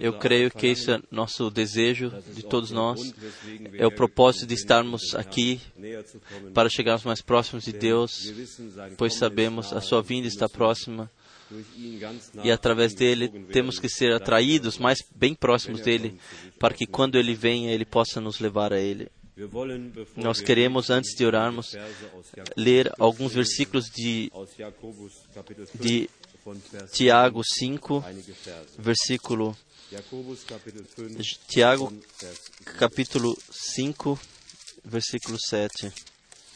Eu 0.00 0.14
creio 0.14 0.50
que 0.50 0.66
isso 0.66 0.90
é 0.90 1.00
nosso 1.10 1.50
desejo 1.50 2.12
de 2.34 2.42
todos 2.42 2.70
nós. 2.70 3.14
É 3.74 3.86
o 3.86 3.90
propósito 3.90 4.46
de 4.46 4.54
estarmos 4.54 5.14
aqui 5.14 5.60
para 6.52 6.68
chegarmos 6.68 7.04
mais 7.04 7.20
próximos 7.20 7.64
de 7.64 7.72
Deus, 7.72 8.32
pois 8.96 9.14
sabemos 9.14 9.72
a 9.72 9.80
sua 9.80 10.02
vinda 10.02 10.26
está 10.26 10.48
próxima. 10.48 11.10
e 12.44 12.50
através 12.50 12.94
dele 12.94 13.28
temos 13.52 13.78
que 13.78 13.88
ser 13.88 14.12
atraídos 14.12 14.76
mais 14.76 14.98
bem 15.14 15.34
próximos 15.34 15.80
dele, 15.80 16.20
para 16.58 16.74
que 16.74 16.86
quando 16.86 17.16
ele 17.16 17.34
venha 17.34 17.72
ele 17.72 17.86
possa 17.86 18.20
nos 18.20 18.38
levar 18.40 18.72
a 18.72 18.80
ele. 18.80 19.08
Nós 20.16 20.40
queremos, 20.40 20.90
antes 20.90 21.16
de 21.16 21.24
orarmos, 21.24 21.76
ler 22.56 22.92
alguns 22.98 23.32
versículos 23.32 23.86
de, 23.88 24.32
de 25.76 26.10
Tiago 26.92 27.42
5, 27.42 28.02
versículo. 28.78 29.56
Tiago, 31.48 31.92
capítulo 32.78 33.34
5, 33.50 34.18
versículo 34.84 35.38
7. 35.38 35.92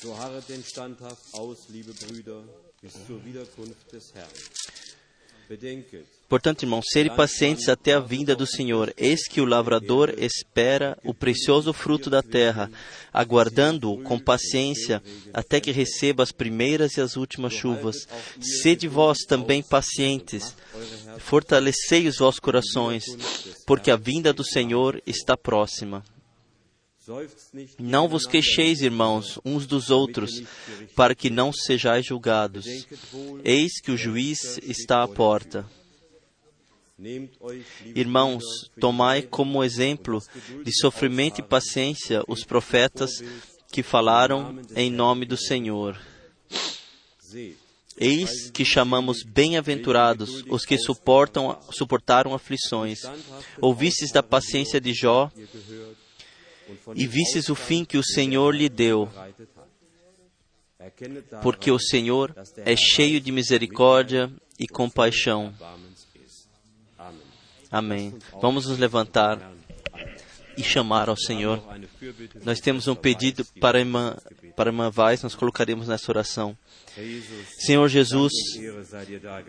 So 0.02 0.18
harret 0.18 0.48
denn 0.48 0.64
standhaft 0.64 1.22
aus, 1.32 1.68
liebe 1.68 1.92
Brüder, 1.94 2.42
bis 2.80 2.92
zur 3.06 3.24
Wiederkunft 3.24 3.92
des 3.92 4.12
Herrn. 4.14 4.28
Bedenket, 5.48 6.06
Portanto, 6.32 6.62
irmãos, 6.62 6.86
sede 6.90 7.10
pacientes 7.10 7.68
até 7.68 7.92
a 7.92 8.00
vinda 8.00 8.34
do 8.34 8.46
Senhor. 8.46 8.90
Eis 8.96 9.28
que 9.28 9.38
o 9.38 9.44
lavrador 9.44 10.14
espera 10.16 10.96
o 11.04 11.12
precioso 11.12 11.74
fruto 11.74 12.08
da 12.08 12.22
terra, 12.22 12.70
aguardando-o 13.12 14.02
com 14.02 14.18
paciência 14.18 15.02
até 15.34 15.60
que 15.60 15.70
receba 15.70 16.22
as 16.22 16.32
primeiras 16.32 16.96
e 16.96 17.02
as 17.02 17.16
últimas 17.16 17.52
chuvas. 17.52 18.08
Sede 18.40 18.88
vós 18.88 19.18
também 19.28 19.62
pacientes, 19.62 20.56
fortalecei 21.18 22.08
os 22.08 22.16
vossos 22.16 22.40
corações, 22.40 23.04
porque 23.66 23.90
a 23.90 23.96
vinda 23.96 24.32
do 24.32 24.42
Senhor 24.42 25.02
está 25.06 25.36
próxima. 25.36 26.02
Não 27.78 28.08
vos 28.08 28.24
queixeis, 28.24 28.80
irmãos, 28.80 29.38
uns 29.44 29.66
dos 29.66 29.90
outros, 29.90 30.42
para 30.96 31.14
que 31.14 31.28
não 31.28 31.52
sejais 31.52 32.06
julgados. 32.06 32.64
Eis 33.44 33.82
que 33.82 33.90
o 33.90 33.98
juiz 33.98 34.58
está 34.62 35.02
à 35.02 35.08
porta. 35.08 35.68
Irmãos, 37.94 38.44
tomai 38.78 39.22
como 39.22 39.64
exemplo 39.64 40.20
de 40.64 40.72
sofrimento 40.80 41.40
e 41.40 41.42
paciência 41.42 42.22
os 42.28 42.44
profetas 42.44 43.10
que 43.72 43.82
falaram 43.82 44.60
em 44.76 44.90
nome 44.90 45.26
do 45.26 45.36
Senhor. 45.36 45.98
Eis 47.98 48.50
que 48.50 48.64
chamamos 48.64 49.22
bem-aventurados 49.22 50.44
os 50.48 50.64
que 50.64 50.78
suportam, 50.78 51.58
suportaram 51.70 52.34
aflições. 52.34 53.00
Ouvistes 53.60 54.12
da 54.12 54.22
paciência 54.22 54.80
de 54.80 54.94
Jó 54.94 55.30
e 56.94 57.06
vistes 57.06 57.48
o 57.48 57.54
fim 57.54 57.84
que 57.84 57.98
o 57.98 58.04
Senhor 58.04 58.54
lhe 58.54 58.68
deu, 58.68 59.08
porque 61.42 61.70
o 61.70 61.78
Senhor 61.78 62.34
é 62.58 62.76
cheio 62.76 63.20
de 63.20 63.30
misericórdia 63.30 64.32
e 64.58 64.66
compaixão. 64.66 65.52
Amém. 67.72 68.14
Vamos 68.40 68.66
nos 68.66 68.78
levantar 68.78 69.38
e 70.56 70.62
chamar 70.62 71.08
ao 71.08 71.16
Senhor. 71.16 71.62
Nós 72.44 72.60
temos 72.60 72.86
um 72.86 72.94
pedido 72.94 73.44
para 73.60 73.78
a 73.78 73.80
irmã, 73.80 74.16
para 74.54 74.68
a 74.68 74.72
irmã 74.72 74.92
nós 75.22 75.34
colocaremos 75.34 75.88
nessa 75.88 76.10
oração. 76.10 76.56
Senhor 77.58 77.88
Jesus, 77.88 78.32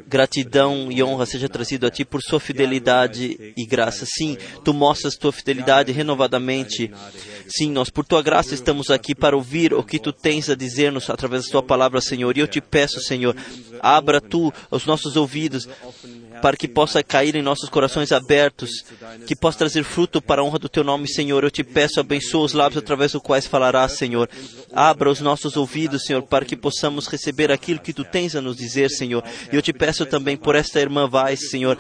gratidão 0.08 0.90
e 0.90 1.04
honra 1.04 1.26
seja 1.26 1.50
trazido 1.50 1.86
a 1.86 1.92
Ti 1.92 2.06
por 2.06 2.22
sua 2.22 2.40
fidelidade 2.40 3.54
e 3.58 3.66
graça. 3.66 4.06
Sim, 4.06 4.38
Tu 4.64 4.74
mostras 4.74 5.16
Tua 5.16 5.34
fidelidade 5.34 5.92
renovadamente. 5.92 6.90
Sim, 7.48 7.72
nós 7.72 7.90
por 7.90 8.06
Tua 8.06 8.22
graça 8.22 8.54
estamos 8.54 8.90
aqui 8.90 9.14
para 9.14 9.36
ouvir 9.36 9.74
o 9.74 9.84
que 9.84 10.00
Tu 10.00 10.14
tens 10.14 10.50
a 10.50 10.56
dizer-nos 10.56 11.10
através 11.10 11.46
da 11.46 11.52
Tua 11.52 11.64
palavra, 11.64 12.00
Senhor. 12.00 12.38
E 12.38 12.40
eu 12.40 12.48
te 12.48 12.62
peço, 12.62 13.02
Senhor, 13.02 13.36
abra 13.82 14.22
Tu 14.22 14.54
os 14.72 14.86
nossos 14.86 15.18
ouvidos 15.18 15.68
para 16.44 16.58
que 16.58 16.68
possa 16.68 17.02
cair 17.02 17.38
em 17.38 17.42
nossos 17.42 17.70
corações 17.70 18.12
abertos, 18.12 18.84
que 19.26 19.34
possa 19.34 19.60
trazer 19.60 19.82
fruto 19.86 20.22
para 20.22 20.42
a 20.42 20.44
honra 20.44 20.60
do 20.60 20.68
Teu 20.68 20.84
nome, 20.84 21.08
Senhor. 21.08 21.42
Eu 21.42 21.50
te 21.50 21.64
peço, 21.64 22.02
abençoa 22.02 22.44
os 22.44 22.52
lábios 22.52 22.84
através 22.84 23.14
dos 23.14 23.22
quais 23.22 23.48
falarás, 23.48 23.94
Senhor. 23.94 24.30
Abra 24.74 25.10
os 25.10 25.22
nossos 25.22 25.56
ouvidos, 25.56 26.04
Senhor, 26.04 26.22
para 26.24 26.44
que 26.44 26.58
possamos 26.58 27.08
receber 27.08 27.50
aquilo 27.50 27.80
que 27.80 27.94
Tu 27.94 28.04
tens 28.04 28.36
a 28.36 28.42
nos 28.42 28.58
dizer, 28.58 28.90
Senhor. 28.90 29.24
E 29.54 29.56
eu 29.56 29.62
te 29.62 29.72
peço 29.72 30.06
também 30.06 30.36
por 30.36 30.54
esta 30.54 30.82
irmã 30.82 31.08
Vaz, 31.08 31.50
Senhor, 31.50 31.78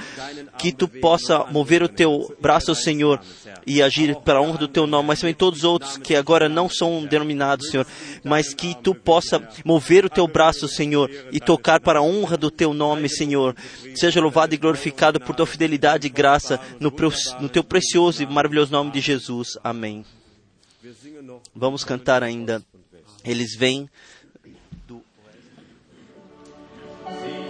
que 0.57 0.71
Tu 0.71 0.87
possa 0.87 1.43
mover 1.51 1.83
o 1.83 1.89
Teu 1.89 2.33
braço, 2.39 2.73
Senhor, 2.73 3.19
e 3.67 3.81
agir 3.81 4.15
para 4.23 4.39
a 4.39 4.41
honra 4.41 4.59
do 4.59 4.69
Teu 4.69 4.87
nome, 4.87 5.09
mas 5.09 5.19
também 5.19 5.33
todos 5.33 5.59
os 5.59 5.65
outros 5.65 5.97
que 5.97 6.15
agora 6.15 6.47
não 6.47 6.69
são 6.69 7.03
denominados, 7.03 7.69
Senhor, 7.69 7.85
mas 8.23 8.53
que 8.53 8.73
Tu 8.81 8.95
possa 8.95 9.45
mover 9.65 10.05
o 10.05 10.09
Teu 10.09 10.25
braço, 10.25 10.69
Senhor, 10.69 11.11
e 11.33 11.39
tocar 11.41 11.81
para 11.81 11.99
a 11.99 12.01
honra 12.01 12.37
do 12.37 12.49
Teu 12.49 12.73
nome, 12.73 13.09
Senhor. 13.09 13.53
Seja 13.93 14.21
louvado 14.21 14.52
e 14.53 14.57
glorificado 14.57 15.19
por 15.19 15.35
Tua 15.35 15.47
fidelidade 15.47 16.07
e 16.07 16.09
graça 16.09 16.59
no, 16.79 16.93
no 17.39 17.49
Teu 17.49 17.63
precioso 17.63 18.21
e 18.23 18.25
maravilhoso 18.25 18.71
nome 18.71 18.91
de 18.91 19.01
Jesus. 19.01 19.57
Amém. 19.63 20.05
Vamos 21.55 21.83
cantar 21.83 22.23
ainda. 22.23 22.61
Eles 23.23 23.55
vêm 23.55 23.89
Singen 27.05 27.42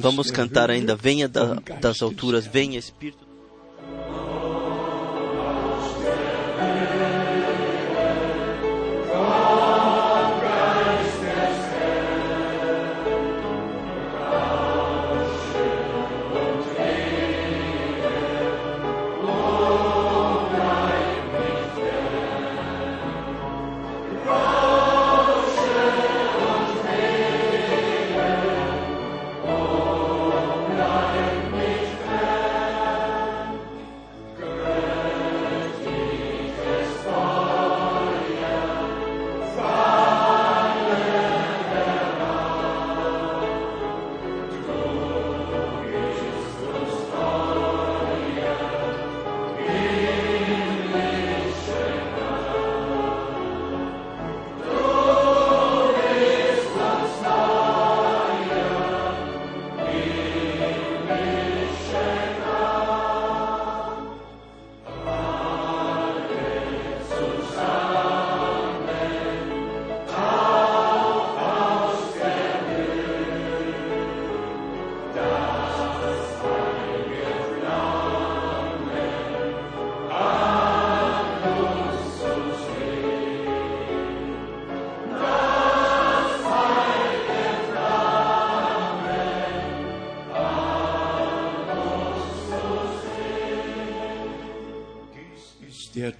Vamos 0.00 0.30
cantar 0.30 0.70
ainda. 0.70 0.94
Venha 0.96 1.28
da- 1.28 1.54
das 1.80 2.00
alturas, 2.02 2.46
venha 2.46 2.78
Espírito. 2.78 3.29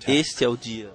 Este 0.07 0.45
é 0.45 0.49
o 0.49 0.57
dia. 0.57 0.90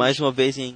Mais 0.00 0.18
uma 0.18 0.32
vez 0.32 0.56
em 0.56 0.72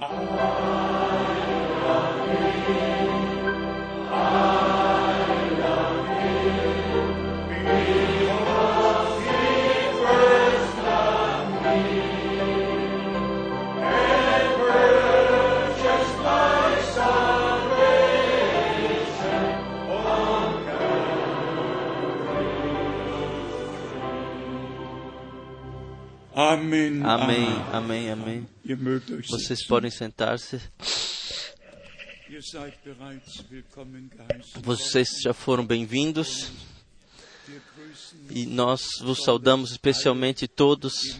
Amém, 26.37 27.01
amém, 27.71 28.11
amém. 28.11 28.47
Ihr 28.65 28.75
mögt 28.75 29.09
euch 29.09 29.29
Vocês 29.29 29.65
podem 29.65 29.89
sentar-se. 29.89 30.59
Vocês 34.61 35.07
já 35.23 35.33
foram 35.33 35.65
bem-vindos 35.65 36.51
e 38.29 38.45
nós 38.47 38.81
vos 38.99 39.23
saudamos 39.23 39.71
especialmente 39.71 40.45
todos 40.45 41.17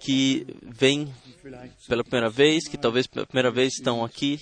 que 0.00 0.44
vêm 0.60 1.14
pela 1.86 2.02
primeira 2.02 2.28
vez, 2.28 2.66
que 2.66 2.76
talvez 2.76 3.06
pela 3.06 3.26
primeira 3.26 3.52
vez 3.52 3.74
estão 3.74 4.04
aqui. 4.04 4.40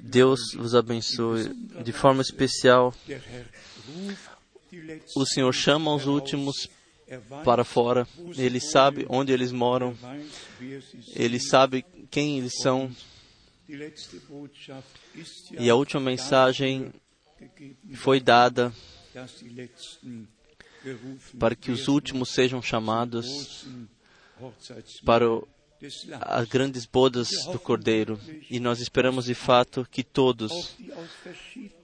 Deus 0.00 0.38
vos 0.54 0.76
abençoe 0.76 1.52
de 1.82 1.92
forma 1.92 2.22
especial. 2.22 2.94
O 5.16 5.26
Senhor 5.26 5.52
chama 5.52 5.92
os 5.92 6.06
últimos 6.06 6.68
para 7.44 7.64
fora. 7.64 8.06
Ele 8.36 8.60
sabe 8.60 9.06
onde 9.08 9.32
eles 9.32 9.52
moram. 9.52 9.96
Ele 11.14 11.40
sabe 11.40 11.84
quem 12.10 12.38
eles 12.38 12.54
são. 12.60 12.90
E 15.58 15.70
a 15.70 15.74
última 15.74 16.00
mensagem 16.00 16.92
foi 17.94 18.20
dada 18.20 18.72
para 21.38 21.54
que 21.54 21.70
os 21.70 21.88
últimos 21.88 22.30
sejam 22.30 22.60
chamados 22.62 23.66
para 25.04 25.26
as 26.20 26.48
grandes 26.48 26.84
bodas 26.84 27.28
do 27.50 27.58
Cordeiro. 27.58 28.20
E 28.50 28.60
nós 28.60 28.80
esperamos 28.80 29.24
de 29.24 29.34
fato 29.34 29.86
que 29.90 30.02
todos, 30.02 30.76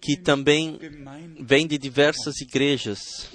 que 0.01 0.17
também 0.17 0.79
vêm 1.41 1.67
de 1.67 1.79
diversas 1.79 2.41
igrejas, 2.41 3.31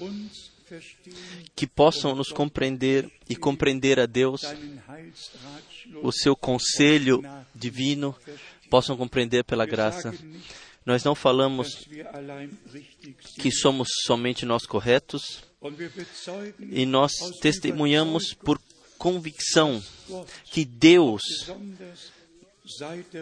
que 1.55 1.67
possam 1.67 2.15
nos 2.15 2.31
compreender 2.31 3.09
e 3.29 3.35
compreender 3.35 3.99
a 3.99 4.05
Deus, 4.05 4.41
o 6.01 6.11
seu 6.11 6.35
conselho 6.35 7.23
divino, 7.53 8.15
possam 8.69 8.95
compreender 8.95 9.43
pela 9.43 9.65
graça. 9.65 10.13
Nós 10.85 11.03
não 11.03 11.13
falamos 11.13 11.87
que 13.39 13.51
somos 13.51 13.87
somente 14.05 14.45
nós 14.45 14.65
corretos, 14.65 15.43
e 16.59 16.85
nós 16.85 17.11
testemunhamos 17.39 18.33
por 18.33 18.59
convicção 18.97 19.81
que 20.45 20.65
Deus, 20.65 21.21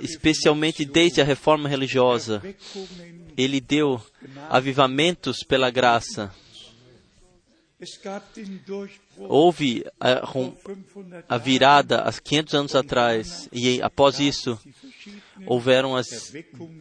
especialmente 0.01 0.85
desde 0.85 1.19
a 1.21 1.25
reforma 1.25 1.67
religiosa, 1.67 2.41
ele 3.37 3.59
deu 3.59 4.01
avivamentos 4.49 5.43
pela 5.43 5.69
graça. 5.69 6.33
Houve 9.17 9.85
a, 9.99 10.27
500 10.27 11.23
a 11.29 11.37
virada 11.37 12.01
há 12.01 12.11
500 12.11 12.53
anos 12.53 12.75
atrás 12.75 13.49
e 13.51 13.81
após 13.81 14.19
isso 14.19 14.59
houveram 15.45 15.95
as 15.95 16.33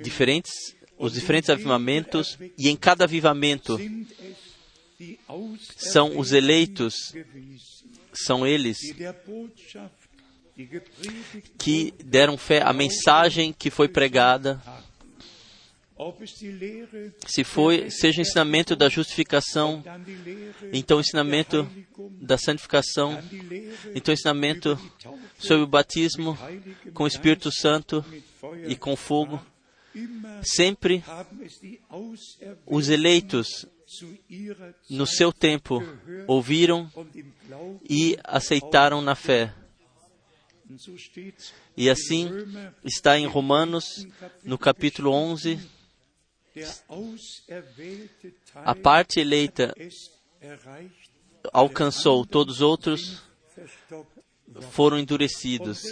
diferentes 0.02 0.76
os 0.98 1.12
diferentes 1.12 1.48
avivamentos 1.48 2.36
e 2.58 2.68
em 2.68 2.76
cada 2.76 3.04
avivamento 3.04 3.78
são 5.76 6.18
os 6.18 6.32
eleitos, 6.32 7.14
são 8.12 8.46
eles 8.46 8.78
que 11.56 11.94
deram 12.04 12.36
fé 12.36 12.60
à 12.62 12.72
mensagem 12.72 13.52
que 13.52 13.70
foi 13.70 13.88
pregada, 13.88 14.60
se 17.26 17.44
foi 17.44 17.90
seja 17.90 18.18
o 18.18 18.22
ensinamento 18.22 18.76
da 18.76 18.88
justificação, 18.88 19.82
então 20.72 20.98
o 20.98 21.00
ensinamento 21.00 21.68
da 22.20 22.38
santificação, 22.38 23.18
então 23.94 24.12
o 24.12 24.14
ensinamento 24.14 24.78
sobre 25.38 25.64
o 25.64 25.66
batismo 25.66 26.38
com 26.94 27.04
o 27.04 27.06
Espírito 27.08 27.50
Santo 27.50 28.04
e 28.66 28.76
com 28.76 28.94
fogo, 28.94 29.44
sempre 30.42 31.02
os 32.66 32.88
eleitos 32.88 33.66
no 34.88 35.06
seu 35.06 35.32
tempo 35.32 35.82
ouviram 36.26 36.90
e 37.88 38.16
aceitaram 38.22 39.00
na 39.00 39.14
fé. 39.14 39.54
E 41.76 41.88
assim 41.88 42.30
está 42.84 43.18
em 43.18 43.26
Romanos, 43.26 44.06
no 44.44 44.58
capítulo 44.58 45.10
11, 45.12 45.58
der 45.58 45.58
auserwählte 45.58 45.68
Teil 45.68 45.77
a 48.54 48.74
parte 48.74 49.20
eleita 49.20 49.74
alcançou, 51.52 52.24
todos 52.26 52.56
os 52.56 52.60
outros 52.60 53.22
foram 54.70 54.98
endurecidos. 54.98 55.82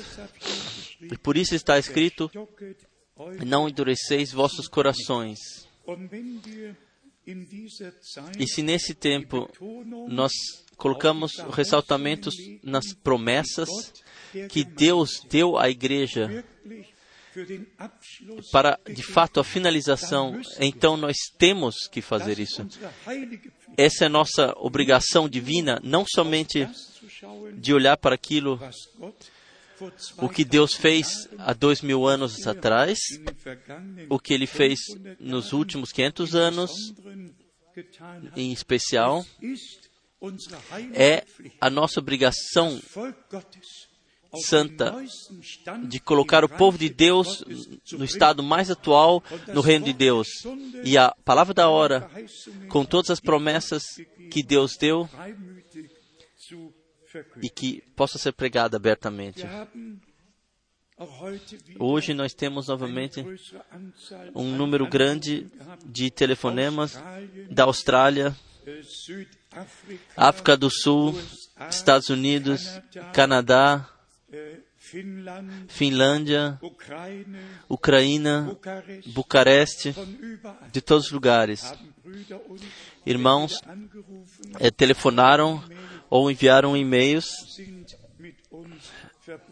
E 1.01 1.17
por 1.19 1.37
isso 1.37 1.55
está 1.55 1.79
escrito: 1.79 2.31
Não 3.45 3.69
endureceis 3.69 4.33
vossos 4.33 4.69
corações. 4.69 5.39
E 8.39 8.47
se 8.47 8.63
nesse 8.63 8.95
tempo 8.95 9.51
nós 10.09 10.33
colocamos 10.77 11.33
ressaltamentos 11.51 12.35
nas 12.63 12.93
promessas 12.93 13.69
que 14.49 14.65
Deus 14.65 15.21
deu 15.29 15.59
à 15.59 15.69
igreja 15.69 16.45
para 18.51 18.79
de 18.89 19.03
fato 19.03 19.41
a 19.41 19.45
finalização, 19.45 20.41
então 20.61 20.97
nós 20.97 21.17
temos 21.39 21.89
que 21.89 22.01
fazer 22.01 22.39
isso. 22.39 22.67
Essa 23.77 24.05
é 24.05 24.07
a 24.07 24.11
nossa 24.11 24.55
obrigação 24.57 25.29
divina, 25.29 25.81
não 25.83 26.05
somente 26.07 26.69
de 27.55 27.75
olhar 27.75 27.97
para 27.97 28.15
aquilo 28.15 28.59
o 30.19 30.29
que 30.29 30.45
Deus 30.45 30.75
fez 30.75 31.29
há 31.39 31.53
dois 31.53 31.83
mil 31.83 32.07
anos 32.07 32.47
atrás, 32.47 32.99
den 33.11 33.35
vergangenen 33.45 34.07
o 34.09 34.19
que 34.19 34.33
Ele 34.33 34.47
fez 34.47 34.79
500 34.87 35.17
nos 35.21 35.53
últimos 35.53 35.93
500 35.93 36.35
anos, 36.35 36.71
em 38.35 38.53
especial, 38.53 39.25
é 40.95 41.25
a 41.61 41.69
nossa 41.69 42.01
obrigação 42.01 42.81
santa 44.37 44.95
de 45.87 46.01
colocar 46.01 46.45
o 46.45 46.49
povo 46.49 46.79
de 46.79 46.89
Deus 46.89 47.45
no 47.93 48.05
estado 48.05 48.43
mais 48.43 48.71
atual 48.71 49.23
no 49.53 49.61
reino 49.61 49.85
de 49.85 49.93
Deus. 49.93 50.29
E 50.85 50.97
a 50.97 51.15
palavra 51.25 51.55
da 51.55 51.69
hora, 51.69 52.11
com 52.69 52.85
todas 52.85 53.11
as 53.11 53.21
promessas 53.21 53.83
que 54.31 54.43
Deus 54.43 54.77
deu 54.77 55.09
e 57.43 57.49
que 57.49 57.83
possa 57.95 58.19
ser 58.19 58.33
pregada 58.33 58.77
abertamente. 58.77 59.43
Hoje 61.79 62.15
nós 62.15 62.33
temos 62.33 62.69
novamente 62.69 63.23
um 64.35 64.57
número 64.57 64.89
grande 64.89 65.47
de 65.85 66.11
telefonemas 66.11 66.99
da 67.51 67.65
Austrália, 67.65 68.35
África 70.17 70.57
do 70.57 70.71
Sul, 70.71 71.15
Estados 71.69 72.09
Unidos, 72.09 72.81
Canadá, 73.13 73.87
Finlândia, 75.69 76.59
Ucrânia, 77.69 78.59
Bucareste, 79.07 79.95
de 80.73 80.81
todos 80.81 81.07
os 81.07 81.13
lugares. 81.13 81.75
Irmãos 83.05 83.61
eh, 84.61 84.71
telefonaram 84.71 85.63
ou 86.09 86.31
enviaram 86.31 86.77
e-mails, 86.77 87.27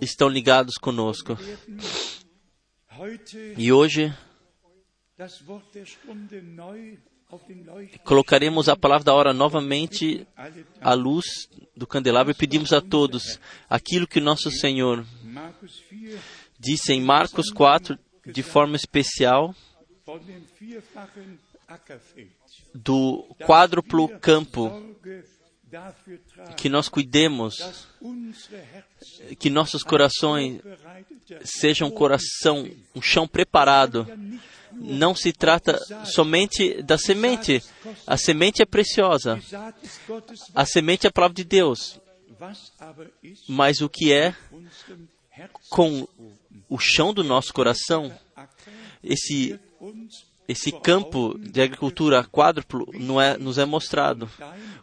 estão 0.01 0.29
ligados 0.29 0.75
conosco. 0.77 1.37
E 3.57 3.73
hoje 3.73 4.15
colocaremos 8.05 8.69
a 8.69 8.77
palavra 8.77 9.05
da 9.05 9.15
hora 9.15 9.33
novamente 9.33 10.27
à 10.81 10.95
luz 10.95 11.25
do 11.77 11.87
candelabro 11.87 12.31
e 12.31 12.37
pedimos 12.37 12.73
a 12.73 12.81
todos 12.81 13.41
aquilo 13.69 14.07
que 14.07 14.21
nosso 14.21 14.51
Senhor 14.51 15.05
disse 16.59 16.93
em 16.93 17.01
Marcos 17.01 17.51
4, 17.51 17.99
de 18.27 18.43
forma 18.43 18.77
especial, 18.77 19.55
do 22.75 23.25
quádruplo 23.45 24.09
campo, 24.19 24.71
que 26.57 26.69
nós 26.69 26.89
cuidemos, 26.89 27.57
que 29.39 29.51
nossos 29.51 29.83
corações 29.83 30.61
sejam 31.45 31.89
um 31.89 31.91
coração, 31.91 32.69
um 32.95 33.03
chão 33.03 33.27
preparado. 33.27 34.07
Não 34.73 35.15
se 35.15 35.33
trata 35.33 35.79
somente 36.05 36.83
da 36.83 36.99
semente. 36.99 37.63
A 38.07 38.17
semente 38.17 38.61
é 38.61 38.67
preciosa. 38.67 39.41
A 40.55 40.67
semente 40.67 41.07
é 41.07 41.09
a 41.09 41.13
palavra 41.13 41.35
de 41.35 41.45
Deus. 41.45 42.01
Mas 43.49 43.81
o 43.81 43.89
que 43.89 44.13
é 44.13 44.35
com 45.69 46.07
o 46.69 46.79
chão 46.79 47.13
do 47.13 47.25
nosso 47.25 47.53
coração, 47.53 48.13
esse 49.03 49.59
esse 50.47 50.71
campo 50.71 51.39
de 51.39 51.63
agricultura 51.63 52.23
quádruplo 52.25 52.87
não 52.95 53.21
é, 53.21 53.37
nos 53.39 53.59
é 53.59 53.65
mostrado. 53.65 54.31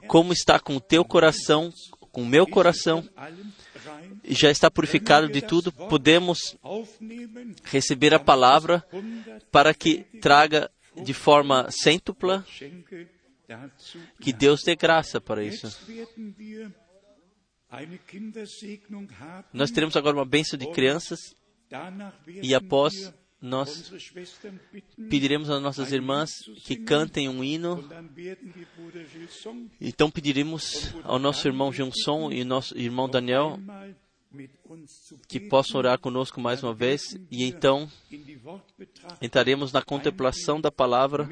Como 0.07 0.33
está 0.33 0.59
com 0.59 0.75
o 0.75 0.81
teu 0.81 1.05
coração, 1.05 1.71
com 2.11 2.23
o 2.23 2.25
meu 2.25 2.47
coração, 2.47 3.07
já 4.25 4.49
está 4.49 4.69
purificado 4.69 5.29
de 5.29 5.41
tudo, 5.41 5.71
podemos 5.71 6.57
receber 7.63 8.13
a 8.13 8.19
palavra 8.19 8.83
para 9.51 9.73
que 9.73 10.03
traga 10.19 10.69
de 10.95 11.13
forma 11.13 11.67
cêntupla, 11.69 12.45
que 14.19 14.33
Deus 14.33 14.63
dê 14.63 14.75
graça 14.75 15.21
para 15.21 15.43
isso. 15.43 15.67
Nós 19.53 19.71
teremos 19.71 19.95
agora 19.95 20.17
uma 20.17 20.25
bênção 20.25 20.59
de 20.59 20.69
crianças. 20.71 21.35
e 22.41 22.53
após 22.53 23.13
nós 23.41 23.91
pediremos 25.09 25.49
às 25.49 25.61
nossas 25.61 25.91
irmãs 25.91 26.29
que 26.63 26.75
cantem 26.75 27.27
um 27.27 27.43
hino. 27.43 27.83
Então 29.79 30.11
pediremos 30.11 30.93
ao 31.03 31.17
nosso 31.17 31.47
irmão 31.47 31.71
Johnson 31.71 32.31
e 32.31 32.43
nosso 32.43 32.77
irmão 32.77 33.09
Daniel 33.09 33.57
que 35.27 35.39
possam 35.39 35.79
orar 35.79 35.99
conosco 35.99 36.39
mais 36.39 36.61
uma 36.61 36.73
vez. 36.73 37.01
E 37.31 37.43
então 37.45 37.89
entraremos 39.21 39.71
na 39.71 39.81
contemplação 39.81 40.61
da 40.61 40.71
palavra 40.71 41.27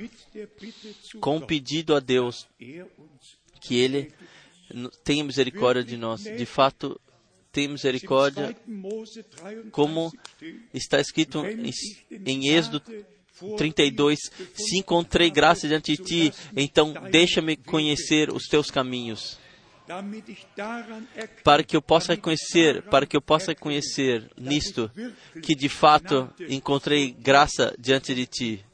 com 1.19 1.37
o 1.37 1.45
pedido 1.45 1.95
a 1.95 1.99
Deus 1.99 2.47
que 3.61 3.75
Ele 3.75 4.11
tenha 5.03 5.23
misericórdia 5.23 5.83
de 5.83 5.97
nós. 5.97 6.23
De 6.23 6.45
fato, 6.45 6.99
tem 7.51 7.67
misericórdia, 7.67 8.55
como 9.71 10.11
está 10.73 10.99
escrito 10.99 11.45
em, 11.45 11.71
em 12.25 12.49
Êxodo 12.49 12.81
32, 13.57 14.19
se 14.53 14.77
encontrei 14.77 15.29
graça 15.29 15.67
diante 15.67 15.95
de 15.95 16.03
ti, 16.03 16.33
então 16.55 16.93
deixa-me 17.09 17.55
conhecer 17.55 18.31
os 18.31 18.43
teus 18.47 18.69
caminhos. 18.69 19.39
Para 21.43 21.63
que 21.63 21.75
eu 21.75 21.81
possa 21.81 22.15
conhecer, 22.15 22.83
para 22.83 23.07
que 23.07 23.17
eu 23.17 23.21
possa 23.21 23.55
conhecer 23.55 24.29
nisto, 24.37 24.91
que 25.41 25.55
de 25.55 25.69
fato 25.69 26.29
encontrei 26.47 27.11
graça 27.11 27.73
diante 27.79 28.13
de 28.13 28.25
ti. 28.27 28.65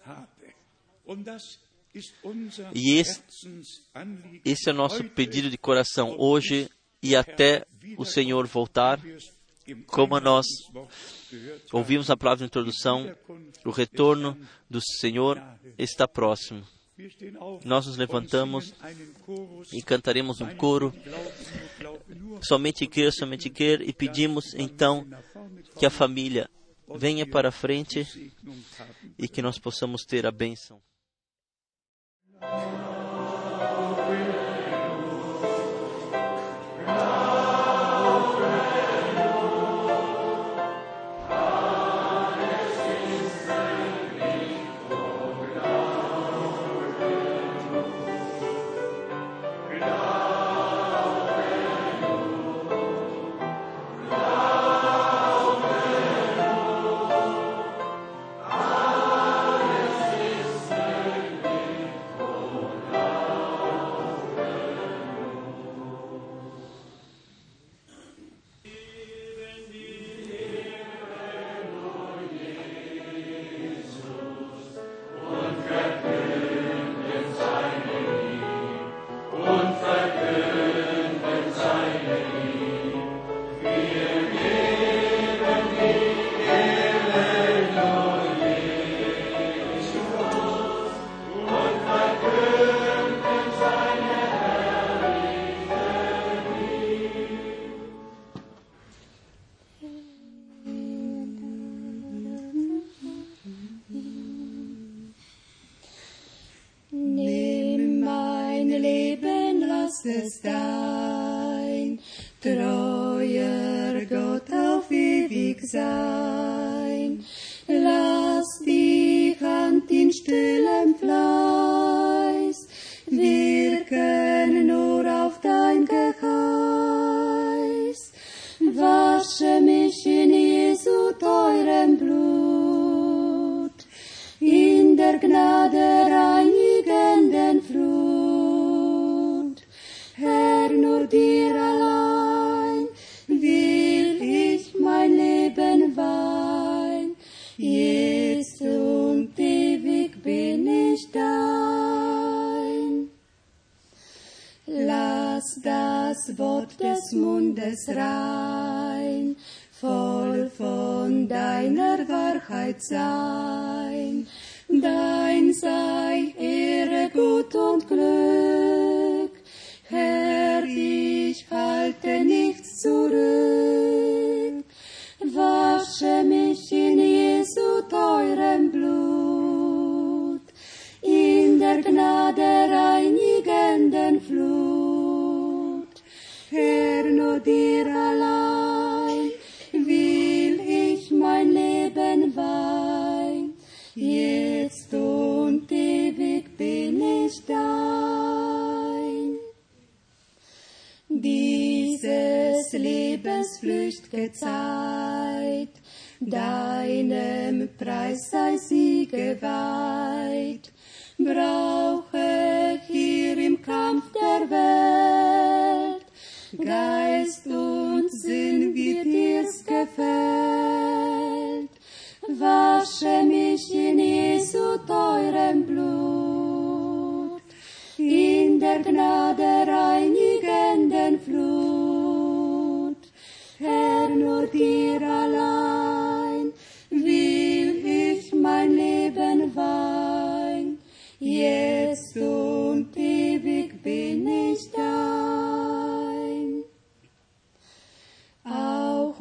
E 2.73 2.97
esse, 2.97 3.21
esse 4.43 4.69
é 4.69 4.73
o 4.73 4.75
nosso 4.75 5.03
pedido 5.03 5.49
de 5.49 5.57
coração 5.57 6.15
hoje 6.17 6.69
e 7.01 7.15
até 7.15 7.65
o 7.97 8.03
Senhor 8.03 8.45
voltar, 8.47 8.99
como 9.87 10.19
nós 10.19 10.45
ouvimos 11.71 12.09
a 12.09 12.17
palavra 12.17 12.39
de 12.39 12.45
introdução, 12.45 13.15
o 13.63 13.69
retorno 13.69 14.37
do 14.69 14.81
Senhor 14.99 15.41
está 15.77 16.07
próximo. 16.07 16.65
Nós 17.63 17.87
nos 17.87 17.97
levantamos 17.97 18.73
e 19.71 19.81
cantaremos 19.81 20.41
um 20.41 20.55
coro, 20.55 20.93
somente 22.41 22.87
quer, 22.87 23.11
somente 23.11 23.49
quer, 23.49 23.81
e 23.81 23.93
pedimos 23.93 24.53
então 24.53 25.05
que 25.77 25.85
a 25.85 25.89
família 25.89 26.49
venha 26.97 27.25
para 27.25 27.49
a 27.49 27.51
frente 27.51 28.31
e 29.17 29.27
que 29.27 29.41
nós 29.41 29.59
possamos 29.59 30.05
ter 30.05 30.25
a 30.25 30.31
bênção. 30.31 30.81
Thank 32.51 32.79
you. 32.79 32.84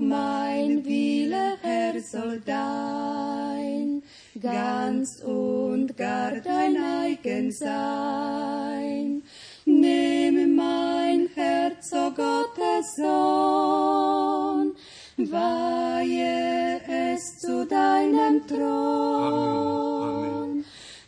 Mein 0.08 0.84
Wille, 0.84 1.56
Herr, 1.62 2.00
soll 2.00 2.40
dein, 2.44 4.02
ganz 4.40 5.22
und 5.22 5.96
gar 5.96 6.32
dein 6.40 6.76
eigen 6.76 7.50
sein. 7.52 9.22
Nimm 9.64 10.56
mein 10.56 11.28
Herz, 11.34 11.92
o 11.92 12.10
Gottes 12.10 12.96
Sohn, 12.96 14.74
weihe 15.16 16.80
es 16.86 17.38
zu 17.38 17.66
deinem 17.66 18.46
Thron. 18.46 19.84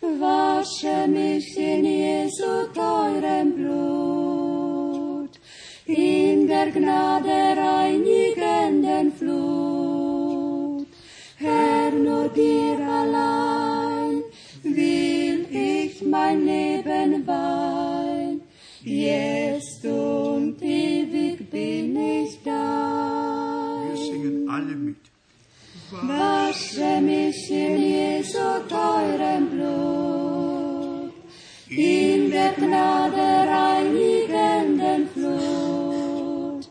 Wasche 0.01 1.07
mich 1.09 1.57
in 1.59 1.85
Jesu 1.85 2.67
teurem 2.75 3.53
Blut, 3.55 5.31
in 5.87 6.47
der 6.47 6.71
Gnade 6.71 7.46
Mich 25.93 27.51
in 27.51 27.77
Jesu 27.79 28.39
teurem 28.69 29.51
Blut, 29.51 31.13
in 31.69 32.29
der 32.29 32.53
Gnade 32.55 33.49
reinigenden 33.49 35.09
Flut. 35.15 36.69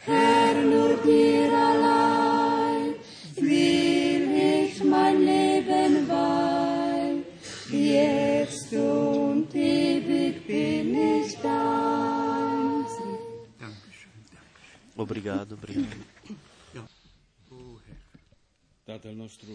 Herr, 0.00 0.54
nur 0.60 0.96
dir 0.98 1.50
allein 1.50 2.94
will 3.36 4.28
ich 4.36 4.84
mein 4.84 5.18
Leben 5.24 6.06
weihen. 6.06 7.24
Jetzt 7.70 8.70
und 8.74 9.54
ewig 9.54 10.46
bin 10.46 10.94
ich 10.94 11.38
dein. 11.38 11.88
Obrigado, 14.94 15.54
obrigado. 15.54 16.07
Tatăl 18.92 19.14
nostru, 19.14 19.48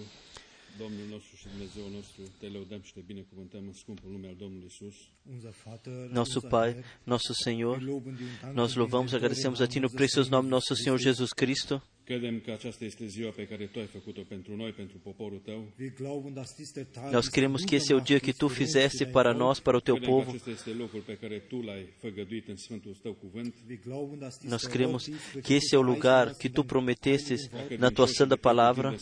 Domnul 0.77 1.07
nostru 1.09 1.35
și 1.35 1.47
Dumnezeu 1.47 1.83
nostru, 1.95 2.21
te 2.39 2.47
lăudăm 2.47 2.81
și 2.81 2.93
te 2.93 2.99
binecuvântăm 2.99 3.63
în 3.67 3.73
scumpul 3.73 4.11
nume 4.11 4.27
al 4.27 4.35
Domnului 4.35 4.67
Isus. 4.67 4.95
Nosso 6.11 6.39
Pai, 6.39 6.83
nosso 7.03 7.33
Senhor, 7.33 7.77
nós 8.53 8.73
louvamos 8.73 9.11
e 9.11 9.15
agradecemos 9.15 9.59
a 9.59 9.65
Ti 9.65 9.79
no 9.79 9.87
precioso 9.87 10.29
nome 10.29 10.49
nosso 10.49 10.75
Senhor 10.75 10.99
Jesus 10.99 11.31
Cristo. 11.31 11.83
Credem 12.05 12.39
că 12.45 12.51
aceasta 12.51 12.85
este 12.85 13.05
ziua 13.05 13.31
pe 13.31 13.47
care 13.47 13.65
Tu 13.65 13.79
ai 13.79 13.85
făcut-o 13.85 14.21
pentru 14.21 14.55
noi, 14.55 14.71
pentru 14.71 14.97
poporul 15.03 15.41
Nós 17.11 17.29
den 17.29 17.63
que 17.65 17.75
esse 17.75 17.91
é 17.93 17.95
o 17.95 17.99
dia 17.99 18.19
que 18.19 18.33
Tu 18.33 18.47
fizeste 18.47 19.05
para 19.05 19.33
nós, 19.33 19.59
para 19.59 19.77
o 19.77 19.81
Teu 19.81 19.95
Credem 19.95 20.09
povo. 20.09 20.35
Nós 24.43 24.65
für 24.65 25.41
que 25.41 25.53
esse 25.53 25.75
é 25.75 25.77
o 25.77 25.81
lugar 25.81 26.35
que 26.35 26.49
Tu 26.49 26.63
prometestes 26.63 27.49
na 27.79 27.89
Tua 27.89 28.07
santa 28.07 28.37
palavra, 28.37 28.93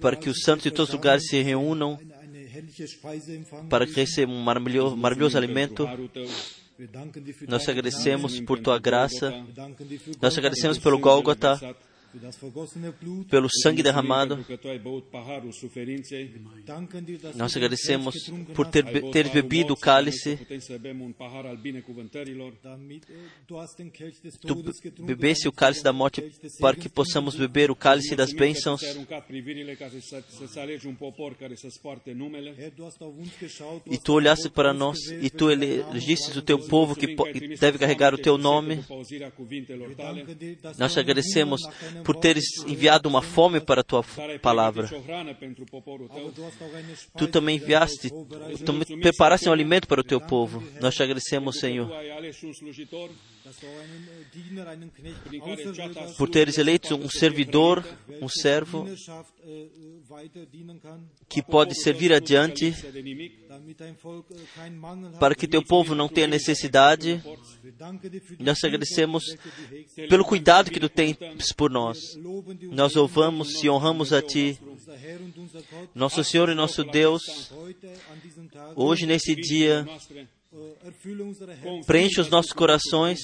para 0.00 0.16
que 0.16 0.28
os 0.28 0.40
santos 0.40 0.64
de 0.64 0.70
todos 0.70 0.88
os 0.88 0.94
lugares 0.94 1.28
se 1.28 1.42
reúnam 1.42 1.98
para 3.68 3.86
que 3.86 3.94
recebam 3.94 4.34
um 4.34 4.42
maravilhoso, 4.42 4.96
maravilhoso 4.96 5.36
alimento. 5.36 5.86
Nós 7.48 7.68
agradecemos 7.68 8.40
por 8.40 8.58
Tua 8.58 8.78
graça, 8.78 9.32
nós 10.20 10.36
agradecemos 10.36 10.78
pelo 10.78 10.98
Gólgota. 10.98 11.58
Pelo 13.28 13.48
sangue 13.62 13.82
derramado. 13.82 14.44
Nós 17.34 17.56
agradecemos 17.56 18.30
por 18.54 18.66
ter, 18.68 18.84
paharul 19.10 19.30
bebido 19.30 19.74
o 19.74 19.76
cálice. 19.76 20.38
Tu 24.40 25.04
bebesse 25.04 25.48
o 25.48 25.52
cálice 25.52 25.82
da 25.82 25.92
morte 25.92 26.22
para 26.60 26.76
que 26.76 26.88
possamos 26.88 27.36
beber 27.36 27.70
o 27.70 27.76
cálice 27.76 28.14
das 28.16 28.32
bênçãos. 28.32 28.82
E 33.86 33.98
tu 33.98 34.12
olhaste 34.12 34.50
para 34.50 34.72
nós 34.72 34.98
e 35.20 35.30
tu 35.30 35.50
elegistes 35.50 36.36
o 36.36 36.42
teu 36.42 36.58
povo 36.58 36.94
que 36.94 37.14
deve 37.56 37.78
carregar 37.78 38.14
o 38.14 38.18
teu 38.18 38.38
nome. 38.38 38.84
Nós 40.78 40.96
einen 40.96 40.98
agradecemos 40.98 41.62
por 42.06 42.16
teres 42.16 42.44
enviado 42.66 43.08
uma 43.08 43.20
fome 43.20 43.60
para 43.60 43.80
a 43.80 43.84
tua 43.84 44.04
palavra. 44.40 44.88
Tu 47.18 47.26
também 47.28 47.56
enviaste, 47.56 48.08
tu 48.64 48.72
me- 48.72 48.84
preparaste 49.00 49.48
um 49.48 49.52
alimento 49.52 49.88
para 49.88 50.00
o 50.00 50.04
teu 50.04 50.20
povo. 50.20 50.62
Nós 50.80 50.94
te 50.94 51.02
agradecemos, 51.02 51.58
Senhor, 51.58 51.88
äh, 53.46 53.52
por 56.18 56.28
teres 56.28 56.58
eleito 56.58 56.96
um 56.96 57.08
servidor, 57.08 57.84
um 58.20 58.28
servo 58.28 58.88
äh, 58.88 58.92
äh, 58.92 60.36
que 61.28 61.42
pode 61.42 61.74
servir 61.74 62.12
adiante 62.12 62.66
äh, 62.66 63.36
para 65.20 65.34
que 65.34 65.46
teu 65.46 65.62
povo 65.62 65.94
não 65.94 66.08
tenha 66.08 66.26
necessidade. 66.26 67.22
Nós 68.40 68.62
agradecemos 68.64 69.22
pelo 70.08 70.24
cuidado 70.24 70.70
que 70.70 70.80
tu 70.80 70.88
tens 70.88 71.16
por 71.56 71.70
nós. 71.70 71.98
Nós 72.70 72.94
louvamos 72.94 73.62
e 73.62 73.70
honramos 73.70 74.12
a 74.12 74.20
ti, 74.20 74.58
nosso 75.94 76.24
Senhor 76.24 76.48
e 76.48 76.54
nosso 76.54 76.82
Deus, 76.82 77.52
hoje 78.74 79.06
nesse 79.06 79.34
dia, 79.36 79.86
Preenche 81.86 82.20
os 82.20 82.30
nossos 82.30 82.52
corações, 82.52 83.20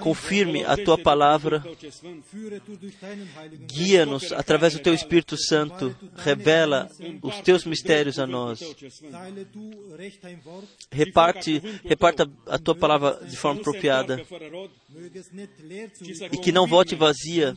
confirme 0.00 0.64
a 0.64 0.76
tua 0.76 0.96
palavra, 0.96 1.62
guia-nos 3.66 4.32
através 4.32 4.74
do 4.74 4.78
teu 4.78 4.94
Espírito 4.94 5.36
Santo, 5.36 5.94
revela 6.16 6.88
os 7.22 7.40
teus 7.40 7.64
mistérios 7.64 8.18
a 8.18 8.26
nós. 8.26 8.60
Reparte, 10.90 11.60
reparta 11.84 12.30
a 12.46 12.58
tua 12.58 12.74
palavra 12.74 13.18
de 13.24 13.36
forma 13.36 13.60
apropriada 13.60 14.24
e 16.30 16.38
que 16.38 16.52
não 16.52 16.66
volte 16.66 16.94
vazia, 16.94 17.54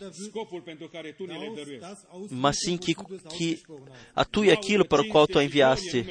mas 2.31 2.59
sim 2.59 2.77
que, 2.77 2.95
que 3.35 3.61
atue 4.15 4.51
aquilo 4.51 4.85
para 4.85 5.03
o 5.03 5.07
qual 5.07 5.27
tu 5.27 5.37
a 5.37 5.43
enviaste. 5.43 6.05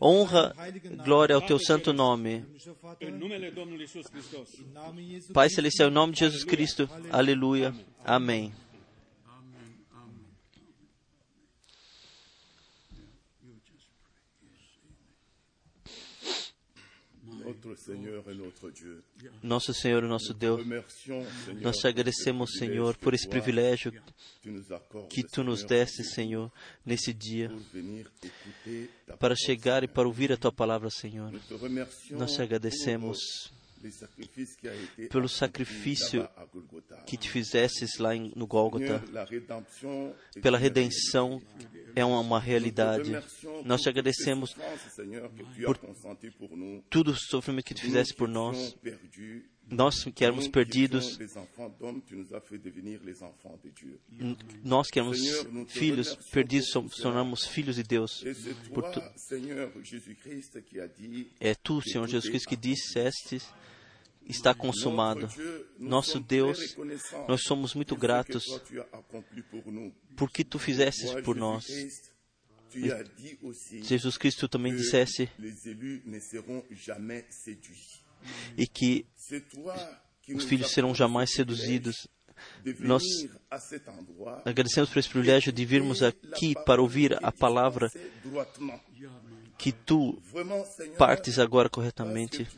Honra, 0.00 0.54
glória 1.04 1.11
ao 1.12 1.40
teu 1.40 1.58
santo 1.58 1.92
nome. 1.92 2.44
Pai 5.32 5.48
Celestial, 5.50 5.88
em 5.88 5.92
nome 5.92 6.12
de 6.12 6.20
Jesus 6.20 6.44
Cristo. 6.44 6.88
Aleluia. 7.10 7.74
Amém. 8.04 8.52
Nosso 19.42 19.72
Senhor 19.74 20.04
e 20.04 20.08
nosso 20.08 20.34
Deus, 20.34 20.60
nós 21.60 21.76
te 21.78 21.86
agradecemos, 21.86 22.52
Senhor, 22.58 22.96
por 22.96 23.14
esse 23.14 23.28
privilégio 23.28 23.92
que 25.08 25.22
tu 25.22 25.44
nos 25.44 25.62
deste, 25.62 26.02
Senhor, 26.02 26.50
nesse 26.84 27.12
dia, 27.12 27.50
para 29.18 29.34
chegar 29.36 29.84
e 29.84 29.88
para 29.88 30.06
ouvir 30.06 30.32
a 30.32 30.36
tua 30.36 30.52
palavra, 30.52 30.90
Senhor. 30.90 31.32
Nós 32.10 32.34
te 32.34 32.42
agradecemos 32.42 33.18
pelo 35.10 35.28
sacrifício 35.28 36.28
que 37.06 37.16
te 37.16 37.30
fizesses 37.30 37.98
lá 37.98 38.10
no 38.14 38.46
Gólgota. 38.46 39.02
Pela 40.40 40.58
redenção 40.58 41.40
é 41.94 42.04
uma, 42.04 42.20
uma 42.20 42.40
realidade. 42.40 43.12
Nós 43.64 43.80
te 43.80 43.88
agradecemos 43.88 44.54
por 45.64 45.78
tudo 46.88 47.12
o 47.12 47.16
sofrimento 47.16 47.66
que 47.66 47.74
tu 47.74 47.82
fizeste 47.82 48.14
por 48.14 48.28
nós. 48.28 48.76
Nós 49.70 50.04
que 50.04 50.24
éramos 50.24 50.48
perdidos, 50.48 51.18
nós 54.62 54.90
que 54.90 54.98
éramos 54.98 55.18
filhos 55.68 56.14
perdidos, 56.30 56.68
somos, 56.70 56.96
tornamos 56.96 57.46
filhos 57.46 57.76
de 57.76 57.82
Deus. 57.82 58.22
Tu, 58.22 59.02
é 61.40 61.54
tu, 61.54 61.80
Senhor 61.80 62.06
Jesus 62.06 62.28
Cristo, 62.28 62.48
que 62.48 62.56
disseste, 62.56 63.40
está 64.28 64.54
consumado. 64.54 65.28
Nosso 65.78 66.20
Deus, 66.20 66.76
nós 67.28 67.42
somos 67.42 67.74
muito 67.74 67.96
gratos 67.96 68.44
porque 70.16 70.44
tu 70.44 70.58
fizestes 70.58 71.12
por 71.22 71.36
nós. 71.36 71.66
Jesus 73.82 74.16
Cristo 74.16 74.48
também 74.48 74.74
dissesse 74.74 75.28
e 78.56 78.66
que 78.66 79.06
os 80.34 80.44
filhos 80.44 80.70
serão 80.70 80.94
jamais 80.94 81.32
seduzidos. 81.32 82.08
Nós 82.80 83.02
agradecemos 84.44 84.90
por 84.90 84.98
esse 84.98 85.08
privilégio 85.08 85.52
de 85.52 85.64
virmos 85.64 86.02
aqui 86.02 86.54
para 86.64 86.82
ouvir 86.82 87.16
a 87.24 87.30
palavra 87.30 87.90
que 89.58 89.70
tu 89.70 90.20
partes 90.98 91.38
agora 91.38 91.68
corretamente. 91.68 92.48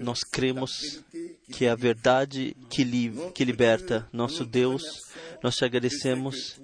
Nós 0.00 0.20
cremos 0.20 1.04
que 1.52 1.66
é 1.66 1.70
a 1.70 1.74
verdade 1.74 2.56
que, 2.70 2.82
li, 2.82 3.12
que 3.34 3.44
liberta. 3.44 4.08
Nosso 4.12 4.44
Deus, 4.44 4.82
nós 5.42 5.54
te 5.54 5.64
agradecemos. 5.64 6.60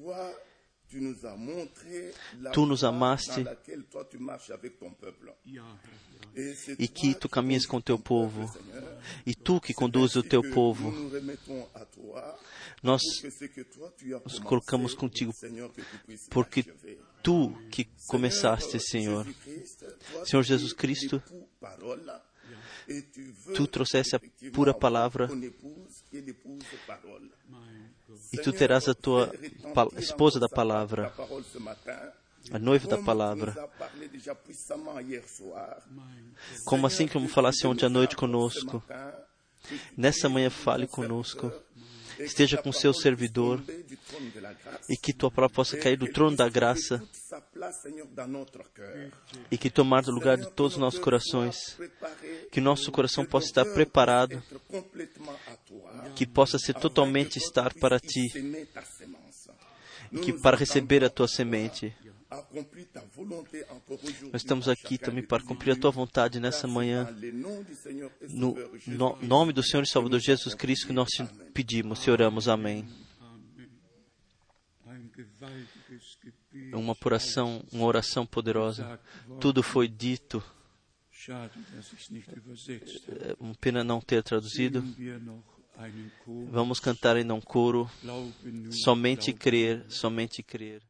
Tu 2.53 2.67
nos 2.67 2.85
amaste. 2.85 3.45
e 6.79 6.89
que 6.89 7.15
tu 7.15 7.29
caminhas 7.29 7.67
com 7.67 7.77
o 7.77 7.83
teu 7.83 7.99
povo. 7.99 8.51
E 9.25 9.35
tu 9.35 9.61
que 9.61 9.73
conduzes 9.73 10.17
o 10.17 10.23
teu 10.23 10.43
povo. 10.51 10.93
Nós 12.83 13.03
nos 14.25 14.39
colocamos 14.41 14.95
contigo 14.95 15.33
porque 16.31 16.65
tu 17.23 17.51
que 17.71 17.89
começaste, 18.09 18.79
Senhor. 18.81 19.27
Senhor 20.25 20.43
Jesus 20.43 20.73
Cristo, 20.73 21.23
tu 23.55 23.67
trouxeste 23.67 24.17
a 24.17 24.21
pura 24.53 24.75
palavra 24.75 25.29
e 28.35 28.43
tu 28.43 28.53
terás 28.53 28.89
a 28.89 28.95
tua 28.95 29.33
esposa 29.97 30.39
da 30.41 30.49
palavra, 30.49 31.13
a 32.53 32.59
noiva 32.59 32.89
da 32.89 32.99
palavra. 32.99 33.55
Como 36.65 36.87
assim 36.87 37.07
como 37.09 37.29
falasse 37.29 37.67
ontem 37.67 37.87
à 37.87 37.89
noite 37.89 38.17
conosco, 38.17 38.83
nessa 39.97 40.29
manhã 40.29 40.51
fale 40.51 40.87
conosco. 40.87 41.53
Esteja 42.19 42.57
com 42.57 42.73
seu 42.73 42.93
servidor 42.93 43.63
e 44.89 44.97
que 44.97 45.13
tua 45.13 45.31
palavra 45.31 45.55
possa 45.55 45.77
cair 45.77 45.97
do 45.97 46.11
trono 46.11 46.37
da 46.37 46.49
graça 46.49 47.03
e 49.51 49.59
que 49.59 49.71
tomar 49.71 50.05
o 50.07 50.11
lugar 50.11 50.37
de 50.37 50.51
todos 50.51 50.75
os 50.75 50.79
nossos 50.79 51.01
corações. 51.01 51.79
Que 52.51 52.61
nosso 52.61 52.91
coração 52.93 53.25
possa 53.25 53.47
estar 53.47 53.65
preparado, 53.65 54.43
que 56.15 56.27
possa 56.27 56.59
ser 56.59 56.75
totalmente 56.75 57.39
estar 57.39 57.75
para 57.75 57.99
ti 57.99 58.29
e 60.13 60.19
que 60.19 60.33
para 60.33 60.57
receber 60.57 61.05
a 61.05 61.11
tua 61.11 61.29
semente. 61.29 61.95
Nós 64.33 64.43
estamos 64.43 64.69
aqui 64.69 64.99
também 64.99 65.23
para 65.23 65.43
cumprir 65.43 65.73
a 65.73 65.77
tua 65.77 65.91
vontade 65.91 66.41
nessa 66.41 66.67
manhã. 66.67 67.09
No, 68.29 68.55
no 68.87 69.17
nome 69.23 69.53
do 69.53 69.63
Senhor 69.63 69.83
e 69.83 69.89
Salvador 69.89 70.21
Jesus 70.21 70.55
Cristo 70.55 70.87
que 70.87 70.93
nós 70.93 71.09
te 71.11 71.25
pedimos 71.53 72.05
e 72.07 72.11
oramos. 72.11 72.49
Amém. 72.49 72.87
Uma 76.73 76.97
oração, 77.05 77.63
uma 77.73 77.85
oração 77.85 78.27
poderosa. 78.27 78.99
Tudo 79.41 79.63
foi 79.63 79.89
dito. 79.89 80.43
É 83.09 83.37
uma 83.39 83.55
pena 83.55 83.85
não 83.85 84.01
ter 84.01 84.23
traduzido. 84.23 84.85
Vamos 86.51 86.81
cantar 86.81 87.17
ainda 87.17 87.35
um 87.35 87.41
coro. 87.41 87.91
Somente 88.71 89.33
crer, 89.33 89.85
somente 89.89 90.43
crer. 90.43 90.83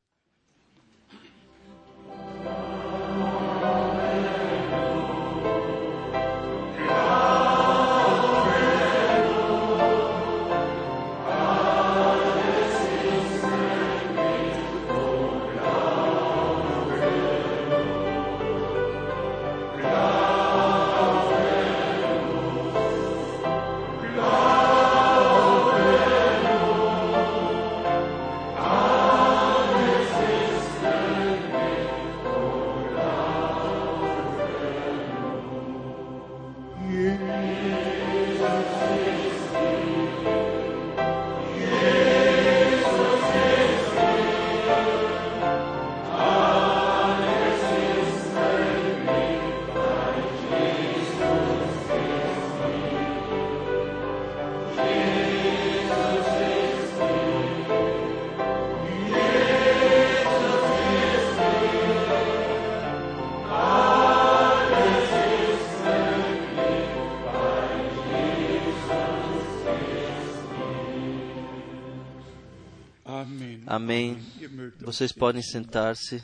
Vocês 74.95 75.11
podem 75.13 75.43
sentar-se. 75.43 76.23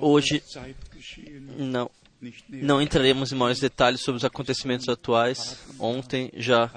Hoje- 0.00 0.40
Não, 1.58 1.90
não 2.62 2.80
entraremos 2.80 3.32
em 3.32 3.34
maiores 3.34 3.58
detalhes 3.60 4.00
sobre 4.02 4.18
os 4.18 4.24
acontecimentos 4.24 4.88
atuais. 4.88 5.58
Ontem 5.80 6.30
já 6.36 6.68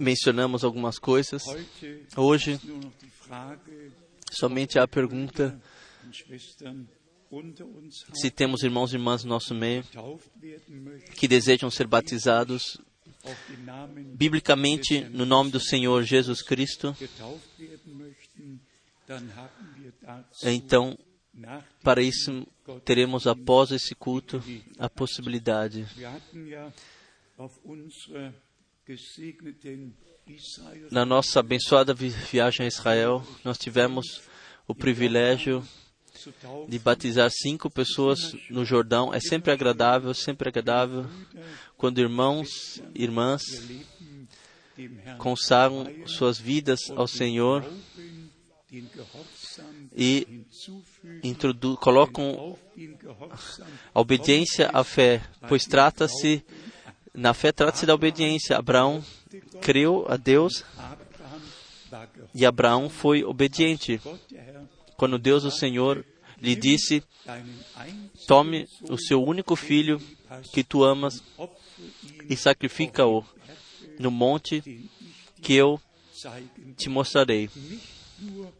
mencionamos 0.00 0.64
algumas 0.64 0.98
coisas. 0.98 1.44
Hoje 2.16 2.58
somente 4.32 4.76
há 4.78 4.82
a 4.82 4.88
pergunta 4.88 5.60
se 8.14 8.30
temos 8.30 8.62
irmãos 8.64 8.92
e 8.92 8.96
irmãs 8.96 9.22
no 9.22 9.28
nosso 9.30 9.54
meio 9.54 9.84
que 11.14 11.28
desejam 11.28 11.70
ser 11.70 11.86
batizados 11.86 12.78
biblicamente 14.14 15.00
no 15.00 15.26
nome 15.26 15.50
do 15.50 15.60
Senhor 15.60 16.02
Jesus 16.02 16.42
Cristo. 16.42 16.96
Então, 20.44 20.98
para 21.82 22.02
isso, 22.02 22.46
teremos 22.84 23.26
após 23.26 23.70
esse 23.70 23.94
culto 23.94 24.42
a 24.78 24.88
possibilidade. 24.88 25.86
Na 30.90 31.04
nossa 31.04 31.40
abençoada 31.40 31.94
vi- 31.94 32.08
viagem 32.10 32.64
a 32.64 32.68
Israel, 32.68 33.26
nós 33.44 33.56
tivemos 33.58 34.22
o 34.66 34.74
privilégio 34.74 35.66
de 36.68 36.78
batizar 36.78 37.30
cinco 37.30 37.70
pessoas 37.70 38.34
no 38.50 38.64
Jordão. 38.64 39.14
É 39.14 39.20
sempre 39.20 39.52
agradável, 39.52 40.12
sempre 40.12 40.48
agradável 40.48 41.06
quando 41.78 42.00
irmãos 42.00 42.82
e 42.94 43.04
irmãs 43.04 43.42
consagram 45.18 45.86
suas 46.06 46.38
vidas 46.38 46.80
ao 46.94 47.06
Senhor 47.06 47.64
e 49.96 50.44
colocam 51.80 52.58
a 53.94 54.00
obediência 54.00 54.68
à 54.72 54.84
fé, 54.84 55.22
pois 55.48 55.64
trata-se, 55.64 56.44
na 57.14 57.32
fé 57.32 57.52
trata-se 57.52 57.86
da 57.86 57.94
obediência. 57.94 58.58
Abraão 58.58 59.02
creu 59.62 60.04
a 60.08 60.16
Deus 60.16 60.64
e 62.34 62.44
Abraão 62.44 62.90
foi 62.90 63.24
obediente. 63.24 64.00
Quando 64.96 65.18
Deus, 65.18 65.44
o 65.44 65.50
Senhor, 65.50 66.04
lhe 66.40 66.54
disse: 66.54 67.02
Tome 68.26 68.68
o 68.88 68.98
seu 68.98 69.22
único 69.22 69.56
filho 69.56 70.00
que 70.52 70.62
tu 70.62 70.84
amas 70.84 71.22
e 72.28 72.36
sacrifica-o 72.36 73.24
no 73.98 74.10
monte 74.10 74.62
que 75.40 75.54
eu 75.54 75.80
te 76.76 76.88
mostrarei. 76.88 77.50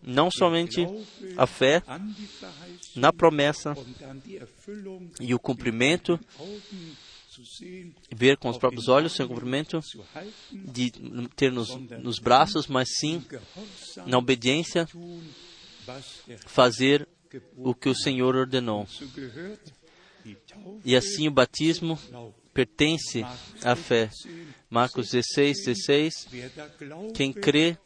Não 0.02 0.30
somente 0.30 0.86
a 1.36 1.46
fé 1.46 1.82
na 2.94 3.12
promessa 3.12 3.76
e 5.20 5.34
o 5.34 5.38
cumprimento, 5.38 6.18
ver 8.14 8.36
com 8.36 8.48
os 8.48 8.58
próprios 8.58 8.88
olhos 8.88 9.12
seu 9.12 9.26
cumprimento, 9.28 9.80
de 10.52 10.92
ter 11.34 11.52
nos, 11.52 11.74
nos 12.02 12.18
braços, 12.18 12.66
mas 12.66 12.88
sim 12.98 13.24
na 14.06 14.18
obediência 14.18 14.86
fazer 16.46 17.06
o 17.56 17.74
que 17.74 17.88
o 17.88 17.94
Senhor 17.94 18.36
ordenou. 18.36 18.86
E 20.84 20.94
assim 20.94 21.28
o 21.28 21.32
batismo 21.32 21.98
pertence 22.58 23.24
à 23.62 23.76
fé. 23.76 24.10
Marcos 24.68 25.10
16, 25.10 25.64
16. 25.64 26.26
Wer 26.32 26.50
da 26.50 26.66
glaubt 26.66 27.12
Quem 27.14 27.32
crê 27.32 27.76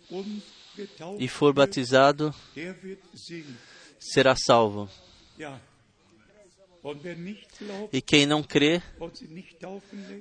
e 1.18 1.28
for 1.28 1.52
batizado 1.52 2.34
será 4.00 4.34
salvo. 4.34 4.88
E 7.92 8.00
quem 8.00 8.24
não 8.24 8.42
crê 8.42 8.82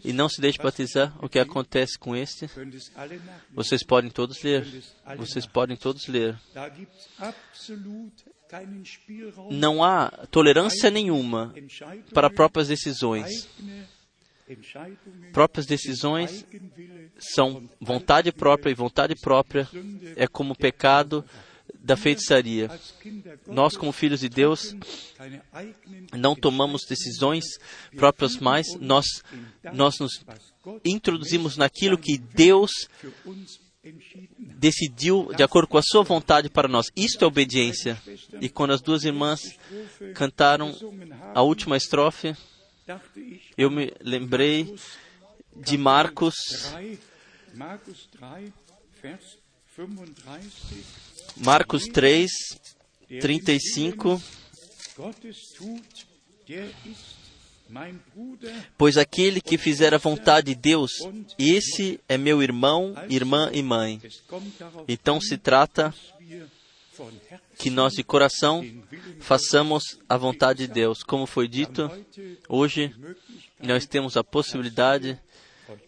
e 0.04 0.12
não 0.12 0.28
se 0.28 0.42
deixa 0.42 0.62
batizar, 0.62 1.18
o 1.24 1.30
que 1.30 1.40
acontece 1.40 1.98
com 1.98 2.14
este? 2.14 2.48
Vocês 3.52 3.84
podem 3.84 4.12
todos 4.12 4.44
ler. 4.44 4.68
Vocês 5.18 5.48
podem 5.48 5.78
todos 5.78 6.08
ler. 6.08 6.38
Não 9.50 9.82
há 9.82 10.10
tolerância 10.30 10.92
nenhuma 10.92 11.56
para 12.14 12.30
próprias 12.30 12.68
decisões. 12.68 13.48
Próprias 15.32 15.66
decisões 15.66 16.46
são 17.18 17.70
vontade 17.80 18.32
própria 18.32 18.72
e 18.72 18.76
vontade 18.76 19.16
própria 19.16 19.68
é 20.16 20.28
como 20.28 20.54
o 20.54 20.58
pecado 20.58 21.24
da 21.80 21.96
feitiçaria. 21.96 22.70
Nós, 23.48 23.76
como 23.76 23.92
filhos 23.92 24.20
de 24.20 24.30
Deus, 24.30 24.76
não 26.14 26.36
tomamos 26.36 26.86
decisões 26.88 27.46
próprias 27.96 28.38
mais, 28.38 28.76
nós, 28.80 29.06
nós 29.74 30.00
nos 30.00 30.24
introduzimos 30.86 31.58
naquilo 31.58 31.98
que 31.98 32.18
Deus 32.18 32.72
decidiu 34.38 35.32
de 35.36 35.42
acordo 35.42 35.68
com 35.68 35.78
a 35.78 35.84
sua 35.84 36.04
vontade 36.04 36.50
para 36.50 36.68
nós. 36.68 36.88
Isto 36.96 37.26
é 37.26 37.28
obediência. 37.28 38.00
E 38.40 38.48
quando 38.48 38.72
as 38.72 38.82
duas 38.82 39.04
irmãs 39.04 39.40
cantaram 40.14 40.76
a 41.34 41.42
última 41.42 41.78
estrofe, 41.78 42.36
eu 43.58 43.70
me 43.70 43.94
lembrei 44.02 44.76
de 45.56 45.78
Marcos, 45.78 46.36
3, 46.72 47.00
Markus 47.54 48.08
3, 48.08 48.54
Vers 49.02 49.38
35, 49.76 50.22
Marcos 51.38 51.88
3, 51.88 52.32
35. 53.08 54.22
Gottes 54.98 55.54
tut, 55.58 56.06
der 56.48 56.70
ist 56.86 57.22
mein 57.70 58.00
Bruder 58.14 58.54
Pois 58.78 58.98
aquele 58.98 59.40
que 59.40 59.58
fizer 59.58 59.94
a 59.94 59.98
vontade 59.98 60.54
de 60.54 60.56
Deus, 60.56 60.92
esse 61.40 62.00
é 62.08 62.18
meu 62.18 62.44
irmão, 62.44 62.94
irmã 63.10 63.50
e 63.54 63.64
mãe. 63.64 64.02
Então 64.88 65.22
se 65.22 65.38
trata 65.38 65.94
que 67.58 67.70
nós 67.70 67.94
de 67.94 68.04
coração 68.04 68.64
façamos 69.20 70.00
a 70.08 70.18
vontade 70.18 70.68
de 70.68 70.74
Deus. 70.74 71.04
Como 71.04 71.26
foi 71.26 71.48
dito, 71.48 71.90
hoje 72.48 72.94
nós 73.60 73.86
temos 73.86 74.18
a 74.18 74.24
possibilidade 74.24 75.20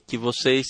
que 0.08 0.18
vocês 0.18 0.66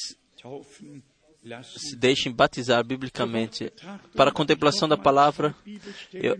se 1.63 1.95
deixem 1.95 2.31
batizar 2.31 2.83
biblicamente. 2.83 3.71
Para 4.15 4.29
a 4.29 4.33
contemplação 4.33 4.87
da 4.87 4.97
palavra, 4.97 5.55
eu, 6.13 6.39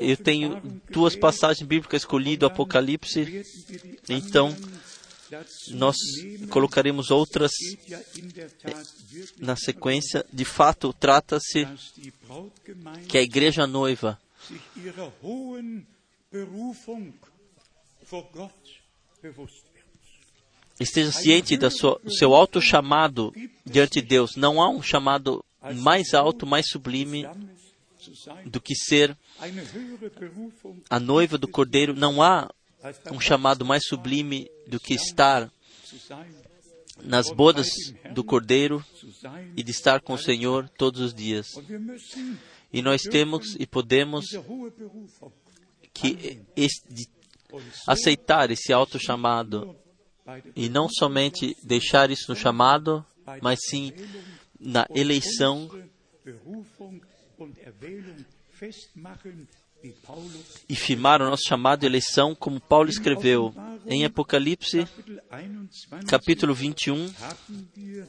eu 0.00 0.16
tenho 0.16 0.60
duas 0.90 1.14
passagens 1.14 1.66
bíblicas 1.66 2.02
escolhidas, 2.02 2.48
o 2.48 2.52
Apocalipse. 2.52 3.44
Então, 4.08 4.56
nós 5.70 5.96
colocaremos 6.50 7.10
outras 7.10 7.52
wirklich 7.86 9.34
na 9.38 9.56
sequência. 9.56 10.24
De 10.32 10.44
fato, 10.44 10.92
trata-se 10.92 11.66
que 13.08 13.18
a 13.18 13.22
igreja 13.22 13.66
noiva 13.66 14.18
esteja 20.78 21.12
ciente 21.12 21.56
do 21.56 21.70
seu 22.10 22.34
alto 22.34 22.60
chamado 22.60 23.32
diante 23.64 24.00
de 24.00 24.08
Deus. 24.08 24.36
Não 24.36 24.60
há 24.60 24.68
um 24.68 24.82
chamado 24.82 25.44
mais 25.76 26.14
alto, 26.14 26.46
mais 26.46 26.68
sublime 26.68 27.26
do 28.46 28.60
que 28.60 28.74
ser 28.74 29.16
a 30.88 30.98
noiva 30.98 31.36
do 31.36 31.46
Cordeiro. 31.46 31.94
Não 31.94 32.22
há 32.22 32.50
um 33.12 33.20
chamado 33.20 33.64
mais 33.64 33.84
sublime 33.86 34.50
do 34.66 34.78
que 34.80 34.94
estar 34.94 35.50
nas 37.02 37.30
bodas 37.30 37.68
do 38.12 38.22
Cordeiro 38.24 38.84
e 39.56 39.62
de 39.62 39.70
estar 39.70 40.00
com 40.00 40.14
o 40.14 40.18
Senhor 40.18 40.68
todos 40.70 41.00
os 41.00 41.14
dias. 41.14 41.46
E 42.72 42.82
nós 42.82 43.02
temos 43.02 43.56
e 43.58 43.66
podemos 43.66 44.26
que 45.92 46.40
es- 46.56 46.82
de 46.88 47.06
uns 47.52 47.82
aceitar 47.88 48.50
esse 48.50 48.72
alto 48.72 48.98
chamado 48.98 49.76
e 50.54 50.68
não 50.68 50.88
somente 50.88 51.56
deixar 51.64 52.10
isso 52.10 52.30
no 52.30 52.36
chamado, 52.36 53.04
mas 53.42 53.58
sim 53.68 53.92
na 54.58 54.86
eleição 54.94 55.68
e 60.68 60.76
firmar 60.76 61.22
o 61.22 61.30
nosso 61.30 61.44
chamado 61.46 61.84
e 61.84 61.86
eleição, 61.86 62.34
como 62.34 62.60
Paulo 62.60 62.90
escreveu 62.90 63.54
em 63.86 64.04
Apocalipse, 64.04 64.86
Kapitel 64.86 65.22
21 65.32 66.06
capítulo 66.06 66.54
21. 66.54 67.14
haben 67.20 67.68
wir 67.76 68.06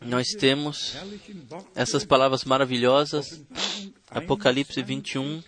Nós 0.00 0.28
temos 0.28 0.96
essas 1.74 2.04
palavras 2.04 2.44
maravilhosas, 2.44 3.42
Apocalipse 4.08 4.80
21, 4.80 5.40
21, 5.40 5.44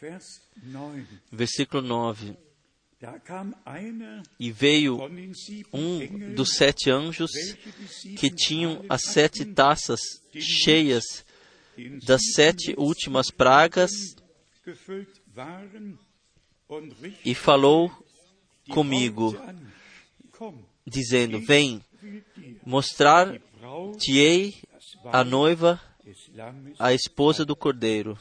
Vers 0.00 0.24
9. 0.62 1.06
versículo 1.30 1.82
9. 1.82 2.36
Da 3.00 3.18
kam 3.18 3.54
einer 3.66 4.22
E 4.40 4.50
veio 4.50 4.98
um 5.70 6.34
dos 6.34 6.54
sete 6.54 6.90
anjos 6.90 7.30
que 8.16 8.30
tinham 8.30 8.82
as 8.88 9.02
sete 9.02 9.44
taças 9.44 10.00
cheias 10.34 11.24
das 12.06 12.22
sete 12.34 12.74
últimas 12.78 13.30
pragas 13.30 13.90
e 17.24 17.34
falou 17.34 17.90
comigo, 18.70 19.36
dizendo: 20.86 21.40
Vem, 21.40 21.82
mostrar-te-ei 22.64 24.54
a 25.12 25.22
noiva, 25.22 25.80
a 26.78 26.92
esposa 26.92 27.44
do 27.44 27.54
cordeiro. 27.54 28.18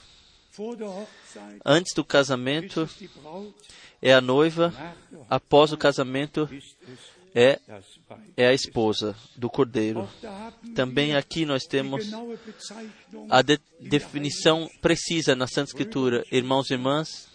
Antes 1.66 1.94
do 1.96 2.04
casamento 2.04 2.88
é 4.02 4.14
a 4.14 4.22
noiva, 4.22 4.74
após 5.30 5.72
o 5.72 5.78
casamento 5.78 6.48
é, 7.36 7.60
é 8.38 8.48
a 8.48 8.54
esposa 8.54 9.16
do 9.36 9.50
cordeiro. 9.50 10.08
Também 10.76 11.16
aqui 11.16 11.46
nós 11.46 11.64
temos 11.64 12.10
a 13.30 13.42
de- 13.42 13.60
definição 13.80 14.70
precisa 14.82 15.36
na 15.36 15.48
Santa 15.48 15.70
Escritura. 15.70 16.24
Irmãos 16.32 16.70
e 16.70 16.74
irmãs, 16.74 17.28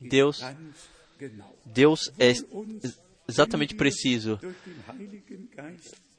Deus. 0.00 0.40
Deus 1.64 2.10
é 2.18 2.32
exatamente 3.28 3.74
preciso. 3.74 4.38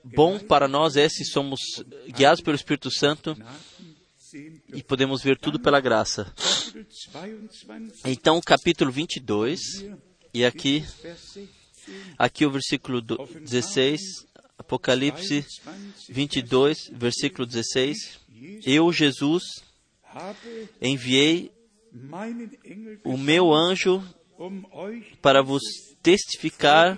Bom 0.03 0.39
para 0.39 0.67
nós 0.67 0.95
é 0.95 1.07
se 1.09 1.23
somos 1.25 1.59
guiados 2.07 2.41
pelo 2.41 2.55
Espírito 2.55 2.89
Santo 2.91 3.37
e 4.73 4.83
podemos 4.83 5.21
ver 5.23 5.37
tudo 5.37 5.59
pela 5.59 5.79
graça. 5.79 6.25
Kapitel 6.35 7.31
22, 7.41 8.01
Então, 8.05 8.41
capítulo 8.41 8.91
22, 8.91 9.59
e 10.33 10.45
aqui, 10.45 10.79
Vers 11.01 11.33
16, 11.33 11.49
aqui 12.17 12.45
o 12.45 12.51
versículo 12.51 13.01
do- 13.01 13.17
16, 13.41 14.01
Apocalipse 14.57 15.45
22, 16.09 16.89
versículo 16.93 17.45
16. 17.45 18.19
Eu, 18.65 18.91
Jesus, 18.91 19.43
enviei 20.81 21.51
o 23.03 23.17
meu 23.17 23.53
anjo 23.53 24.03
para 25.21 25.41
vos 25.41 25.61
testificar 26.01 26.97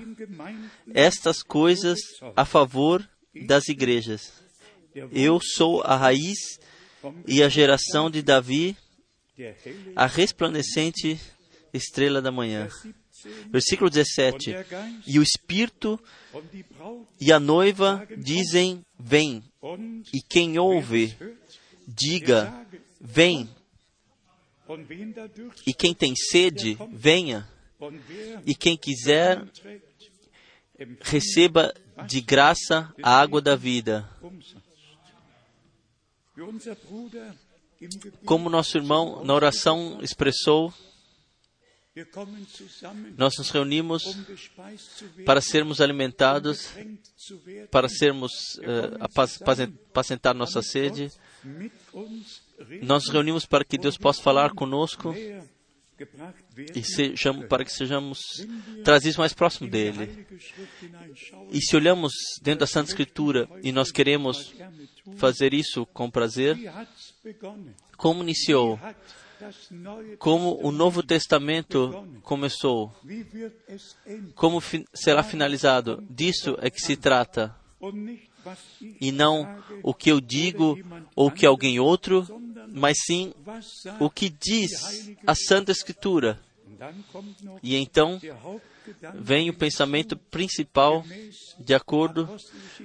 estas 0.93 1.41
coisas 1.41 1.99
a 2.36 2.45
favor 2.45 3.08
das 3.47 3.67
igrejas. 3.69 4.34
Eu 5.12 5.39
sou 5.41 5.82
a 5.84 5.95
raiz 5.95 6.38
e 7.27 7.41
a 7.41 7.49
geração 7.49 8.10
de 8.12 8.21
Davi, 8.21 8.75
a 9.95 10.06
resplandecente 10.06 11.19
estrela 11.73 12.21
da 12.21 12.32
manhã. 12.32 12.67
Versículo 13.50 13.90
17. 13.90 14.52
der 14.52 14.66
Geist 14.68 15.08
E 15.08 15.20
o 15.20 15.24
Espírito 15.24 16.00
e 17.20 17.32
a 17.32 17.40
noiva 17.40 18.08
dizem: 18.18 18.82
Vem. 19.00 19.44
E 20.14 20.22
quem 20.22 20.58
ouve, 20.58 21.16
diga: 21.88 22.66
Vem. 23.00 23.50
E 25.66 25.74
quem 25.74 25.94
tem 25.94 26.14
sede, 26.16 26.78
venha. 26.92 27.48
E 28.46 28.56
quem 28.56 28.78
quiser, 28.78 29.44
receba 31.02 31.74
de 32.08 32.22
graça 32.22 32.94
a 33.02 33.20
água 33.20 33.42
da 33.42 33.56
vida. 33.56 34.10
Como 38.26 38.50
nosso 38.50 38.78
irmão 38.78 39.24
na 39.24 39.34
oração 39.34 40.00
expressou, 40.02 40.74
nós 43.17 43.34
nos 43.38 43.49
reunimos 43.49 44.04
para 45.25 45.41
sermos 45.41 45.82
alimentados, 45.82 46.69
para 47.69 47.89
sermos 47.89 48.32
apazen- 48.99 49.73
apacentar 49.89 50.34
nossa 50.34 50.62
sede. 50.62 51.12
Nós 52.82 53.04
nos 53.04 53.10
reunimos 53.10 53.45
para 53.45 53.65
que 53.65 53.77
Deus 53.77 53.97
possa 53.97 54.21
falar 54.21 54.51
conosco 54.51 55.13
e 56.73 56.84
sejamos, 56.84 57.45
para 57.47 57.65
que 57.65 57.71
sejamos 57.71 58.19
trazidos 58.84 59.17
mais 59.17 59.34
próximo 59.34 59.69
dele. 59.69 60.25
E 61.51 61.60
se 61.62 61.75
olhamos 61.75 62.13
dentro 62.41 62.62
da 62.62 62.67
Santa 62.67 62.89
Escritura 62.89 63.49
e 63.62 63.71
nós 63.71 63.91
queremos 63.91 64.54
fazer 65.17 65.54
isso 65.54 65.86
com 65.88 66.10
prazer, 66.10 66.58
como 67.97 68.23
iniciou, 68.23 68.80
como 70.17 70.60
o 70.62 70.71
Novo 70.71 71.04
Testamento 71.04 72.08
começou, 72.23 72.93
como 74.36 74.62
será 74.93 75.23
finalizado, 75.23 76.04
disso 76.10 76.58
é 76.62 76.69
que 76.69 76.82
se 76.82 76.95
trata. 76.95 77.56
E 78.99 79.12
não 79.12 79.63
o 79.84 79.93
que 79.93 80.12
eu 80.12 80.19
digo 80.19 80.77
ou 81.15 81.32
que 81.32 81.45
alguém 81.45 81.80
outro, 81.80 82.25
mas 82.73 82.97
sim 83.06 83.34
o 83.99 84.10
que 84.10 84.30
diz 84.30 85.12
a 85.25 85.36
Santa 85.36 85.71
Escritura. 85.71 86.39
E 87.62 87.75
então 87.75 88.19
vem 89.13 89.49
o 89.49 89.54
pensamento 89.54 90.17
principal 90.17 91.06
de 91.60 91.73
acordo 91.73 92.27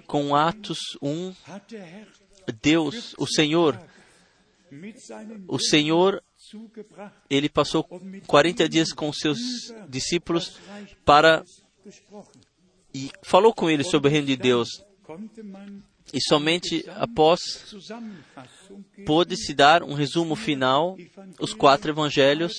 com 0.07 0.37
Atos 0.37 0.79
1, 1.01 1.35
hat 1.47 1.71
der 1.71 1.83
Herr 1.83 2.27
Deus, 2.63 3.15
o 3.19 3.27
Senhor, 3.27 3.81
o 5.49 5.59
Senhor, 5.59 6.23
ele 7.29 7.49
passou 7.49 7.85
40 8.27 8.69
dias 8.69 8.93
com 8.93 9.13
seus 9.13 9.39
discípulos 9.89 10.59
para 11.05 11.45
e 12.95 13.11
falou 13.23 13.53
com 13.53 13.69
eles 13.69 13.89
sobre 13.89 14.09
o 14.09 14.13
reino 14.13 14.27
de 14.27 14.37
Deus. 14.37 14.69
E 16.13 16.21
somente 16.21 16.85
após 16.95 17.41
Zusammenfassung 17.69 18.85
geben, 18.93 19.05
pôde 19.05 19.37
se 19.37 19.53
dar 19.53 19.83
um 19.83 19.95
resumo 19.95 20.37
final. 20.37 20.97
Os 21.41 21.53
quatro 21.53 21.91
evangelhos 21.91 22.55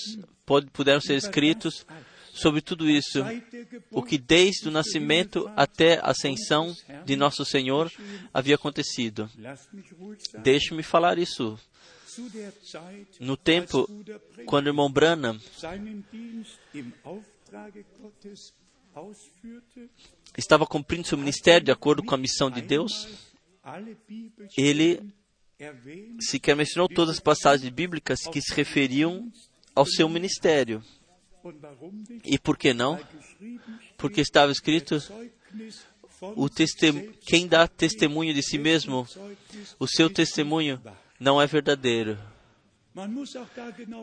puderam 0.73 1.01
ser 1.01 1.15
escritos 1.15 1.85
sobre 2.33 2.61
tudo 2.61 2.89
isso. 2.89 3.23
O 3.91 4.03
que 4.03 4.17
desde 4.17 4.67
o 4.67 4.71
nascimento 4.71 5.49
até 5.55 5.99
a 5.99 6.11
ascensão 6.11 6.75
de 7.05 7.15
nosso 7.15 7.43
Senhor 7.45 7.91
havia 8.33 8.55
acontecido. 8.55 9.29
Deixe-me 10.43 10.83
falar 10.83 11.17
isso. 11.17 11.57
No 13.19 13.37
tempo, 13.37 13.87
quando 14.45 14.67
o 14.67 14.69
irmão 14.69 14.91
Branham 14.91 15.39
estava 20.37 20.65
cumprindo 20.65 21.07
seu 21.07 21.17
ministério 21.17 21.65
de 21.65 21.71
acordo 21.71 22.03
com 22.03 22.15
a 22.15 22.17
missão 22.17 22.49
de 22.49 22.61
Deus, 22.61 23.07
alle 23.63 23.97
ele 24.57 25.01
sequer 26.19 26.55
mencionou 26.55 26.87
todas 26.87 27.15
as 27.15 27.19
passagens 27.19 27.71
bíblicas 27.71 28.21
que 28.21 28.41
se 28.41 28.53
referiam 28.53 29.31
ao 29.75 29.85
seu 29.85 30.07
ministério. 30.07 30.83
E 32.23 32.37
por 32.37 32.57
que 32.57 32.73
não? 32.73 32.99
Porque 33.97 34.21
estava 34.21 34.51
escrito: 34.51 34.97
o 36.21 36.49
testem 36.49 37.11
quem 37.25 37.47
dá 37.47 37.67
testemunho 37.67 38.33
de 38.33 38.41
si 38.41 38.57
mesmo, 38.57 39.07
o 39.79 39.87
seu 39.87 40.09
testemunho. 40.09 40.81
Não 41.19 41.41
é 41.41 41.47
verdadeiro. 41.47 42.17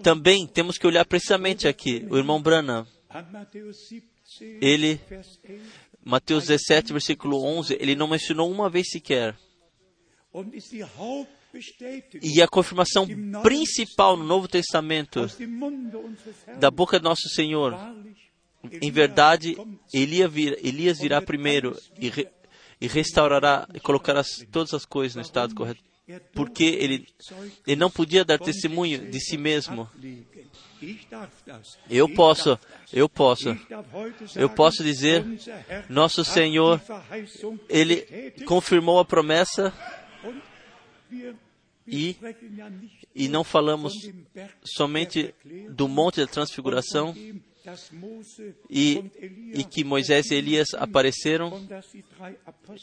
Também 0.03 0.47
temos 0.47 0.79
que 0.79 0.87
olhar 0.87 1.05
precisamente 1.05 1.67
aqui. 1.67 2.07
O 2.11 2.17
irmão 2.17 2.41
Branham, 2.41 2.87
an 3.11 3.27
Matthäus 3.33 3.77
17, 3.89 4.59
ele, 4.61 5.01
Vers 5.09 5.39
11, 5.49 5.61
Mateus 6.05 6.47
17, 6.47 6.93
versículo 6.93 7.43
11, 7.45 7.77
ele 7.81 7.95
não 7.97 8.07
mencionou 8.09 8.51
uma 8.51 8.69
vez 8.71 8.89
sequer. 8.91 9.37
E 12.23 12.43
a 12.43 12.49
confirmação 12.49 13.07
principal 13.43 14.17
no 14.17 14.25
Novo 14.25 14.49
Testamento 14.49 15.21
da 16.59 16.71
boca 16.71 16.99
de 16.99 17.05
nosso 17.05 17.29
Senhor, 17.29 17.73
em 18.83 18.91
verdade, 18.91 19.57
Elias 19.93 20.33
virá, 20.33 20.57
Elias 20.63 20.99
virá 20.99 21.21
primeiro 21.23 21.77
e, 21.99 22.09
re, 22.11 22.29
e 22.81 22.87
restaurará 22.89 23.69
e 23.75 23.79
colocará 23.81 24.21
as- 24.21 24.45
todas 24.51 24.73
as 24.75 24.85
coisas 24.85 25.15
no 25.17 25.23
estado 25.23 25.55
correto. 25.55 25.83
Porque 26.35 26.65
ele, 26.65 27.07
ele 27.67 27.77
não 27.77 27.91
podia 27.91 28.25
dar 28.25 28.39
testemunho 28.39 29.11
de 29.11 29.21
si 29.21 29.39
mesmo. 29.39 29.89
Eu 31.89 32.09
posso, 32.09 32.59
eu 32.93 33.09
posso. 33.09 33.57
Eu 34.37 34.51
posso 34.51 34.83
dizer, 34.85 35.25
nosso 35.89 36.23
Senhor, 36.25 36.81
Ele 37.69 38.33
confirmou 38.45 38.99
a 38.99 39.05
promessa 39.05 39.73
e, 41.87 42.17
e 43.15 43.29
não 43.29 43.43
falamos 43.43 43.95
somente 44.63 45.35
do 45.71 45.89
Monte 45.89 46.21
da 46.21 46.27
Transfiguração 46.27 47.15
e, 48.69 49.11
e 49.55 49.65
que 49.65 49.85
Moisés 49.85 50.31
e 50.31 50.35
Elias 50.35 50.75
apareceram 50.75 51.67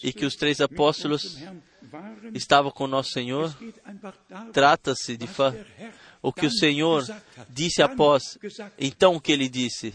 e 0.02 0.12
que 0.12 0.26
os 0.26 0.36
três 0.36 0.60
apóstolos 0.60 1.38
estavam 2.34 2.72
com 2.72 2.88
nosso 2.88 3.12
Senhor. 3.12 3.56
Trata-se 4.52 5.16
de 5.18 5.28
o 6.22 6.34
que 6.34 6.46
o 6.46 6.52
Senhor 6.52 7.06
disse 7.50 7.82
após. 7.82 8.38
Então 8.78 9.16
o 9.16 9.22
que 9.22 9.32
ele 9.32 9.50
disse? 9.50 9.94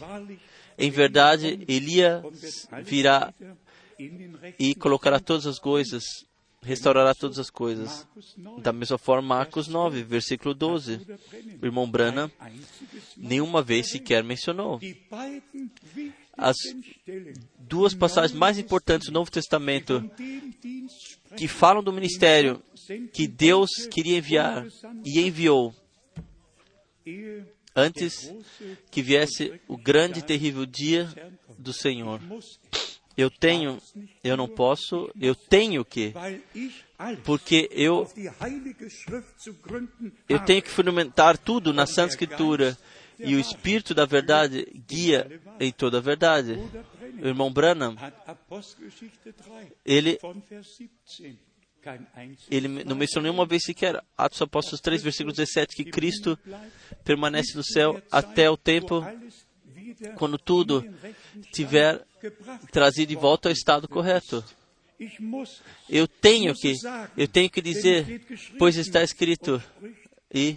Em 0.78 0.90
verdade, 0.90 1.64
Elias 1.66 2.68
virá 2.84 3.32
e 4.58 4.74
colocará 4.74 5.18
todas 5.18 5.46
as 5.46 5.58
coisas, 5.58 6.04
restaurará 6.66 7.14
todas 7.14 7.38
as 7.38 7.48
coisas. 7.48 8.06
Markus 8.14 8.36
9, 8.36 8.62
Da 8.62 8.72
mesma 8.72 8.98
forma, 8.98 9.28
Marcos 9.36 9.68
9, 9.68 10.02
versículo 10.02 10.54
12. 10.54 10.96
Bruder 10.96 11.20
Brennan, 11.20 11.60
O 11.62 11.66
irmão 11.66 11.86
Mal 11.86 12.30
nenhuma 13.16 13.62
vez 13.62 13.90
sequer 13.90 14.24
mencionou. 14.24 14.80
As 16.36 16.56
duas 17.58 17.94
passagens 17.94 18.36
mais 18.38 18.58
importantes 18.58 19.08
do 19.08 19.12
Novo 19.14 19.30
Testamento 19.30 20.10
que 21.36 21.48
falam 21.48 21.82
do 21.82 21.92
ministério 21.92 22.62
que 23.14 23.26
Deus 23.26 23.70
queria 23.90 24.18
enviar 24.18 24.66
e 25.04 25.20
enviou 25.20 25.74
antes 27.74 28.32
que 28.90 29.02
viesse 29.02 29.60
o 29.68 29.76
grande 29.76 30.20
e 30.20 30.22
terrível 30.22 30.66
dia 30.66 31.08
do 31.58 31.72
Senhor. 31.72 32.20
Eu 33.16 33.30
tenho, 33.30 33.78
eu 34.22 34.36
não 34.36 34.46
posso, 34.46 35.10
eu 35.18 35.34
tenho 35.34 35.84
que, 35.84 36.12
porque 37.24 37.68
eu 37.72 38.06
eu 40.28 40.38
tenho 40.40 40.62
que 40.62 40.68
fundamentar 40.68 41.38
tudo 41.38 41.72
na 41.72 41.86
Santa 41.86 42.10
Escritura 42.10 42.76
e 43.18 43.34
o 43.34 43.40
Espírito 43.40 43.94
da 43.94 44.04
Verdade 44.04 44.66
guia 44.86 45.40
em 45.58 45.72
toda 45.72 45.98
a 45.98 46.00
verdade. 46.00 46.58
O 47.22 47.26
irmão 47.26 47.50
Branham, 47.50 47.96
hat 47.98 48.14
Apostelgeschichte 48.26 49.32
3 49.32 49.72
ele 49.86 50.18
von 50.20 50.42
Vers 50.50 50.76
17 50.78 51.46
kein 51.86 52.06
einziges 52.14 52.46
ele 52.50 52.84
não 52.84 52.96
mencionou 52.96 53.30
nenhuma 53.30 53.46
vez 53.46 53.62
sequer, 53.64 54.02
Atos 54.18 54.42
Apóstolos 54.42 54.80
3, 54.80 55.02
versículo 55.02 55.32
17, 55.32 55.76
que 55.76 55.84
Cristo 55.84 56.36
permanece 57.04 57.56
no 57.56 57.64
céu 57.64 58.02
até 58.10 58.50
o 58.50 58.56
tempo 58.56 59.04
quando 60.16 60.36
tudo 60.36 60.84
tiver 61.52 62.04
trazido 62.70 63.08
de 63.08 63.16
volta 63.16 63.48
ao 63.48 63.52
estado 63.52 63.88
correto. 63.88 64.44
Eu 65.88 66.08
tenho 66.08 66.54
que, 66.54 66.72
eu 67.16 67.28
tenho 67.28 67.50
que 67.50 67.60
dizer, 67.60 68.24
pois 68.58 68.76
está 68.76 69.02
escrito, 69.02 69.62
e, 70.32 70.56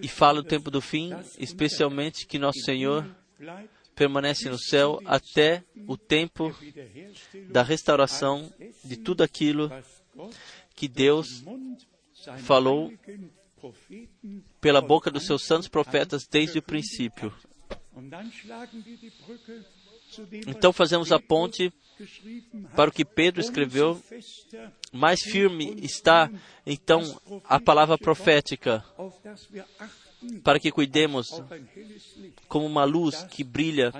e 0.00 0.08
fala 0.08 0.42
do 0.42 0.48
tempo 0.48 0.70
do 0.70 0.80
fim, 0.80 1.10
especialmente 1.38 2.26
que 2.26 2.38
nosso 2.38 2.60
Senhor 2.60 3.04
permanece 3.94 4.48
no 4.48 4.58
céu 4.58 5.00
até 5.04 5.64
o 5.86 5.96
tempo 5.96 6.54
da 7.48 7.62
restauração 7.62 8.52
de 8.84 8.96
tudo 8.96 9.22
aquilo 9.22 9.70
que 10.74 10.86
Deus 10.86 11.42
falou 12.38 12.92
pela 14.60 14.80
boca 14.80 15.10
dos 15.10 15.24
seus 15.26 15.44
santos 15.44 15.68
profetas 15.68 16.26
desde 16.26 16.58
o 16.58 16.62
princípio. 16.62 17.32
Então 20.46 20.72
fazemos 20.72 21.10
a 21.12 21.18
ponte 21.18 21.72
para 22.74 22.90
o 22.90 22.92
que 22.92 23.04
Pedro 23.04 23.40
escreveu. 23.40 24.00
Mais 24.92 25.20
firme 25.22 25.74
está, 25.82 26.30
então, 26.64 27.02
a 27.44 27.58
palavra 27.58 27.96
profética, 27.98 28.84
para 30.44 30.60
que 30.60 30.70
cuidemos 30.70 31.26
como 32.48 32.66
uma 32.66 32.84
luz 32.84 33.24
que 33.24 33.42
brilha 33.42 33.92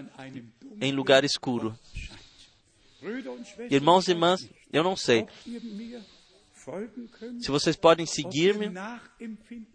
em 0.81 0.93
lugar 0.93 1.25
escuro. 1.25 1.77
Irmãos 3.71 4.09
e 4.09 4.13
irmãs, 4.13 4.49
eu 4.73 4.83
não 4.83 4.97
sei 4.97 5.27
se 7.41 7.51
vocês 7.51 7.77
podem 7.77 8.07
seguir-me, 8.07 8.73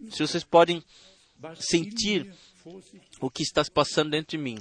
se 0.09 0.19
vocês 0.19 0.43
podem 0.43 0.83
sentir 1.55 2.33
o 3.19 3.29
que 3.29 3.43
está 3.43 3.63
se 3.63 3.71
passando 3.71 4.11
dentro 4.11 4.31
de 4.31 4.37
mim. 4.37 4.57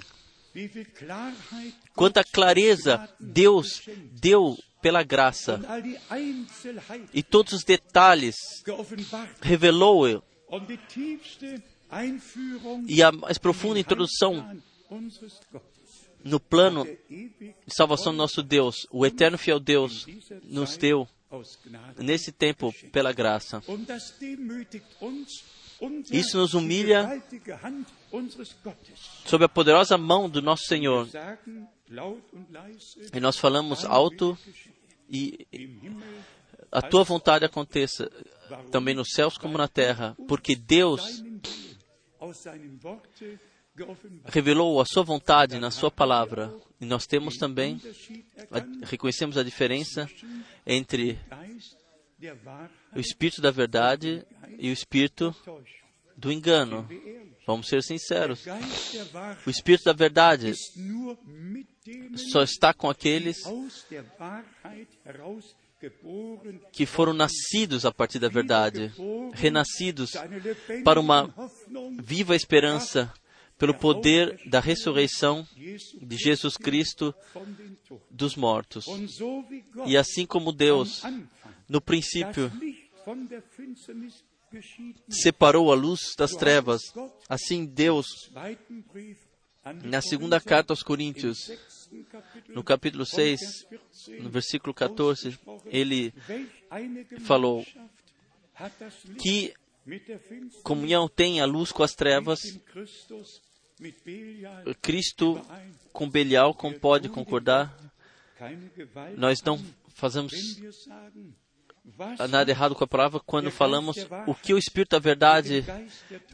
Quanta 1.95 2.25
clareza 2.25 3.09
Deus 3.19 3.83
deu 4.13 4.57
pela 4.83 5.03
graça. 5.03 5.61
E 7.13 7.23
todos 7.23 7.53
os 7.53 7.65
detalhes 7.65 8.37
revelou 9.41 10.23
e 12.87 13.03
a 13.03 13.13
mais 13.13 13.39
profunda 13.39 13.79
introdução 13.79 14.61
no 16.25 16.39
plano 16.39 16.85
de 16.85 17.75
salvação 17.75 18.13
do 18.13 18.19
nosso 18.19 18.43
Deus, 18.43 18.87
o 18.91 19.07
eterno 19.07 19.39
fiel 19.39 19.59
Deus 19.59 20.07
nos 20.45 20.77
deu 20.77 21.09
nesse 21.99 22.33
tempo 22.33 22.73
pela 22.93 23.13
graça. 23.13 23.63
Isso 26.11 26.37
nos 26.37 26.55
humilha 26.55 27.22
sob 29.24 29.45
a 29.45 29.49
poderosa 29.49 29.97
mão 29.97 30.28
do 30.28 30.43
nosso 30.43 30.64
Senhor. 30.64 31.09
E 33.12 33.20
nós 33.20 33.37
falamos 33.37 33.85
alto 33.85 34.37
e 35.09 35.47
a 36.70 36.83
tua 36.83 37.03
vontade 37.03 37.45
aconteça 37.45 38.11
também 38.70 38.95
nos 38.95 39.11
céus 39.12 39.37
como 39.37 39.59
na 39.59 39.68
terra, 39.68 40.16
porque 40.28 40.55
Deus 40.55 41.22
revelou 44.26 44.81
a 44.81 44.85
sua 44.85 45.03
vontade 45.03 45.59
na 45.59 45.70
sua 45.70 45.91
palavra. 45.91 46.55
E 46.81 46.87
nós 46.87 47.07
temos 47.07 47.37
também, 47.37 47.81
reconhecemos 48.83 49.37
a 49.37 49.43
diferença 49.43 50.09
entre 50.66 51.18
o 52.95 53.01
espírito 53.01 53.41
da 53.41 53.51
verdade 53.51 54.25
e 54.59 54.71
o 54.71 54.73
espírito 54.73 55.35
do 56.16 56.31
engano. 56.31 56.89
Vamos 57.47 57.68
ser 57.68 57.83
sinceros. 57.83 58.45
O 59.47 59.51
espírito 59.51 59.85
da 59.85 59.93
verdade 59.93 60.53
só 62.31 62.43
está 62.43 62.75
com 62.75 62.89
aqueles 62.89 63.39
que 66.73 66.85
foram 66.85 67.14
nascidos 67.14 67.87
a 67.87 67.93
partir 67.93 68.18
da 68.18 68.29
verdade, 68.29 68.93
renascidos 69.33 70.12
para 70.85 71.01
uma 71.01 71.33
viva 72.03 72.37
esperança 72.37 73.12
pelo 73.61 73.75
poder 73.75 74.41
da 74.47 74.59
ressurreição 74.59 75.47
de 75.55 76.16
Jesus 76.16 76.57
Cristo 76.57 77.14
dos 78.11 78.35
mortos. 78.35 78.87
E 79.87 79.97
assim 79.97 80.25
como 80.25 80.51
Deus, 80.51 81.03
no 81.71 81.81
princípio, 81.81 82.51
separou 85.09 85.71
a 85.71 85.77
luz 85.77 86.01
das 86.18 86.33
trevas, 86.33 86.83
assim 87.29 87.64
Deus, 87.64 88.07
na 89.85 90.03
segunda 90.03 90.41
carta 90.41 90.73
aos 90.73 90.83
Coríntios, 90.83 91.39
no 92.49 92.64
capítulo 92.64 93.07
6, 93.07 93.41
no 94.18 94.29
versículo 94.29 94.75
14, 94.75 95.39
ele 95.66 96.12
falou 97.21 97.64
que 99.23 99.55
comunhão 100.64 101.09
tem 101.09 101.41
a 101.41 101.45
luz 101.45 101.71
com 101.71 101.85
as 101.85 101.95
trevas, 101.95 102.41
Cristo 104.83 105.41
com 105.93 106.11
Belial 106.11 106.53
como 106.53 106.81
pode 106.81 107.09
concordar. 107.09 107.73
Nós 109.16 109.41
não 109.43 109.57
fazemos 109.95 110.33
nada 112.28 112.51
errado 112.51 112.74
com 112.74 112.85
a 112.85 112.89
palavra 112.89 113.20
quando 113.20 113.51
falamos 113.51 113.97
o 114.26 114.35
que 114.35 114.55
o 114.55 114.59
Espírito 114.59 114.91
da 114.91 114.99
verdade 114.99 115.64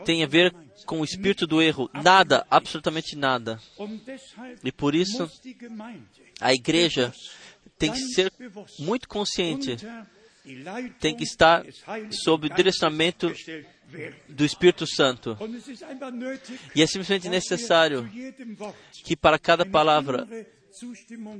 tem 0.04 0.22
a 0.22 0.26
ver 0.26 0.54
com 0.84 1.00
o 1.00 1.04
Espírito 1.04 1.46
do 1.46 1.60
erro. 1.60 1.90
Nada, 1.92 2.46
absolutamente 2.50 3.16
nada. 3.16 3.60
E 4.62 4.70
por 4.70 4.94
isso, 4.94 5.30
a 6.40 6.52
igreja 6.52 7.12
tem 7.78 7.92
que 7.92 8.00
ser 8.00 8.32
muito 8.78 9.08
consciente, 9.08 9.76
tem 11.00 11.16
que 11.16 11.24
estar 11.24 11.64
sob 12.10 12.46
o 12.46 12.54
direcionamento 12.54 13.32
do 14.28 14.44
Espírito 14.44 14.86
Santo. 14.86 15.36
E 16.74 16.82
é 16.82 16.86
simplesmente 16.86 17.28
necessário 17.28 18.08
que 19.04 19.16
para 19.16 19.38
cada 19.38 19.64
palavra 19.64 20.26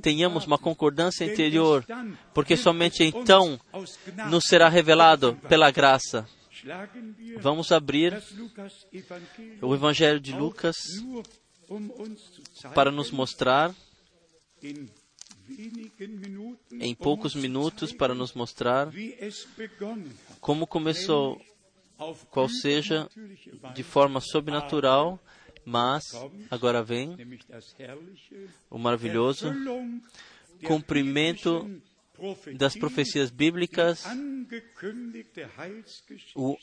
tenhamos 0.01 0.45
uma 0.45 0.57
concordância 0.57 1.25
interior, 1.25 1.85
porque 2.33 2.57
somente 2.57 3.03
então 3.03 3.59
nos 4.29 4.45
será 4.45 4.69
revelado 4.69 5.35
pela 5.47 5.71
graça. 5.71 6.27
Vamos 7.39 7.71
abrir 7.71 8.21
o 9.61 9.73
Evangelho 9.73 10.19
de 10.19 10.33
Lucas 10.33 10.75
para 12.73 12.91
nos 12.91 13.11
mostrar, 13.11 13.73
em 16.79 16.95
poucos 16.95 17.35
minutos, 17.35 17.93
para 17.93 18.13
nos 18.13 18.33
mostrar 18.33 18.89
como 20.41 20.65
começou, 20.65 21.39
qual 22.29 22.49
seja, 22.49 23.09
de 23.73 23.83
forma 23.83 24.19
sobrenatural, 24.19 25.19
mas 25.67 26.01
agora 26.49 26.81
vem 26.81 27.17
o 28.69 28.77
maravilhoso 28.77 29.51
cumprimento 30.63 31.69
das 32.55 32.73
profecias 32.73 33.29
bíblicas. 33.29 34.05
O 36.33 36.57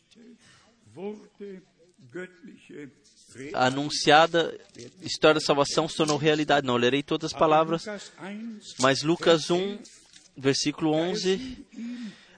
a 3.52 3.66
anunciada 3.66 4.59
história 5.02 5.34
da 5.34 5.44
salvação 5.44 5.86
se 5.86 5.96
tornou 5.96 6.16
realidade. 6.16 6.66
Não 6.66 6.76
lerei 6.76 7.02
todas 7.02 7.34
as 7.34 7.38
palavras, 7.38 7.84
Lukas 7.84 8.11
1, 8.20 8.59
mas 8.78 9.02
Lucas 9.02 9.50
1, 9.50 9.78
versículo 10.34 10.92
11. 10.92 11.66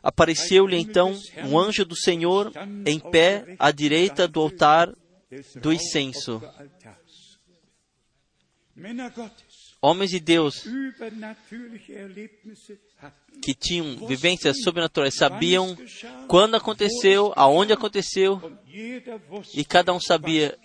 Apareceu-lhe 0.02 0.76
então 0.76 1.16
um 1.48 1.56
anjo 1.58 1.84
do 1.84 1.96
Senhor 1.96 2.52
em 2.84 2.98
pé 2.98 3.54
à 3.56 3.70
direita 3.70 4.26
do 4.26 4.40
altar 4.40 4.92
do 5.60 5.72
incenso. 5.72 6.42
Homens 9.80 10.10
de 10.10 10.20
Deus 10.20 10.64
que 13.42 13.54
tinham 13.54 14.06
vivências 14.06 14.56
sobrenaturais 14.62 15.14
sabiam 15.14 15.76
quando 16.28 16.56
aconteceu, 16.56 17.32
aonde 17.36 17.72
aconteceu, 17.72 18.58
e 19.54 19.64
cada 19.64 19.92
um 19.92 20.00
sabia 20.00 20.58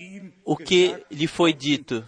o 0.44 0.58
que 0.58 0.96
lhe 1.10 1.28
foi 1.28 1.54
dito. 1.54 2.06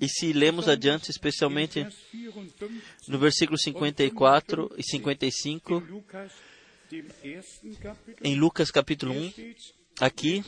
E 0.00 0.08
se 0.08 0.32
lemos 0.32 0.68
adiante, 0.68 1.10
especialmente 1.10 1.82
Vers 1.82 1.94
54 2.12 3.08
no 3.08 3.18
versículo 3.18 3.58
54 3.58 4.74
e 4.78 4.82
55, 4.84 5.74
in 5.74 5.80
Lukas, 5.80 6.32
dem 6.88 7.06
ersten 7.24 7.74
Kapitel, 7.74 8.16
em 8.22 8.36
Lucas 8.36 8.70
capítulo 8.70 9.12
1, 9.12 9.30
steht 9.30 9.74
aqui, 10.00 10.42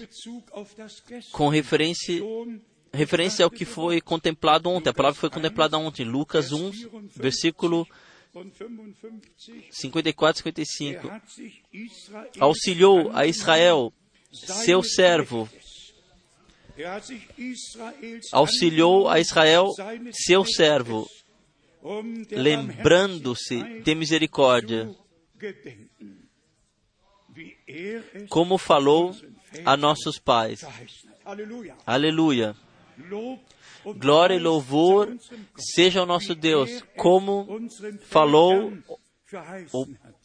com 1.32 1.49
referência, 1.49 2.20
referência 2.92 3.44
ao 3.44 3.51
que 3.51 3.64
foi 3.64 4.01
contemplado 4.01 4.68
ontem. 4.68 4.90
A 4.90 4.94
palavra 4.94 5.18
foi 5.18 5.30
contemplada 5.30 5.78
ontem, 5.78 6.05
Lucas 6.05 6.53
1, 6.53 6.70
versículo 7.14 7.86
und 8.36 8.53
55. 8.55 9.72
54 9.72 10.42
e 10.44 10.61
Er 10.61 10.66
55. 10.66 11.09
hat 11.09 11.30
sich 11.30 11.62
Israel 11.72 12.30
Auxiliou 12.38 13.11
a 13.14 13.26
Israel, 13.26 13.92
seu 14.30 14.82
servo, 14.82 15.49
Er 16.76 17.03
auxiliou 18.32 19.09
a 19.09 19.18
Israel, 19.18 19.72
seu 20.12 20.44
servo, 20.44 21.09
lembrando-se 22.30 23.80
de 23.80 23.94
misericórdia, 23.94 24.94
er 27.66 28.26
como 28.28 28.59
falou 28.59 29.16
a 29.64 29.76
nossos 29.76 30.18
pais. 30.18 30.64
Aleluia. 31.86 32.57
Glória 33.98 34.34
e 34.34 34.38
louvor 34.40 35.16
seja 35.57 36.00
ao 36.00 36.07
nosso 36.07 36.34
Deus, 36.34 36.82
como 36.96 37.46
falou, 38.07 38.70
Vätern 38.70 38.82
verheißen 39.30 39.68
o- 39.72 39.82
hat, 39.82 40.16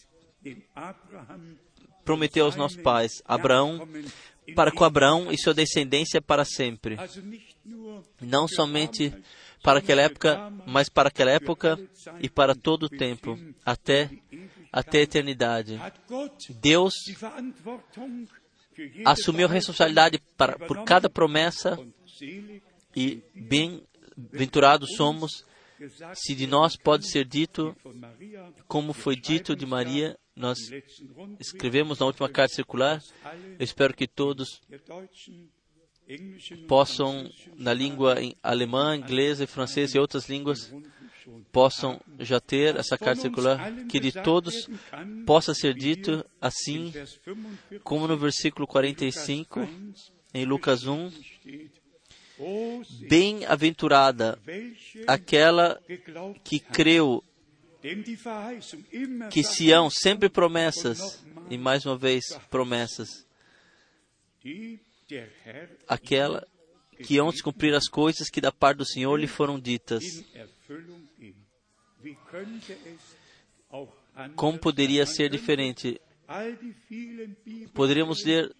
dem 0.42 0.64
Abraham 0.76 1.58
prometeu 2.04 2.46
aos 2.46 2.56
nossos 2.56 2.82
pais, 2.82 3.22
Abraão, 3.26 3.88
para 4.56 4.72
com 4.72 4.84
Abraão 4.84 5.32
e 5.32 5.38
sua 5.38 5.54
descendência 5.54 6.20
para 6.22 6.44
sempre. 6.44 6.98
Não 8.20 8.48
somente 8.48 9.14
para 9.62 9.78
aquela 9.78 10.02
época, 10.02 10.52
mas 10.66 10.90
para 10.90 11.10
aquela 11.10 11.30
época 11.32 11.80
e 12.20 12.28
para 12.28 12.56
todo 12.56 12.84
o 12.84 12.90
tempo, 12.90 13.38
até, 13.64 14.10
até 14.72 15.00
a 15.00 15.04
eternidade. 15.04 15.80
Deus 16.60 16.94
assumiu 19.06 19.48
a 19.48 19.52
responsabilidade 19.52 20.20
para, 20.38 20.58
por 20.60 20.84
cada 20.84 21.10
promessa 21.10 21.78
e 22.96 23.22
bem-aventurados 23.36 24.96
somos 24.96 25.46
se 26.14 26.36
de 26.36 26.46
nós 26.46 26.76
pode 26.76 27.08
ser 27.08 27.26
dito, 27.26 27.76
como 28.68 28.94
foi 28.94 29.16
dito 29.16 29.56
de 29.56 29.66
Maria, 29.66 30.18
nós 30.36 30.58
escrevemos 31.40 32.00
na 32.00 32.06
última 32.06 32.30
carta 32.30 32.54
circular. 32.54 33.02
Eu 33.58 33.64
espero 33.64 33.94
que 33.94 34.08
todos 34.08 34.62
possam, 36.68 37.30
na 37.56 37.74
língua 37.74 38.22
em 38.22 38.36
alemã, 38.44 38.96
inglesa 38.96 39.48
francesa 39.48 39.98
e 39.98 40.00
outras 40.00 40.30
línguas, 40.30 40.72
possam 41.52 42.00
já 42.20 42.40
ter 42.40 42.76
essa 42.76 42.98
carta 42.98 43.22
circular, 43.22 43.72
que 43.90 44.00
de 44.00 44.12
todos 44.12 44.70
possa 45.26 45.54
ser 45.54 45.74
dito 45.74 46.26
assim, 46.40 46.92
Vers 46.92 47.18
45 47.18 47.84
como 47.84 48.08
no 48.08 48.18
versículo 48.18 48.68
45, 48.68 49.68
em 50.34 50.46
Lucas 50.46 50.86
1, 50.86 51.12
steht, 51.12 51.72
O 52.40 52.84
sie, 52.84 53.08
bem-aventurada 53.08 54.40
aquela 55.08 55.80
que 56.44 56.60
creu 56.60 57.24
que 59.32 59.44
Sião 59.44 59.90
sempre 59.90 60.30
promessas, 60.30 61.24
e 61.50 61.58
mais 61.58 61.86
uma 61.86 61.98
vez 61.98 62.26
promessas, 62.50 63.26
aquela 65.88 66.48
que 67.04 67.18
hão 67.18 67.32
de 67.32 67.42
cumprir 67.42 67.74
as 67.74 67.88
coisas 67.88 68.30
que 68.30 68.40
da 68.40 68.52
parte 68.52 68.78
do 68.78 68.86
Senhor 68.86 69.16
lhe 69.18 69.28
foram 69.28 69.60
ditas. 69.60 70.04
Como 74.36 74.60
poderia 74.60 75.06
ser 75.06 75.30
diferente? 75.30 76.00
Poderíamos 77.74 78.24
ler 78.24 78.54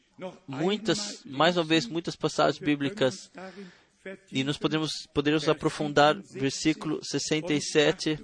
muitas, 0.48 1.24
mais 1.26 1.58
uma 1.58 1.64
vez, 1.64 1.86
muitas 1.88 2.16
passagens 2.16 2.60
bíblicas 2.60 3.32
e 4.32 4.44
nos 4.44 4.58
podemos, 4.58 5.08
poderíamos 5.14 5.48
aprofundar 5.48 6.16
versículo 6.16 7.04
67 7.04 8.18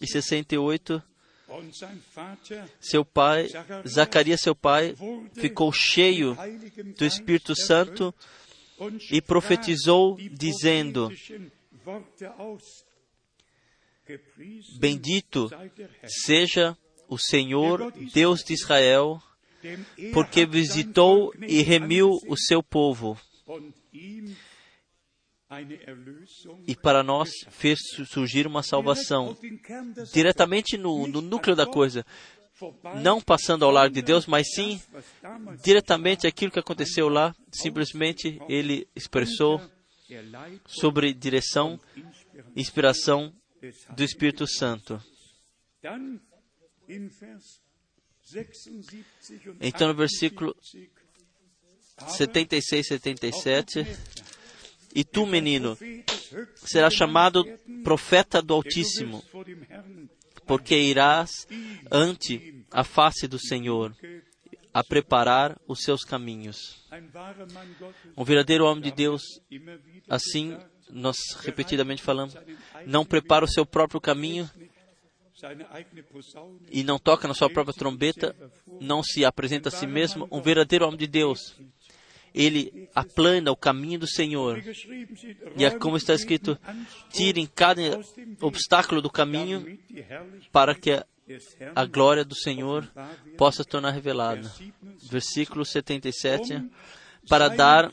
e 0.00 0.06
68. 0.06 1.02
Und 1.48 1.76
sein 1.76 2.00
Vater 2.14 2.64
Seu 2.80 3.04
pai, 3.04 3.48
Zacarias, 3.86 4.40
seu 4.40 4.54
pai, 4.54 4.94
ficou 5.34 5.70
cheio 5.70 6.34
do 6.96 7.04
Espírito 7.04 7.54
Santo 7.54 8.14
e 9.10 9.20
profetizou, 9.20 10.16
dizendo: 10.16 11.12
Bendito 14.78 15.48
seja 16.06 16.76
o 17.08 17.18
Senhor, 17.18 17.92
Deus 18.12 18.42
de 18.42 18.54
Israel, 18.54 19.22
porque 20.12 20.44
visitou 20.46 21.32
e 21.46 21.62
remiu 21.62 22.18
o 22.26 22.36
seu 22.36 22.62
povo 22.62 23.18
e 26.66 26.74
para 26.74 27.02
nós 27.02 27.30
fez 27.50 27.78
su- 27.94 28.06
surgir 28.06 28.46
uma 28.46 28.62
salvação 28.62 29.36
diretamente 30.12 30.78
no, 30.78 31.06
no 31.06 31.20
núcleo 31.20 31.54
da 31.54 31.66
coisa, 31.66 32.04
não 33.02 33.20
passando 33.20 33.64
ao 33.64 33.70
lado 33.70 33.92
de 33.92 34.00
Deus, 34.02 34.26
mas 34.26 34.46
sim 34.54 34.80
diretamente 35.62 36.26
aquilo 36.26 36.50
que 36.50 36.58
aconteceu 36.58 37.08
lá. 37.08 37.34
Simplesmente 37.52 38.40
ele 38.48 38.88
expressou 38.96 39.60
sobre 40.66 41.12
direção, 41.12 41.78
inspiração 42.56 43.32
do 43.94 44.02
Espírito 44.02 44.46
Santo. 44.46 45.00
Dann 45.82 46.20
in 46.88 47.08
Vers 47.10 47.60
76 48.24 49.46
und 49.46 49.56
Então, 49.60 49.88
no 49.88 49.94
versículo 49.94 50.54
78, 51.98 52.62
76 52.62 52.86
77, 52.86 53.86
e 54.94 55.04
tu, 55.04 55.26
menino, 55.26 55.76
Prophet 55.76 56.06
des 56.06 56.32
Höchsten 56.32 56.68
será 56.68 56.90
genannt 56.90 56.98
chamado 56.98 57.44
profeta 57.82 58.42
do 58.42 58.54
Altíssimo, 58.54 59.24
porque 60.46 60.76
irás 60.76 61.46
ante 61.90 62.64
a 62.70 62.84
face 62.84 63.26
do 63.26 63.38
Senhor 63.38 63.94
a 64.74 64.82
preparar 64.82 65.58
os 65.66 65.82
seus 65.82 66.04
caminhos. 66.04 66.82
Um 68.16 68.24
verdadeiro 68.24 68.64
homem 68.64 68.82
de 68.82 68.90
Deus, 68.90 69.22
assim 70.08 70.56
nós 70.92 71.16
repetidamente 71.40 72.02
falamos, 72.02 72.36
não 72.86 73.04
prepara 73.04 73.44
o 73.44 73.48
seu 73.48 73.64
próprio 73.64 74.00
caminho 74.00 74.48
e 76.70 76.84
não 76.84 76.98
toca 76.98 77.26
na 77.26 77.34
sua 77.34 77.50
própria 77.50 77.74
trombeta, 77.74 78.36
não 78.80 79.02
se 79.02 79.24
apresenta 79.24 79.68
a 79.68 79.72
si 79.72 79.86
mesmo. 79.86 80.28
Um 80.30 80.40
verdadeiro 80.40 80.84
homem 80.84 80.98
de 80.98 81.06
Deus, 81.06 81.56
ele 82.34 82.88
aplana 82.94 83.50
o 83.50 83.56
caminho 83.56 83.98
do 83.98 84.06
Senhor. 84.06 84.62
E 85.56 85.64
é 85.64 85.70
como 85.70 85.96
está 85.96 86.14
escrito: 86.14 86.58
tirem 87.10 87.46
cada 87.46 88.00
obstáculo 88.40 89.02
do 89.02 89.10
caminho 89.10 89.78
para 90.52 90.74
que 90.74 90.92
a, 90.92 91.84
glória 91.86 92.24
do 92.24 92.34
Senhor 92.34 92.88
possa 93.36 93.64
tornar 93.64 93.90
revelada. 93.90 94.42
Vers 94.42 94.52
77, 94.52 95.10
Versículo 95.10 95.64
77. 95.64 96.54
um 96.54 96.70
Para 97.28 97.48
dar 97.48 97.92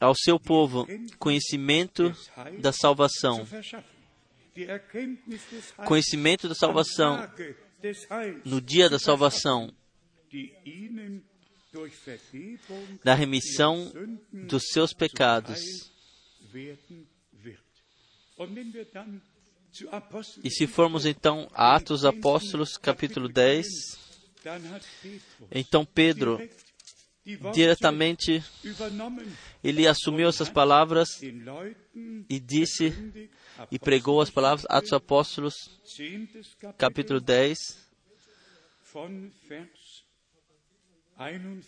ao 0.00 0.14
seu 0.14 0.40
povo 0.40 0.86
conhecimento 1.18 2.12
da 2.58 2.72
salvação. 2.72 3.46
Conhecimento 5.86 6.48
da 6.48 6.54
salvação 6.54 7.30
no 8.44 8.60
dia 8.60 8.88
da 8.88 8.98
salvação, 8.98 9.72
da 13.04 13.14
remissão 13.14 13.92
dos 14.32 14.64
seus 14.72 14.92
pecados. 14.92 15.60
E 20.42 20.50
se 20.50 20.66
formos 20.66 21.06
então 21.06 21.48
a 21.54 21.76
Atos 21.76 22.04
Apóstolos, 22.04 22.76
capítulo 22.76 23.28
10, 23.28 23.66
dann 24.42 24.74
hat 24.74 24.86
Petrus 25.02 25.48
então 25.52 25.84
Pedro 25.84 26.38
diretamente, 27.52 28.42
ele 29.62 29.86
assumiu 29.86 30.28
essas 30.28 30.48
palavras 30.48 31.20
e 32.28 32.40
disse 32.40 32.94
e 33.70 33.78
pregou 33.78 34.20
as 34.20 34.30
palavras 34.30 34.66
Atos 34.68 34.92
Apóstolos, 34.92 35.54
capítulo 36.78 37.20
10, 37.20 37.58
von 38.92 39.30
Vers 39.48 40.04
41, 41.16 41.60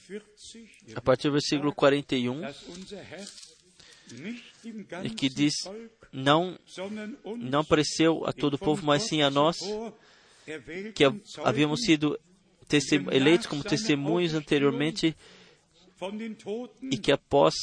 a 0.96 1.00
partir 1.00 1.28
do 1.28 1.32
versículo 1.32 1.74
41, 1.74 2.40
dass 2.40 2.62
unser 2.68 2.98
Herr 2.98 3.26
nicht 4.12 4.44
dem 4.64 4.86
e 5.05 5.11
que 5.11 5.28
diz: 5.28 5.55
Não, 6.12 6.59
não 7.38 7.61
apareceu 7.61 8.26
a 8.26 8.32
todo 8.32 8.55
o 8.55 8.59
povo, 8.59 8.84
mas 8.84 9.05
sim 9.05 9.22
a 9.22 9.30
nós, 9.30 9.59
que 10.94 11.05
havíamos 11.44 11.82
sido 11.82 12.18
eleitos 13.11 13.46
como 13.46 13.62
testemunhos 13.62 14.34
anteriormente 14.34 15.14
e 16.90 16.98
que 16.98 17.12
após 17.12 17.55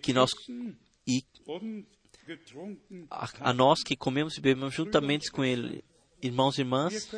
que 0.00 0.12
nós 0.12 0.30
e 1.06 1.22
a, 3.10 3.50
a 3.50 3.52
nós 3.52 3.82
que 3.82 3.96
comemos 3.96 4.36
e 4.36 4.40
bebemos 4.40 4.74
juntamente 4.74 5.30
com 5.30 5.44
ele, 5.44 5.84
irmãos 6.22 6.56
e 6.56 6.62
irmãs, 6.62 7.10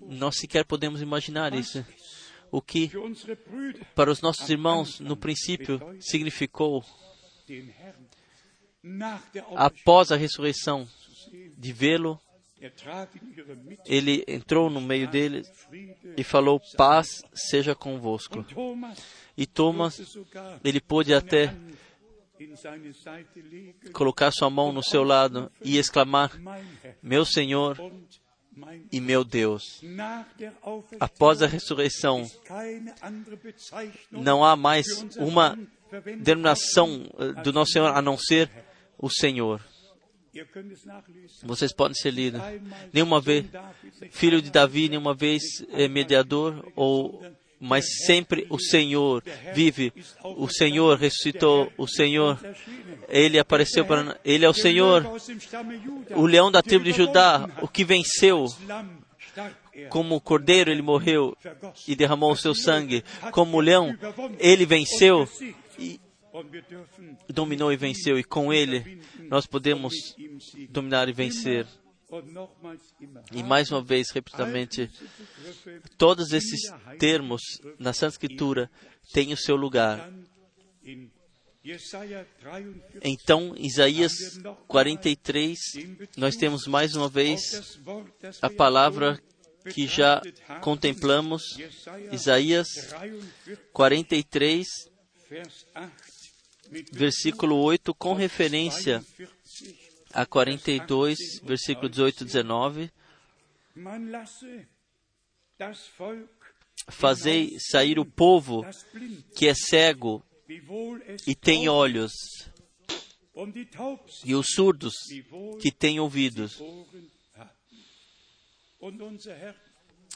nós 0.00 0.38
sequer 0.38 0.64
podemos 0.64 1.02
imaginar 1.02 1.52
isso. 1.54 1.84
O 2.50 2.62
que 2.62 2.90
para 3.94 4.10
os 4.10 4.22
nossos 4.22 4.48
irmãos 4.48 5.00
no 5.00 5.16
princípio 5.16 5.78
significou 6.00 6.82
após 9.54 10.10
a 10.10 10.16
ressurreição 10.16 10.88
de 11.58 11.72
vê-lo, 11.72 12.18
ele 13.86 14.24
entrou 14.26 14.68
no 14.68 14.80
meio 14.80 15.08
deles 15.08 15.48
e 16.16 16.24
falou: 16.24 16.60
Paz 16.76 17.22
seja 17.32 17.74
convosco. 17.74 18.44
E 19.36 19.46
Thomas, 19.46 20.18
ele 20.64 20.80
pôde 20.80 21.14
até 21.14 21.54
colocar 23.92 24.30
sua 24.30 24.50
mão 24.50 24.72
no 24.72 24.82
seu 24.82 25.02
lado 25.02 25.50
e 25.62 25.78
exclamar: 25.78 26.32
Meu 27.02 27.24
Senhor 27.24 27.78
e 28.90 29.00
meu 29.00 29.24
Deus. 29.24 29.80
Após 30.98 31.42
a 31.42 31.46
ressurreição, 31.46 32.28
não 34.10 34.44
há 34.44 34.56
mais 34.56 34.86
uma 35.16 35.56
denominação 36.20 37.06
eh, 37.18 37.42
do 37.42 37.52
nosso 37.52 37.72
Senhor 37.72 37.96
a 37.96 38.02
não 38.02 38.18
ser 38.18 38.50
o 38.98 39.08
Senhor. 39.08 39.64
Vocês 41.42 41.72
podem 41.72 41.94
ser 41.94 42.10
lidos. 42.12 42.40
Nenhuma 42.92 43.20
vez 43.20 43.46
filho 44.10 44.40
de 44.40 44.50
Davi, 44.50 44.88
nenhuma 44.88 45.14
vez 45.14 45.42
é 45.70 45.88
mediador, 45.88 46.70
ou 46.76 47.22
mas 47.60 47.84
sempre 48.06 48.46
o 48.50 48.58
Senhor 48.58 49.22
vive. 49.54 49.92
O 50.22 50.48
Senhor 50.48 50.96
ressuscitou. 50.96 51.72
O 51.76 51.86
Senhor, 51.86 52.38
ele 53.08 53.38
apareceu 53.38 53.84
para. 53.84 54.18
Ele 54.24 54.44
é 54.44 54.48
o 54.48 54.54
Senhor, 54.54 55.04
o 56.14 56.26
leão 56.26 56.50
da 56.50 56.62
tribo 56.62 56.84
de 56.84 56.92
Judá, 56.92 57.48
o 57.60 57.68
que 57.68 57.84
venceu. 57.84 58.46
Er, 59.72 59.88
Como 59.88 60.20
cordeiro, 60.20 60.70
ele 60.70 60.82
morreu 60.82 61.36
e 61.86 61.94
derramou 61.94 62.32
o 62.32 62.36
seu 62.36 62.54
sangue. 62.54 63.04
Como 63.30 63.60
leão, 63.60 63.96
ele 64.38 64.66
venceu 64.66 65.28
e 65.78 66.00
dominou 67.28 67.72
e 67.72 67.76
venceu. 67.76 68.18
E 68.18 68.24
com 68.24 68.52
ele, 68.52 69.00
nós 69.28 69.46
podemos 69.46 69.94
dominar 70.70 71.08
e 71.08 71.12
vencer. 71.12 71.66
E 73.32 73.42
mais 73.42 73.70
uma 73.70 73.82
vez, 73.82 74.10
repetidamente, 74.10 74.90
todos 75.98 76.32
esses 76.32 76.60
termos 76.98 77.42
na 77.78 77.92
Santa 77.92 78.14
Escritura 78.14 78.70
têm 79.12 79.32
o 79.32 79.36
seu 79.36 79.56
lugar. 79.56 79.98
dann 80.08 80.28
in 80.84 81.10
Jesaja 81.62 82.26
43 82.40 83.00
Então, 83.04 83.54
Isaías 83.58 84.12
43, 84.66 85.58
nós 86.16 86.34
temos 86.36 86.66
mais 86.66 86.96
uma 86.96 87.10
vez 87.10 87.78
a 88.40 88.48
palavra 88.48 89.20
que 89.74 89.86
já 89.86 90.22
contemplamos, 90.62 91.42
Isaías 92.10 92.68
43, 93.70 93.70
43, 93.74 94.66
Vers 95.28 95.66
8, 95.74 95.84
mit 95.84 96.57
versículo 96.92 97.56
8, 97.56 97.94
com 97.94 98.14
referência 98.14 99.00
42, 99.00 99.88
a 100.12 100.26
42, 100.26 101.18
versículo 101.42 101.88
18 101.88 102.22
e 102.22 102.24
19. 102.24 102.90
Man 103.74 104.10
lasse 104.10 104.66
das 105.58 105.90
Volk, 105.98 106.28
Fazei 106.86 107.56
sair 107.58 107.98
o 107.98 108.04
povo 108.04 108.64
que 109.36 109.48
é 109.48 109.54
cego 109.54 110.24
e 111.26 111.34
tem 111.34 111.68
olhos, 111.68 112.12
e 114.24 114.34
os 114.34 114.46
surdos 114.54 114.94
que 115.60 115.70
têm 115.70 116.00
ouvidos. 116.00 116.58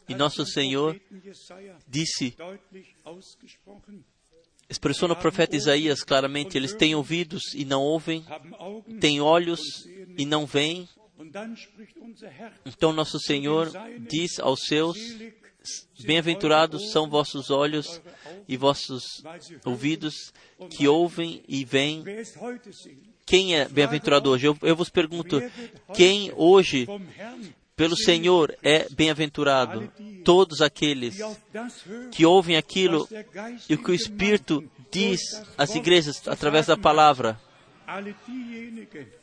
E 0.09 0.15
nosso 0.15 0.47
Senhor 0.47 1.01
disse, 1.87 2.35
expressou 4.73 5.09
no 5.09 5.15
profeta 5.15 5.55
Isaías 5.55 6.03
claramente: 6.03 6.57
eles 6.57 6.75
têm 6.75 6.95
ouvidos 6.95 7.55
e 7.55 7.65
não 7.65 7.83
ouvem, 7.83 8.25
têm 9.01 9.21
olhos 9.21 9.61
e 10.17 10.25
não 10.25 10.47
veem. 10.47 10.89
Então 12.67 12.93
nosso 12.93 13.21
Senhor 13.21 13.71
diz 14.01 14.41
aos 14.41 14.61
seus: 14.67 14.99
Bem-aventurados 16.05 16.91
são 16.91 17.09
vossos 17.09 17.51
olhos 17.51 18.01
e 18.49 18.57
vossos 18.57 19.23
ouvidos 19.65 20.33
que 20.71 20.89
ouvem 20.89 21.43
e 21.47 21.65
veem. 21.65 22.03
Quem 23.25 23.57
é 23.57 23.69
bem-aventurado 23.69 24.31
hoje? 24.31 24.47
Eu, 24.47 24.59
eu 24.63 24.75
vos 24.75 24.91
pergunto: 24.91 25.41
quem 25.95 26.33
hoje, 26.35 26.87
pelo 27.83 27.97
Senhor, 27.97 28.57
é 28.63 28.87
bem-aventurado? 28.95 29.93
Todos 30.25 30.63
aqueles 30.63 31.17
que 32.13 32.25
ouvem 32.25 32.57
aquilo 32.57 33.09
e 33.69 33.75
o 33.75 33.83
que 33.83 33.91
o 33.91 33.95
Espírito 33.95 34.63
diz 34.89 35.21
às 35.59 35.75
igrejas 35.75 36.29
através 36.29 36.69
da 36.69 36.77
palavra. 36.77 37.41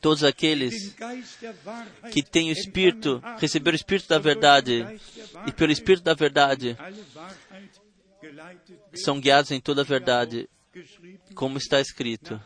Todos 0.02 0.26
aqueles 0.26 0.94
que 2.12 2.22
têm 2.22 2.50
o 2.50 2.52
Espírito, 2.52 3.24
receberam 3.38 3.76
o 3.76 3.80
Espírito 3.80 4.10
da 4.10 4.20
verdade, 4.20 4.86
e 5.48 5.54
pelo 5.54 5.72
Espírito 5.72 6.04
da 6.04 6.14
verdade 6.14 6.78
são 8.94 9.22
guiados 9.22 9.52
em 9.52 9.62
toda 9.62 9.84
a 9.84 9.86
verdade, 9.86 10.50
como 11.34 11.58
está 11.58 11.80
escrito. 11.80 12.38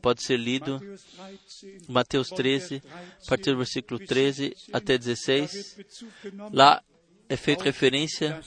Pode 0.00 0.22
ser 0.22 0.36
lido. 0.36 0.80
Matthäus 0.80 1.00
13, 1.08 1.88
Mateus 1.88 2.28
von 2.30 2.36
13, 2.36 2.68
Vers 2.78 3.26
a 3.26 3.28
partir 3.28 3.50
do 3.52 3.56
versículo 3.58 4.00
13 4.00 4.54
até 4.72 4.98
Da 4.98 5.04
16. 5.04 5.52
wird 5.52 5.86
Bezug 5.86 6.12
genommen 6.22 6.56
Lá 6.56 6.82
é 7.28 7.36
feita 7.36 7.64
referência 7.64 8.40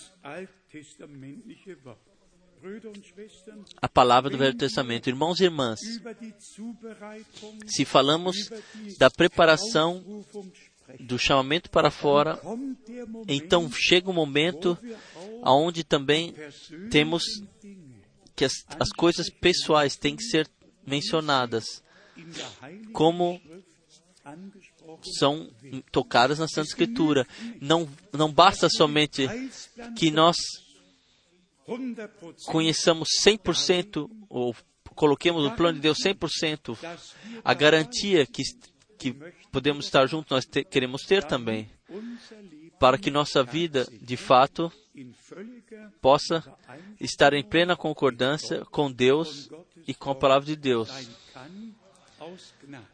à 3.82 3.90
palavra 3.90 4.30
do 4.30 4.38
Velho 4.38 4.58
Testamento. 4.58 5.08
Irmãos 5.08 5.40
e 5.40 5.46
irmãs, 5.46 5.80
se 7.68 7.86
falamos 7.86 8.50
da 8.98 9.10
preparação 9.10 10.26
do 11.00 11.18
chamamento 11.18 11.70
para 11.70 11.92
fora, 11.92 12.40
então 13.28 13.70
chega 13.72 14.10
um 14.10 14.14
momento 14.14 14.78
aonde 15.42 15.84
também 15.84 16.34
temos 16.90 17.24
que 18.36 18.46
as, 18.46 18.54
as 18.80 18.90
coisas 18.90 19.30
pessoais 19.30 19.96
têm 19.96 20.16
que 20.16 20.24
ser 20.24 20.50
mencionadas, 20.86 21.84
como 22.92 23.42
são 25.18 25.50
tocadas 25.92 26.40
na 26.40 26.48
Santa 26.48 26.68
Escritura. 26.68 27.28
Não, 27.60 27.90
não 28.12 28.32
basta 28.32 28.70
somente 28.70 29.28
que 29.98 30.12
nós 30.12 30.36
100% 31.68 32.36
conheçamos 32.46 33.08
100% 33.26 34.10
ou 34.30 34.56
coloquemos 34.96 35.44
no 35.44 35.52
plano 35.56 35.76
de 35.76 35.82
Deus 35.82 35.98
100%, 36.04 36.78
dass 36.82 37.14
wir 37.26 37.42
a 37.44 37.54
garantia 37.54 38.26
que, 38.26 38.44
que 38.98 39.14
podemos 39.52 39.86
estar 39.86 40.06
juntos, 40.08 40.30
nós 40.32 40.46
te- 40.46 40.64
queremos 40.64 41.04
ter 41.04 41.24
também, 41.24 41.70
para 42.80 42.98
que 42.98 43.10
nossa 43.10 43.44
vida, 43.44 43.88
de 44.02 44.16
fato, 44.18 44.72
possa 46.02 46.44
estar 47.00 47.34
em 47.34 47.44
plena 47.44 47.76
concordância 47.76 48.64
com 48.66 48.92
Deus 48.92 49.50
e 49.88 49.94
com 49.94 50.12
a 50.12 50.16
palavra 50.16 50.46
de 50.46 50.56
Deus, 50.56 50.90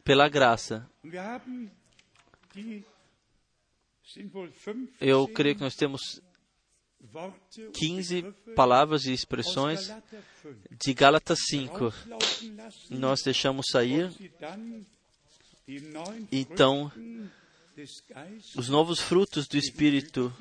pela 0.03 0.27
graça. 0.29 0.89
Und 1.03 1.11
wir 1.11 1.21
haben 1.21 1.71
die 2.55 2.83
sind 4.03 4.33
wohl 4.33 4.49
15 4.49 4.93
Eu 4.99 5.27
creio 5.27 5.55
que 5.55 5.61
nós 5.61 5.75
temos 5.75 6.21
Worte 7.13 7.67
und 7.67 7.73
15 7.73 8.21
Begriffe 8.21 8.55
palavras 8.55 9.05
e 9.05 9.13
expressões 9.13 9.87
Galater 9.87 10.23
5 10.41 10.77
de 10.83 10.93
Gálatas 10.93 11.39
5. 11.47 11.77
rauslaufen 11.77 12.55
lassen, 12.55 12.97
Nós 12.97 13.21
deixamos 13.21 13.67
sair, 13.71 14.11
então 16.31 16.91
Os 18.57 18.67
novos 18.67 18.99
frutos 18.99 19.47
do 19.47 19.57
Espírito 19.57 20.33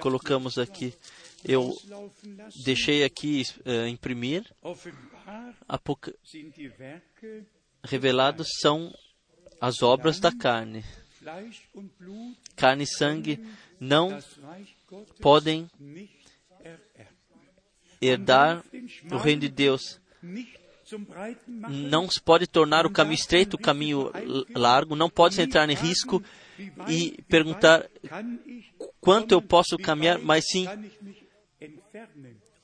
colocamos 0.00 0.58
aqui. 0.58 0.94
Eu 1.44 1.76
deixei 2.64 3.02
aqui 3.02 3.42
eh, 3.64 3.88
imprimir. 3.88 4.44
Revelados 7.82 8.48
são 8.60 8.92
as 9.60 9.82
obras 9.82 10.20
da 10.20 10.32
carne. 10.32 10.84
Carne 12.54 12.84
e 12.84 12.86
sangue 12.86 13.44
não 13.80 14.18
podem 15.20 15.70
herdar 18.00 18.62
o 19.10 19.16
reino 19.16 19.40
de 19.42 19.48
Deus. 19.48 20.00
Não 21.68 22.10
se 22.10 22.20
pode 22.20 22.46
tornar 22.46 22.86
o 22.86 22.90
caminho 22.90 23.14
estreito 23.14 23.54
o 23.54 23.60
caminho 23.60 24.12
largo, 24.54 24.94
não 24.94 25.08
pode 25.08 25.34
se 25.34 25.42
entrar 25.42 25.68
em 25.68 25.74
risco 25.74 26.22
e 26.88 27.22
perguntar 27.22 27.88
quanto 29.00 29.32
eu 29.32 29.40
posso 29.40 29.76
caminhar, 29.78 30.18
mas 30.18 30.44
sim 30.46 30.66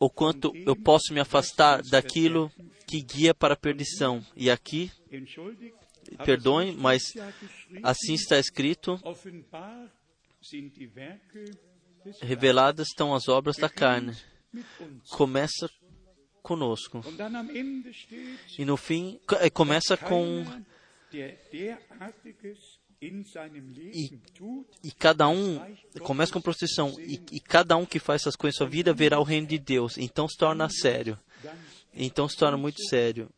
o 0.00 0.08
quanto 0.08 0.50
eu 0.56 0.74
posso 0.74 1.12
me 1.12 1.20
afastar 1.20 1.82
daquilo 1.82 2.50
que 2.86 3.02
guia 3.02 3.34
para 3.34 3.52
a 3.52 3.56
perdição. 3.56 4.24
E 4.34 4.50
aqui, 4.50 4.90
perdoem, 6.24 6.74
mas 6.74 7.02
assim 7.82 8.14
está 8.14 8.38
escrito: 8.38 8.98
reveladas 12.22 12.88
estão 12.88 13.14
as 13.14 13.28
obras 13.28 13.56
da 13.56 13.68
carne. 13.68 14.16
Começa 15.10 15.70
conosco. 16.42 17.04
E 18.58 18.64
no 18.64 18.76
fim, 18.78 19.20
eh, 19.40 19.50
começa 19.50 19.98
com. 19.98 20.44
Tut, 24.34 24.68
E 24.84 24.92
cada 24.92 25.28
um, 25.28 25.58
começa 26.02 26.32
com 26.32 26.40
prostituição, 26.40 26.94
e, 27.00 27.20
e 27.32 27.40
cada 27.40 27.76
um 27.76 27.86
que 27.86 27.98
faz 27.98 28.22
essas 28.22 28.36
coisas 28.36 28.56
em 28.56 28.58
sua 28.58 28.68
vida 28.68 28.92
verá 28.92 29.18
o 29.18 29.24
reino 29.24 29.46
de 29.46 29.58
Deus. 29.58 29.96
Então 29.96 30.28
se 30.28 30.36
torna 30.36 30.68
sério. 30.68 31.18
Então 31.94 32.28
se 32.28 32.36
torna 32.36 32.56
muito 32.56 32.82
sério. 32.84 33.30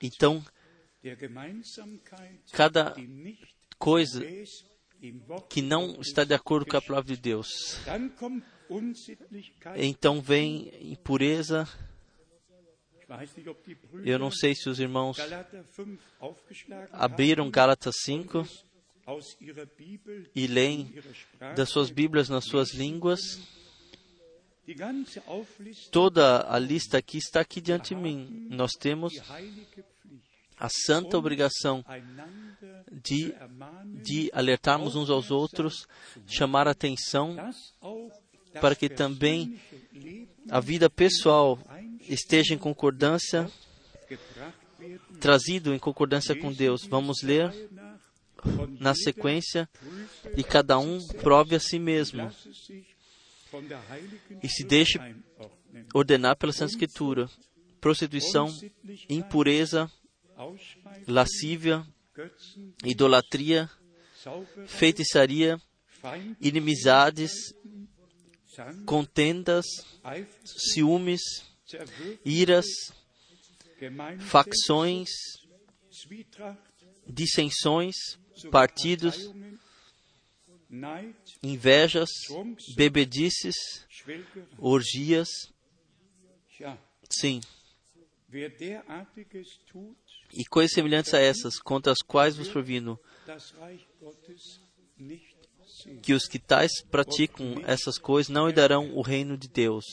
Então, 0.00 0.44
cada 2.52 2.94
coisa 3.78 4.24
que 5.48 5.62
não 5.62 6.00
está 6.00 6.24
de 6.24 6.34
acordo 6.34 6.66
com 6.66 6.76
a 6.76 6.82
palavra 6.82 7.14
de 7.14 7.20
Deus. 7.20 7.78
Então 9.76 10.20
vem 10.20 10.92
impureza. 10.92 11.68
Eu 14.04 14.18
não 14.18 14.30
sei 14.30 14.54
se 14.54 14.68
os 14.68 14.80
irmãos 14.80 15.16
Galater 15.16 15.64
5 15.74 15.98
aufgeschlagen 16.20 16.88
abriram 16.92 17.50
Gálatas 17.50 17.94
5 18.04 18.46
aus 19.04 19.36
ihrer 19.40 19.68
Bibel 19.76 20.24
e 20.34 20.46
leem 20.46 20.92
das 21.56 21.70
suas 21.70 21.90
Bíblias 21.90 22.28
nas 22.28 22.44
suas 22.44 22.72
línguas. 22.72 23.20
Toda 25.90 26.46
a 26.48 26.58
lista 26.58 26.98
aqui 26.98 27.18
está 27.18 27.40
aqui 27.40 27.60
diante 27.60 27.94
de 27.94 28.00
mim. 28.00 28.46
Nós 28.50 28.72
temos 28.72 29.12
a 30.56 30.68
santa 30.68 31.18
obrigação 31.18 31.84
de, 32.92 33.34
de 34.02 34.30
alertarmos 34.32 34.94
uns 34.94 35.10
aos 35.10 35.30
outros, 35.32 35.86
chamar 36.26 36.68
a 36.68 36.70
atenção 36.70 37.36
para 38.60 38.76
que 38.76 38.88
também 38.88 39.58
a 40.48 40.60
vida 40.60 40.88
pessoal 40.88 41.58
esteja 42.08 42.54
em 42.54 42.58
concordância, 42.58 43.50
trazido 45.20 45.74
em 45.74 45.78
concordância 45.78 46.34
com 46.38 46.52
Deus. 46.52 46.84
Vamos 46.84 47.22
ler 47.22 47.52
na 48.78 48.94
sequência 48.94 49.68
e 50.36 50.42
cada 50.42 50.78
um 50.78 50.98
prove 51.22 51.54
a 51.54 51.60
si 51.60 51.78
mesmo 51.78 52.30
e 54.42 54.48
se 54.48 54.64
deixe 54.64 54.98
ordenar 55.94 56.36
pela 56.36 56.52
Santa 56.52 56.72
Escritura. 56.72 57.28
Prostituição, 57.80 58.48
impureza, 59.08 59.90
lascívia, 61.06 61.84
idolatria, 62.84 63.68
feitiçaria, 64.66 65.60
inimizades, 66.40 67.32
contendas, 68.86 69.64
ciúmes, 70.44 71.20
iras, 72.24 72.66
facções, 74.20 75.08
dissensões, 77.06 77.96
partidos, 78.50 79.30
invejas, 81.42 82.10
bebedices, 82.74 83.56
orgias. 84.58 85.28
Sim, 87.10 87.40
e 90.32 90.44
coisas 90.46 90.72
semelhantes 90.72 91.12
a 91.12 91.20
essas, 91.20 91.58
contra 91.58 91.92
as 91.92 91.98
quais 91.98 92.36
vos 92.36 92.48
sehen. 92.48 92.98
que 96.02 96.14
os 96.14 96.26
que 96.26 96.38
tais 96.38 96.82
praticam 96.90 97.60
essas 97.64 97.98
coisas 97.98 98.30
não 98.30 98.48
herdarão 98.48 98.94
o 98.94 99.02
reino 99.02 99.36
de 99.36 99.48
Deus. 99.48 99.84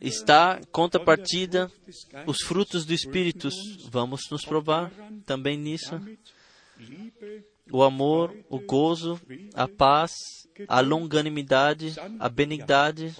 Está 0.00 0.60
contrapartida 0.70 1.70
os 2.26 2.42
frutos 2.42 2.84
do 2.84 2.92
Espírito. 2.92 3.48
Vamos 3.90 4.22
nos 4.30 4.44
provar 4.44 4.92
também 5.24 5.56
nisso. 5.56 6.00
O 7.70 7.82
amor, 7.82 8.34
o 8.48 8.58
gozo, 8.58 9.20
a 9.54 9.66
paz, 9.66 10.12
a 10.68 10.80
longanimidade, 10.80 11.94
a 12.18 12.28
benignidade, 12.28 13.14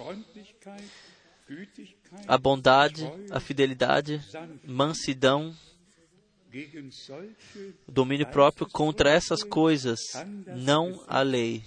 a 2.27 2.37
bondade, 2.37 3.03
a 3.31 3.39
fidelidade, 3.39 4.21
mansidão, 4.63 5.55
domínio 7.87 8.27
próprio. 8.27 8.67
Contra 8.67 9.09
essas 9.09 9.43
coisas 9.43 9.99
não 10.55 11.03
há 11.07 11.21
lei. 11.21 11.63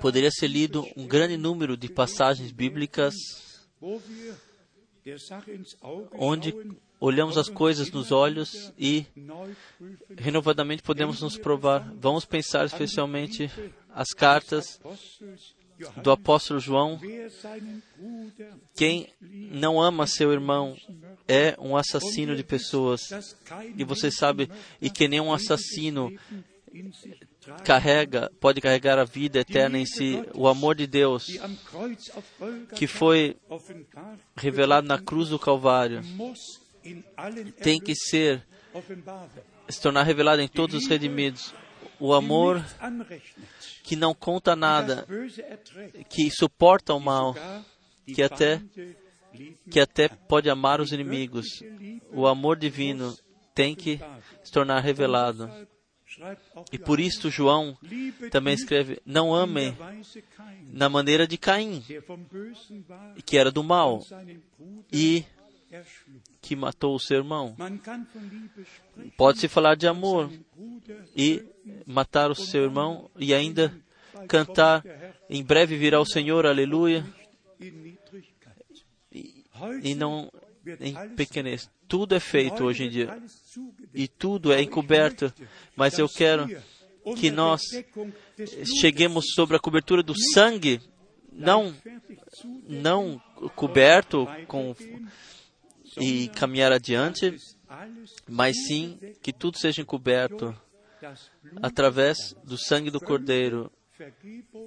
Poderia 0.00 0.30
ser 0.30 0.48
lido 0.48 0.84
um 0.96 1.06
grande 1.06 1.36
número 1.36 1.76
de 1.76 1.88
passagens 1.88 2.50
bíblicas 2.50 3.14
onde 6.12 6.54
olhamos 6.98 7.38
as 7.38 7.48
coisas 7.48 7.90
nos 7.90 8.10
olhos 8.10 8.72
e 8.78 9.06
renovadamente 10.16 10.82
podemos 10.82 11.20
nos 11.20 11.38
provar. 11.38 11.92
Vamos 11.94 12.24
pensar 12.24 12.66
especialmente 12.66 13.50
as 13.90 14.08
cartas 14.08 14.80
do 16.02 16.10
apóstolo 16.10 16.58
João. 16.58 17.00
Quem 18.74 19.08
não 19.20 19.80
ama 19.80 20.06
seu 20.06 20.32
irmão 20.32 20.76
é 21.28 21.54
um 21.60 21.76
assassino 21.76 22.34
de 22.34 22.42
pessoas. 22.42 23.02
E 23.76 23.84
você 23.84 24.10
sabe, 24.10 24.50
e 24.80 24.90
que 24.90 25.04
assassino 25.32 26.10
in 26.10 26.14
sich 26.14 26.16
treibt, 26.16 26.57
carrega, 27.64 28.30
pode 28.40 28.60
carregar 28.60 28.98
a 28.98 29.04
vida 29.04 29.38
eterna 29.40 29.78
em 29.78 29.86
si. 29.86 30.22
O 30.34 30.46
amor 30.48 30.74
de 30.76 30.86
Deus, 30.86 31.26
que 32.74 32.86
foi 32.86 33.36
revelado 34.36 34.86
na 34.86 34.98
cruz 34.98 35.28
do 35.30 35.38
Calvário, 35.38 36.02
tem 37.62 37.80
que 37.80 37.94
ser, 37.94 38.46
se 39.68 39.80
tornar 39.80 40.02
revelado 40.04 40.40
em 40.42 40.48
todos 40.48 40.74
os 40.76 40.86
redimidos. 40.88 41.54
O 42.00 42.14
amor 42.14 42.64
que 43.82 43.96
não 43.96 44.14
conta 44.14 44.54
nada, 44.54 45.04
que 46.08 46.30
suporta 46.30 46.94
o 46.94 47.00
mal, 47.00 47.34
que 48.14 48.22
até- 48.22 48.62
que 49.70 49.80
até 49.80 50.08
pode 50.08 50.48
amar 50.48 50.80
os 50.80 50.92
inimigos. 50.92 51.46
O 52.12 52.26
amor 52.26 52.56
divino 52.56 53.14
tem 53.54 53.74
que 53.74 53.98
se 54.44 54.52
tornar 54.52 54.80
revelado. 54.80 55.50
E 56.72 56.78
por 56.78 56.98
isso 56.98 57.30
João 57.30 57.76
também 58.30 58.54
escreve: 58.54 59.00
Não 59.04 59.34
amem 59.34 59.76
na 60.72 60.88
maneira 60.88 61.26
de 61.26 61.38
Caim, 61.38 61.84
que 63.24 63.36
era 63.36 63.50
do 63.50 63.62
mal 63.62 64.02
e 64.92 65.24
que 66.40 66.56
matou 66.56 66.94
o 66.94 67.00
seu 67.00 67.18
irmão. 67.18 67.56
Pode-se 69.16 69.48
falar 69.48 69.74
de 69.74 69.86
amor 69.86 70.30
e 71.14 71.44
matar 71.86 72.30
o 72.30 72.34
seu 72.34 72.64
irmão 72.64 73.10
e 73.18 73.32
ainda 73.34 73.74
cantar: 74.26 74.82
Em 75.28 75.44
breve 75.44 75.76
virá 75.76 76.00
o 76.00 76.06
Senhor, 76.06 76.46
aleluia, 76.46 77.04
e 79.82 79.94
não 79.94 80.30
em 80.80 80.94
pequenez. 81.14 81.70
Tudo 81.86 82.14
é 82.14 82.20
feito 82.20 82.64
hoje 82.64 82.84
em 82.84 82.90
dia. 82.90 83.22
e 83.94 84.06
tudo 84.06 84.52
é 84.52 84.60
encoberto, 84.62 85.32
mas 85.74 85.98
eu 85.98 86.08
quero 86.08 86.46
que 87.16 87.30
nós 87.30 87.62
cheguemos 88.80 89.26
sobre 89.34 89.56
a 89.56 89.60
cobertura 89.60 90.02
do 90.02 90.14
sangue, 90.34 90.80
não, 91.32 91.74
não 92.66 93.20
coberto 93.54 94.26
com 94.46 94.74
e 96.00 96.28
caminhar 96.28 96.72
adiante, 96.72 97.36
mas 98.28 98.56
sim 98.66 98.98
que 99.22 99.32
tudo 99.32 99.58
seja 99.58 99.82
encoberto 99.82 100.54
através 101.62 102.34
do 102.44 102.58
sangue 102.58 102.90
do 102.90 103.00
Cordeiro, 103.00 103.70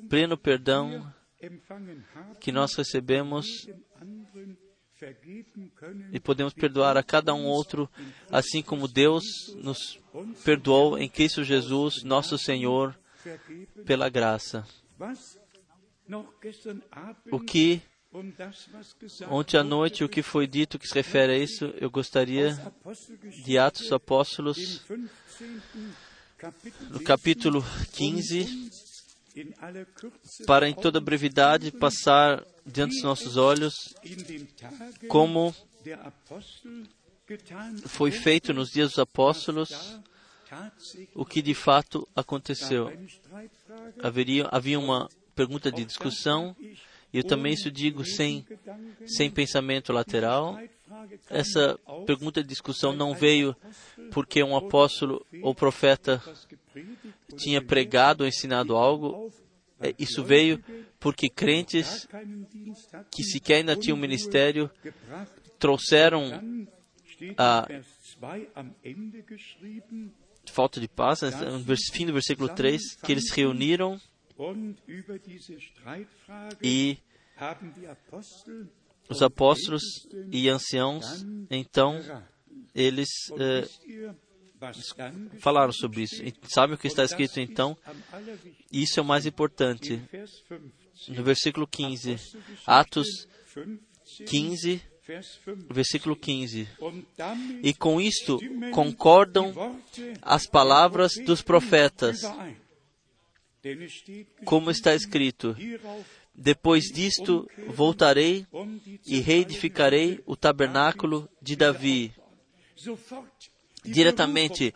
pleno 0.10 0.38
perdão 0.38 1.14
que 2.40 2.52
nós 2.52 2.76
recebemos 2.76 3.48
e 6.12 6.20
podemos 6.20 6.54
perdoar 6.54 6.98
a 6.98 7.04
cada 7.04 7.34
um 7.34 7.46
outro, 7.46 7.90
assim 8.30 8.62
como 8.62 8.88
Deus 8.88 9.24
nos 9.56 10.00
perdoou 10.44 10.98
em 10.98 11.10
Cristo 11.10 11.44
Jesus, 11.44 12.04
nosso 12.04 12.38
Senhor, 12.38 12.98
pela 13.86 14.10
graça. 14.10 14.66
O 17.32 17.40
que 17.40 17.82
ontem 19.30 19.58
à 19.58 19.64
noite 19.64 20.04
o 20.04 20.10
que 20.10 20.22
foi 20.22 20.46
dito 20.46 20.78
que 20.78 20.88
se 20.88 20.94
refere 20.94 21.34
a 21.34 21.38
isso, 21.38 21.74
eu 21.80 21.90
gostaria 21.90 22.56
de 23.46 23.58
Atos 23.58 23.84
dos 23.84 23.94
Apóstolos, 23.94 24.82
no 26.90 27.00
capítulo 27.00 27.64
15, 27.94 28.70
para 30.46 30.68
em 30.68 30.74
toda 30.74 31.00
brevidade 31.00 31.72
passar 31.72 32.46
diante 32.66 32.94
dos 32.96 33.04
nossos 33.04 33.38
olhos 33.38 33.96
como 35.08 35.54
foi 37.88 38.12
feito 38.12 38.54
nos 38.54 38.72
dias 38.72 38.90
dos 38.90 39.00
apóstolos 39.00 40.00
o 41.16 41.26
que 41.26 41.42
de 41.42 41.54
fato 41.54 42.08
aconteceu. 42.16 42.92
Haveria, 44.02 44.48
havia 44.52 44.80
uma 44.80 45.10
pergunta 45.34 45.72
de 45.72 45.86
discussão, 45.86 46.56
e 47.14 47.18
eu 47.18 47.24
também 47.24 47.54
isso 47.54 47.72
digo 47.72 48.04
sem, 48.06 48.46
sem 49.06 49.30
pensamento 49.30 49.94
lateral. 49.94 50.60
Essa 51.30 51.80
pergunta 52.06 52.42
de 52.42 52.50
discussão 52.50 52.94
não 52.94 53.14
veio 53.14 53.56
porque 54.12 54.44
um 54.44 54.56
apóstolo 54.56 55.26
ou 55.42 55.56
profeta 55.56 56.22
tinha 57.38 57.62
pregado 57.62 58.24
ou 58.24 58.28
ensinado 58.28 58.76
algo. 58.76 59.32
É, 59.82 59.94
Isso 59.98 60.24
veio 60.24 60.64
porque 61.00 61.30
crentes 61.30 62.08
que 63.12 63.24
sequer 63.24 63.56
ainda 63.58 63.76
tinham 63.76 63.98
ministério 63.98 64.70
trouxeram 65.60 66.32
a 67.38 67.68
falta 70.52 70.80
de 70.80 70.88
paz, 70.88 71.22
né, 71.22 71.30
no 71.52 71.60
vers- 71.60 71.90
fim 71.92 72.06
do 72.06 72.14
versículo 72.14 72.50
3, 72.50 72.96
que 73.04 73.12
eles 73.12 73.30
reuniram 73.32 74.00
e 76.64 76.98
os 79.10 79.22
apóstolos 79.22 79.84
e 80.32 80.50
anciãos, 80.50 81.24
então, 81.50 82.00
eles 82.74 83.10
eh, 83.38 83.68
falaram 85.40 85.72
sobre 85.72 86.04
isso. 86.04 86.24
E 86.24 86.34
sabe 86.44 86.74
o 86.74 86.78
que 86.78 86.88
está 86.88 87.04
escrito 87.04 87.40
então? 87.40 87.78
Isso 88.72 89.00
é 89.00 89.04
o 89.04 89.06
mais 89.06 89.26
importante. 89.26 90.02
No 91.10 91.24
versículo 91.24 91.68
15, 91.68 92.18
Atos 92.66 93.28
15, 94.28 94.82
versículo 95.70 96.16
15. 96.16 96.68
E 97.64 97.74
com 97.74 98.00
isto 98.00 98.40
concordam 98.72 99.80
as 100.22 100.46
palavras 100.46 101.14
dos 101.26 101.42
profetas, 101.42 102.22
como 104.46 104.72
está 104.72 104.96
escrito: 104.96 105.56
Depois 106.34 106.86
disto 106.86 107.50
voltarei 107.68 108.46
e 109.06 109.20
reedificarei 109.20 110.22
o 110.26 110.36
tabernáculo 110.36 111.30
de 111.42 111.56
Davi. 111.56 112.14
Diretamente, 113.84 114.74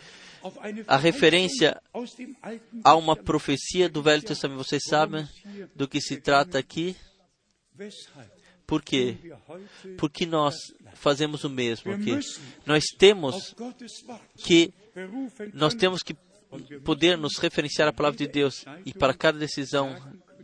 a 0.88 0.98
referência 0.98 1.82
a 2.84 2.96
uma 2.96 3.16
profecia 3.16 3.90
do 3.90 4.02
Velho 4.02 4.24
Testamento. 4.24 4.64
Vocês 4.64 4.84
sabem 4.84 5.28
do 5.76 5.88
que 5.88 6.02
se 6.02 6.18
trata 6.18 6.58
aqui? 6.58 6.96
Por 8.66 8.82
quê? 8.82 9.18
Porque 9.98 10.26
nós 10.26 10.56
fazemos 10.94 11.44
o 11.44 11.50
mesmo 11.50 11.92
aqui. 11.92 12.20
Nós 12.66 12.84
temos 12.98 13.56
que 14.38 14.74
nós 15.54 15.74
temos 15.74 16.02
que 16.02 16.16
poder 16.84 17.18
nos 17.18 17.38
referenciar 17.38 17.88
à 17.88 17.94
palavra 17.94 18.18
de 18.18 18.28
Deus 18.28 18.66
e 18.86 18.94
para 18.94 19.14
cada 19.14 19.38
decisão 19.38 19.96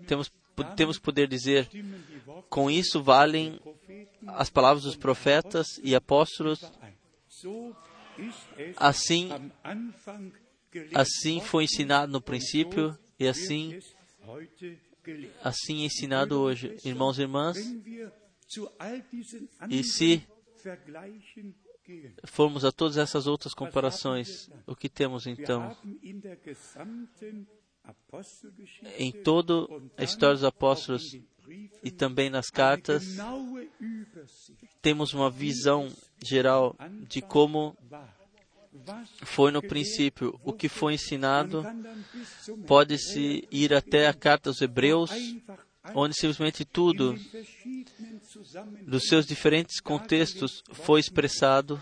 temos 0.07 0.31
temos 0.75 0.97
que 0.97 1.03
poder 1.03 1.27
dizer 1.27 1.69
com 2.49 2.69
isso 2.69 3.01
valem 3.01 3.59
as 4.27 4.49
palavras 4.49 4.83
dos 4.83 4.95
profetas 4.95 5.79
e 5.81 5.95
apóstolos 5.95 6.59
assim 8.77 9.29
assim 10.93 11.39
foi 11.41 11.65
ensinado 11.65 12.11
no 12.11 12.21
princípio 12.21 12.97
e 13.19 13.27
assim 13.27 13.79
assim 15.43 15.83
é 15.83 15.85
ensinado 15.85 16.39
hoje 16.39 16.77
irmãos 16.85 17.17
e 17.17 17.21
irmãs 17.21 17.57
e 19.69 19.83
se 19.83 20.27
formos 22.25 22.63
a 22.63 22.71
todas 22.71 22.97
essas 22.97 23.27
outras 23.27 23.53
comparações, 23.53 24.49
o 24.65 24.75
que 24.75 24.89
temos 24.89 25.27
então? 25.27 25.75
Em 28.97 29.11
toda 29.11 29.53
a 29.97 30.03
história 30.03 30.35
dos 30.35 30.43
apóstolos 30.43 31.17
e 31.83 31.91
também 31.91 32.29
nas 32.29 32.49
cartas, 32.49 33.03
temos 34.81 35.13
uma 35.13 35.29
visão 35.29 35.91
geral 36.21 36.75
de 37.07 37.21
como 37.21 37.75
foi 39.23 39.51
no 39.51 39.61
princípio. 39.61 40.39
O 40.43 40.53
que 40.53 40.69
foi 40.69 40.93
ensinado 40.93 41.63
pode-se 42.67 43.47
ir 43.51 43.73
até 43.73 44.07
a 44.07 44.13
carta 44.13 44.49
aos 44.49 44.61
Hebreus, 44.61 45.11
onde 45.93 46.15
simplesmente 46.15 46.63
tudo, 46.63 47.15
dos 48.87 49.07
seus 49.07 49.25
diferentes 49.25 49.79
contextos, 49.79 50.63
foi 50.71 50.99
expressado. 50.99 51.81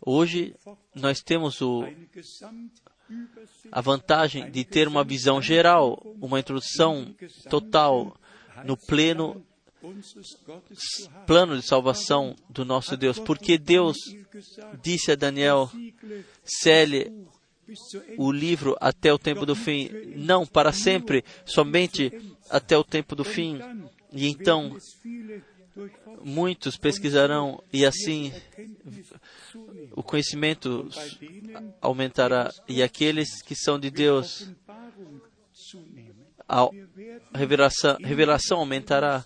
Hoje, 0.00 0.54
nós 0.94 1.20
temos 1.20 1.60
o, 1.60 1.84
a 3.74 3.80
vantagem 3.80 4.48
de 4.52 4.64
ter 4.64 4.86
uma 4.86 5.02
visão 5.02 5.42
geral, 5.42 6.00
uma 6.20 6.38
introdução 6.38 7.12
total 7.50 8.16
no 8.64 8.76
pleno 8.76 9.44
plano 11.26 11.58
de 11.58 11.66
salvação 11.66 12.36
do 12.48 12.64
nosso 12.64 12.96
Deus. 12.96 13.18
Porque 13.18 13.58
Deus 13.58 13.96
disse 14.80 15.10
a 15.10 15.16
Daniel: 15.16 15.68
cele 16.44 17.12
o 18.16 18.30
livro 18.30 18.76
até 18.80 19.12
o 19.12 19.18
tempo 19.18 19.44
do 19.44 19.56
fim, 19.56 19.90
não 20.14 20.46
para 20.46 20.72
sempre, 20.72 21.24
somente 21.44 22.12
até 22.48 22.78
o 22.78 22.84
tempo 22.84 23.16
do 23.16 23.24
fim. 23.24 23.60
E 24.12 24.28
então 24.28 24.76
muitos 26.22 26.76
pesquisarão 26.76 27.62
e 27.72 27.84
assim 27.84 28.32
o 29.92 30.02
conhecimento 30.02 30.88
aumentará 31.80 32.52
e 32.68 32.82
aqueles 32.82 33.42
que 33.42 33.54
são 33.54 33.78
de 33.78 33.90
Deus 33.90 34.48
a 36.48 36.68
revelação, 37.34 37.96
revelação 38.00 38.58
aumentará. 38.58 39.24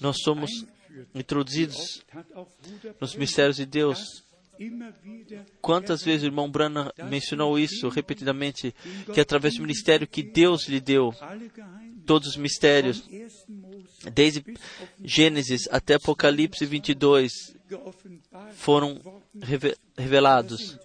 Nós 0.00 0.18
somos 0.22 0.50
introduzidos 1.14 2.04
nos 3.00 3.14
mistérios 3.14 3.56
de 3.56 3.66
Deus. 3.66 3.98
Quantas 5.60 6.02
vezes 6.02 6.24
o 6.24 6.26
irmão 6.26 6.50
Branham 6.50 6.90
mencionou 7.08 7.58
isso 7.58 7.88
repetidamente, 7.88 8.74
que 9.14 9.20
através 9.20 9.54
do 9.54 9.62
ministério 9.62 10.06
que 10.06 10.22
Deus 10.22 10.68
lhe 10.68 10.80
deu, 10.80 11.14
todos 12.08 12.28
os 12.28 12.36
mistérios, 12.38 13.02
desde 14.14 14.42
Gênesis 15.04 15.68
até 15.70 15.94
Apocalipse 15.94 16.64
22, 16.64 17.30
foram 18.54 18.98
revelados. 19.94 20.78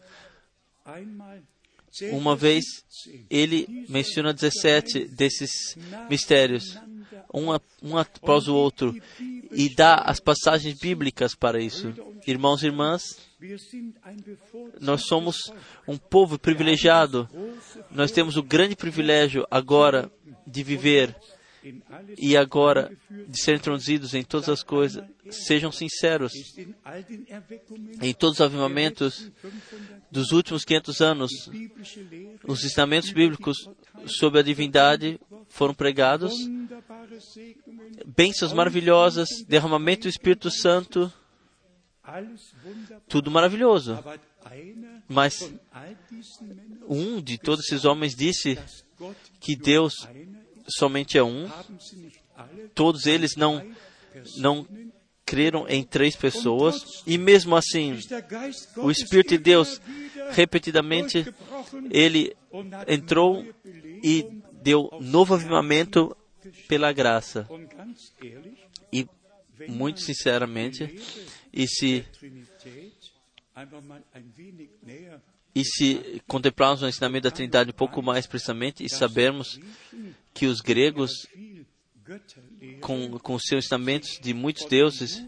Uma 2.12 2.36
vez 2.36 2.66
ele 3.30 3.86
menciona 3.88 4.34
17 4.34 5.06
desses 5.06 5.78
mistérios, 6.10 6.78
um, 7.34 7.52
um 7.82 7.98
após 7.98 8.50
o 8.50 8.54
outro, 8.54 8.94
e 9.50 9.70
dá 9.70 9.96
as 9.96 10.20
passagens 10.20 10.78
bíblicas 10.78 11.36
para 11.36 11.62
isso. 11.62 11.94
Irmãos 12.28 12.64
e 12.64 12.66
irmãs, 12.66 13.02
nós 14.80 15.06
somos 15.06 15.52
um 15.88 15.98
povo 15.98 16.40
privilegiado. 16.40 17.28
Nós 17.92 18.12
temos 18.12 18.38
o 18.38 18.44
grande 18.44 18.76
privilégio 18.76 19.46
agora 19.50 20.12
de 20.46 20.64
viver 20.64 21.16
e 22.18 22.36
agora 22.36 22.92
de 23.10 23.42
ser 23.42 23.56
introduzidos 23.56 24.14
em 24.14 24.24
todas 24.24 24.50
as 24.50 24.64
coisas. 24.64 25.04
Sejam 25.30 25.72
sinceros. 25.72 26.32
Em 28.02 28.14
todos 28.14 28.36
os 28.36 28.42
avivamentos 28.42 29.32
dos 30.12 30.32
últimos 30.32 30.66
500 30.66 31.02
anos, 31.02 31.32
os 32.46 32.64
ensinamentos 32.64 33.12
bíblicos 33.12 33.70
sobre 34.06 34.40
a 34.40 34.44
divindade 34.44 35.20
foram 35.50 35.74
pregados. 35.74 36.34
Bênçãos 38.06 38.54
maravilhosas, 38.54 39.30
derramamento 39.48 40.04
do 40.04 40.10
Espírito 40.10 40.52
Santo. 40.52 41.12
Tudo 43.08 43.32
maravilhoso. 43.32 43.98
Mas 45.08 45.52
um 46.88 47.22
de 47.22 47.38
todos 47.38 47.66
esses 47.66 47.86
homens 47.86 48.16
disse 48.16 48.58
que 49.40 49.56
Deus 49.56 50.08
somente 50.68 51.18
é 51.18 51.24
um. 51.24 51.50
Todos 52.74 53.06
eles 53.06 53.36
não, 53.36 53.66
não 54.38 54.68
creram 55.26 55.68
em 55.68 55.84
três 55.84 56.16
pessoas. 56.16 57.04
E 57.08 57.18
mesmo 57.18 57.56
assim, 57.56 57.98
o 58.78 58.92
Espírito 58.92 59.30
de 59.30 59.38
Deus, 59.38 59.82
repetidamente, 60.32 61.34
ele 61.90 62.36
entrou 62.88 63.46
e 64.04 64.28
deu 64.62 64.90
novo 65.02 65.34
avivamento 65.36 66.16
pela 66.68 66.92
graça. 66.92 67.48
E, 68.92 69.08
muito 69.68 70.02
sinceramente, 70.02 71.00
e 71.54 71.68
se, 71.68 72.04
e 75.54 75.64
se 75.64 76.22
contemplarmos 76.28 76.82
o 76.82 76.88
ensinamento 76.88 77.24
da 77.24 77.32
Trindade 77.32 77.70
um 77.70 77.74
pouco 77.74 78.02
mais 78.02 78.26
precisamente 78.26 78.84
e 78.84 78.90
sabermos 78.90 79.60
que 80.34 80.48
os 80.48 80.62
gregos, 80.62 81.12
com, 82.82 83.20
com 83.20 83.38
seus 83.38 83.66
ensinamentos 83.66 84.20
de 84.20 84.34
muitos 84.34 84.66
deuses, 84.66 85.24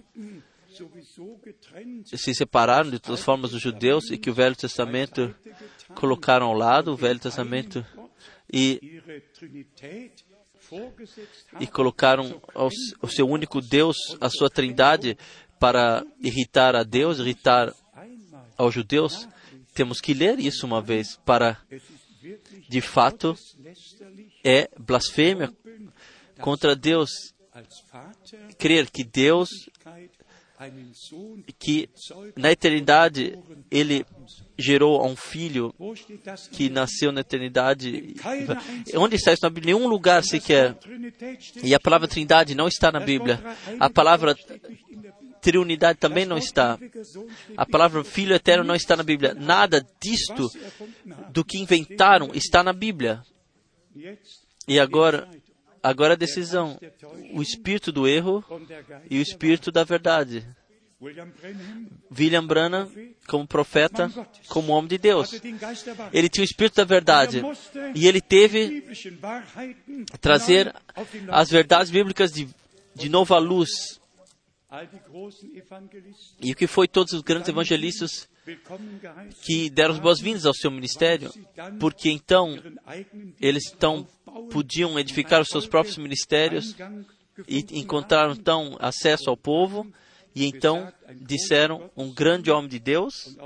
se 2.05 2.33
separaram 2.33 2.89
de 2.89 2.99
todas 2.99 3.19
as 3.19 3.25
formas 3.25 3.51
dos 3.51 3.61
judeus 3.61 4.09
e 4.09 4.17
que 4.17 4.29
o 4.29 4.33
Velho 4.33 4.55
Testamento 4.55 5.33
colocaram 5.93 6.47
ao 6.47 6.53
lado 6.53 6.91
o 6.91 6.97
Velho 6.97 7.19
Testamento 7.19 7.85
e, 8.51 9.01
e 11.59 11.67
colocaram 11.67 12.41
ao, 12.53 12.69
o 13.01 13.07
seu 13.07 13.27
único 13.27 13.61
Deus, 13.61 13.95
a 14.19 14.29
sua 14.29 14.49
trindade, 14.49 15.17
para 15.59 16.05
irritar 16.21 16.75
a 16.75 16.83
Deus, 16.83 17.19
irritar 17.19 17.73
aos 18.57 18.73
judeus. 18.73 19.27
Temos 19.73 19.99
que 19.99 20.13
ler 20.13 20.39
isso 20.39 20.65
uma 20.65 20.81
vez 20.81 21.17
para, 21.25 21.57
de 22.69 22.81
fato, 22.81 23.35
é 24.43 24.69
blasfêmia 24.77 25.53
contra 26.39 26.75
Deus 26.75 27.09
crer 28.57 28.89
que 28.89 29.03
Deus, 29.03 29.49
que 31.59 31.89
na 32.35 32.51
eternidade 32.51 33.37
ele 33.69 34.05
gerou 34.57 35.05
um 35.05 35.15
filho 35.15 35.73
que 36.51 36.69
nasceu 36.69 37.11
na 37.11 37.21
eternidade. 37.21 38.15
Onde 38.95 39.15
está 39.15 39.33
isso 39.33 39.43
na 39.43 39.49
Bíblia? 39.49 39.75
Nenhum 39.75 39.87
lugar 39.87 40.23
sequer. 40.23 40.77
E 41.63 41.73
a 41.73 41.79
palavra 41.79 42.07
Trindade 42.07 42.55
não 42.55 42.67
está 42.67 42.91
na 42.91 42.99
Bíblia. 42.99 43.41
A 43.79 43.89
palavra 43.89 44.35
Triunidade 45.45 45.99
também 45.99 46.25
não 46.25 46.39
está. 46.39 46.75
A 47.55 47.67
palavra 47.67 48.03
Filho 48.03 48.33
Eterno 48.33 48.63
não 48.63 48.73
está 48.73 48.95
na 48.95 49.03
Bíblia. 49.03 49.35
Nada 49.35 49.85
disto 50.01 50.49
do 51.29 51.45
que 51.45 51.59
inventaram 51.59 52.31
está 52.33 52.63
na 52.63 52.73
Bíblia. 52.73 53.21
E 54.67 54.79
agora, 54.79 55.29
agora 55.83 56.13
a 56.13 56.17
decisão. 56.17 56.79
O 57.31 57.43
espírito 57.43 57.91
do 57.91 58.07
erro 58.07 58.43
e 59.07 59.19
o 59.19 59.21
espírito 59.21 59.71
da 59.71 59.83
verdade. 59.83 60.43
William 60.99 62.47
Branham, 62.47 62.91
como 63.27 63.45
profeta, 63.45 64.11
como 64.47 64.73
homem 64.73 64.87
de 64.87 64.97
Deus. 64.97 65.29
Ele 66.11 66.27
tinha 66.27 66.41
o 66.41 66.49
espírito 66.49 66.77
da 66.77 66.85
verdade. 66.85 67.43
E 67.93 68.07
ele 68.07 68.19
teve 68.19 68.83
trazer 70.19 70.73
as 71.27 71.51
verdades 71.51 71.91
bíblicas 71.91 72.31
de, 72.31 72.47
de 72.95 73.09
novo 73.09 73.35
à 73.35 73.37
luz. 73.37 73.69
E 76.41 76.51
o 76.51 76.55
que 76.55 76.67
foi 76.67 76.87
todos 76.87 77.13
os 77.13 77.21
grandes 77.21 77.49
evangelistas 77.49 78.27
que 79.43 79.69
deram 79.69 79.93
as 79.93 79.99
boas-vindas 79.99 80.45
ao 80.45 80.53
seu 80.53 80.69
ministério, 80.69 81.31
porque 81.79 82.09
então 82.09 82.57
eles 83.39 83.71
então 83.73 84.07
podiam 84.51 84.99
edificar 84.99 85.41
os 85.41 85.47
seus 85.47 85.67
próprios 85.67 85.97
ministérios 85.97 86.75
e 87.47 87.79
encontraram 87.79 88.33
então 88.33 88.75
acesso 88.79 89.29
ao 89.29 89.37
povo 89.37 89.91
e 90.33 90.45
então 90.45 90.91
disseram 91.21 91.89
um 91.95 92.11
grande 92.11 92.51
homem 92.51 92.69
de 92.69 92.79
Deus 92.79 93.37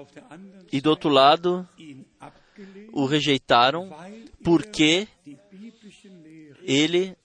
e 0.72 0.82
do 0.82 0.90
outro 0.90 1.10
lado 1.10 1.68
o 2.92 3.06
rejeitaram 3.06 3.90
porque 4.44 5.08
Lehren 5.26 5.40
ele 6.64 7.16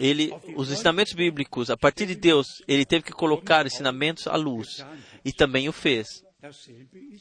ele 0.00 0.32
os 0.56 0.72
ensinamentos 0.72 1.12
bíblicos 1.12 1.70
a 1.70 1.76
partir 1.76 2.06
de 2.06 2.14
Deus 2.14 2.46
ele 2.66 2.86
teve 2.86 3.04
que 3.04 3.12
colocar 3.12 3.66
ensinamentos 3.66 4.26
à 4.26 4.34
luz. 4.34 4.84
E 5.24 5.32
também 5.32 5.68
o 5.68 5.72
fez. 5.72 6.24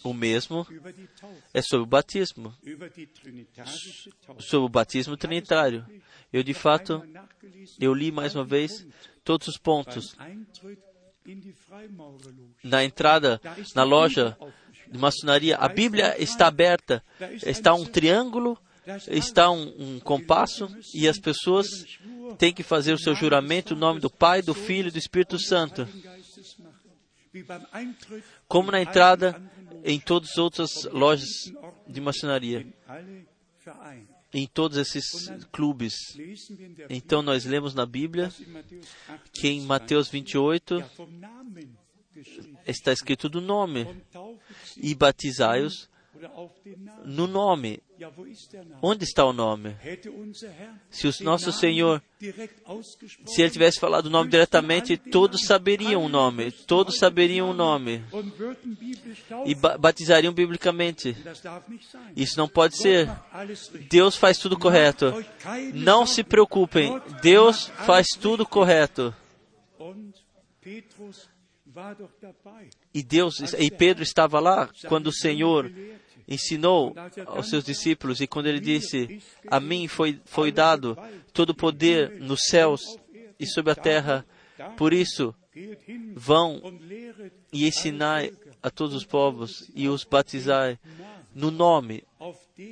O 0.01 0.13
mesmo 0.13 0.65
é 1.53 1.61
sobre 1.61 1.83
o 1.83 1.85
batismo. 1.85 2.55
Sobre 4.39 4.65
o 4.65 4.69
batismo 4.69 5.17
trinitário. 5.17 5.85
Eu 6.31 6.41
de 6.41 6.53
fato 6.53 7.03
eu 7.79 7.93
li 7.93 8.11
mais 8.11 8.33
uma 8.33 8.45
vez 8.45 8.87
todos 9.23 9.49
os 9.49 9.57
pontos. 9.57 10.15
Na 12.63 12.83
entrada 12.83 13.41
na 13.75 13.83
loja 13.83 14.37
de 14.89 14.97
maçonaria 14.97 15.57
a 15.57 15.67
Bíblia 15.67 16.15
está 16.17 16.47
aberta. 16.47 17.03
Está 17.45 17.73
um 17.73 17.85
triângulo 17.85 18.57
está 19.07 19.51
um, 19.51 19.95
um 19.95 19.99
compasso 19.99 20.69
e 20.93 21.07
as 21.07 21.19
pessoas 21.19 21.67
têm 22.37 22.53
que 22.53 22.63
fazer 22.63 22.93
o 22.93 22.99
seu 22.99 23.15
juramento 23.15 23.73
em 23.73 23.77
nome 23.77 23.99
do 23.99 24.09
Pai, 24.09 24.41
do 24.41 24.53
Filho 24.53 24.87
e 24.89 24.91
do 24.91 24.97
Espírito 24.97 25.39
Santo. 25.39 25.87
Como 28.47 28.71
na 28.71 28.81
entrada 28.81 29.41
em 29.83 29.99
todas 29.99 30.31
as 30.31 30.37
outras 30.37 30.83
lojas 30.91 31.29
de 31.87 32.01
maçonaria, 32.01 32.65
em 34.33 34.47
todos 34.47 34.77
esses 34.77 35.29
clubes. 35.51 35.93
Então 36.89 37.21
nós 37.21 37.45
lemos 37.45 37.73
na 37.73 37.85
Bíblia 37.85 38.31
in 38.39 38.51
Matthäus 38.51 38.87
8, 39.09 39.31
que 39.33 39.47
em 39.47 39.61
Mateus 39.61 40.09
28 40.09 40.79
ja, 40.79 40.85
vom 40.95 41.07
Namen 41.07 41.69
geschrieben. 42.13 42.57
está 42.65 42.91
escrito 42.91 43.29
do 43.29 43.41
nome 43.41 43.87
e 44.77 44.93
batizai-os 44.93 45.88
no 47.05 47.27
nome. 47.27 47.81
Onde 48.81 49.03
está 49.03 49.25
o 49.25 49.33
nome? 49.33 49.75
Se 50.89 51.07
o 51.07 51.11
nosso 51.23 51.51
Senhor 51.51 52.01
Se 53.25 53.41
ele 53.41 53.49
tivesse 53.49 53.79
falado 53.79 54.07
o 54.07 54.09
nome 54.09 54.29
diretamente, 54.29 54.97
todos 54.97 55.45
saberiam 55.45 56.03
o 56.03 56.09
nome. 56.09 56.51
Todos 56.51 56.97
saberiam 56.97 57.49
o 57.49 57.53
nome. 57.53 58.03
E 59.45 59.55
batizariam 59.55 60.33
biblicamente. 60.33 61.15
Isso 62.15 62.37
não 62.37 62.47
pode 62.47 62.77
ser. 62.77 63.09
Deus 63.89 64.15
faz 64.15 64.37
tudo 64.37 64.57
correto. 64.57 65.13
Não 65.73 66.05
se 66.05 66.23
preocupem. 66.23 67.01
Deus 67.21 67.67
faz 67.85 68.07
tudo 68.19 68.45
correto. 68.45 69.13
E 72.93 73.03
Deus 73.03 73.53
e 73.57 73.71
Pedro 73.71 74.03
estava 74.03 74.39
lá 74.39 74.69
quando 74.87 75.07
o 75.07 75.13
Senhor 75.13 75.71
ensinou 76.29 76.93
aos 77.25 77.49
seus 77.49 77.63
discípulos 77.63 78.21
e 78.21 78.27
quando 78.27 78.45
ele 78.45 78.59
disse: 78.59 79.21
A 79.47 79.59
mim 79.59 79.87
foi 79.87 80.19
foi 80.25 80.51
dado 80.51 80.97
todo 81.33 81.49
o 81.49 81.55
poder 81.55 82.19
nos 82.21 82.41
céus 82.43 82.81
e 83.39 83.47
sobre 83.47 83.71
a 83.71 83.75
terra. 83.75 84.25
Por 84.77 84.93
isso, 84.93 85.33
vão 86.13 86.61
e 87.51 87.67
ensinai 87.67 88.31
a 88.61 88.69
todos 88.69 88.95
os 88.95 89.05
povos 89.05 89.69
e 89.73 89.87
os 89.87 90.03
batizai 90.03 90.77
no 91.33 91.49
nome, 91.49 92.03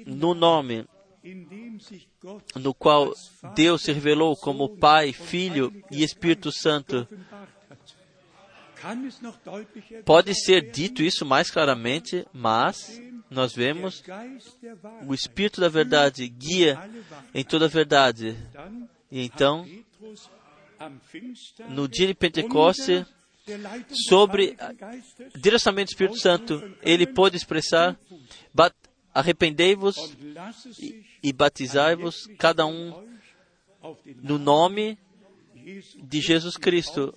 no 0.06 0.34
nome 0.34 0.86
no 2.56 2.74
qual 2.74 3.14
Deus 3.56 3.82
se 3.82 3.92
revelou 3.92 4.36
como 4.36 4.78
Pai, 4.78 5.12
Filho 5.12 5.74
e 5.92 6.04
Espírito 6.04 6.52
Santo. 6.52 7.08
Pode 10.06 10.34
ser 10.36 10.72
dito 10.72 11.02
isso 11.02 11.26
mais 11.26 11.50
claramente, 11.50 12.26
mas 12.32 13.02
nós 13.30 13.54
vemos 13.54 14.02
o 15.06 15.14
Espírito 15.14 15.60
da 15.62 15.70
Verdade 15.70 16.28
guia 16.28 16.78
em 17.34 17.44
toda 17.44 17.66
a 17.66 17.70
verdade. 17.70 18.36
E 19.12 19.22
então, 19.24 19.66
no 21.70 21.88
dia 21.88 22.08
de 22.08 22.14
Pentecoste, 22.14 23.06
sobre 24.10 24.58
direcionamento 25.36 25.88
do 25.90 25.94
Espírito 25.94 26.20
Santo, 26.20 26.76
ele 26.82 27.08
pôde 27.08 27.38
expressar: 27.38 27.98
"Bat- 28.54 28.76
Arrependei-vos 29.14 29.96
e 31.24 31.34
batizai-vos, 31.34 32.28
cada 32.38 32.68
um 32.68 33.04
no 34.22 34.38
nome 34.38 34.98
de 36.04 36.22
Jesus 36.22 36.56
Cristo, 36.56 37.14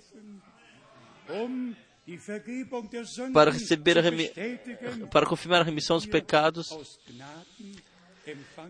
para 3.33 3.51
receber 3.51 3.97
a 3.97 4.03
para 5.09 5.25
confirmar 5.25 5.61
a 5.61 5.63
remissão 5.63 5.97
dos 5.97 6.05
pecados 6.05 6.69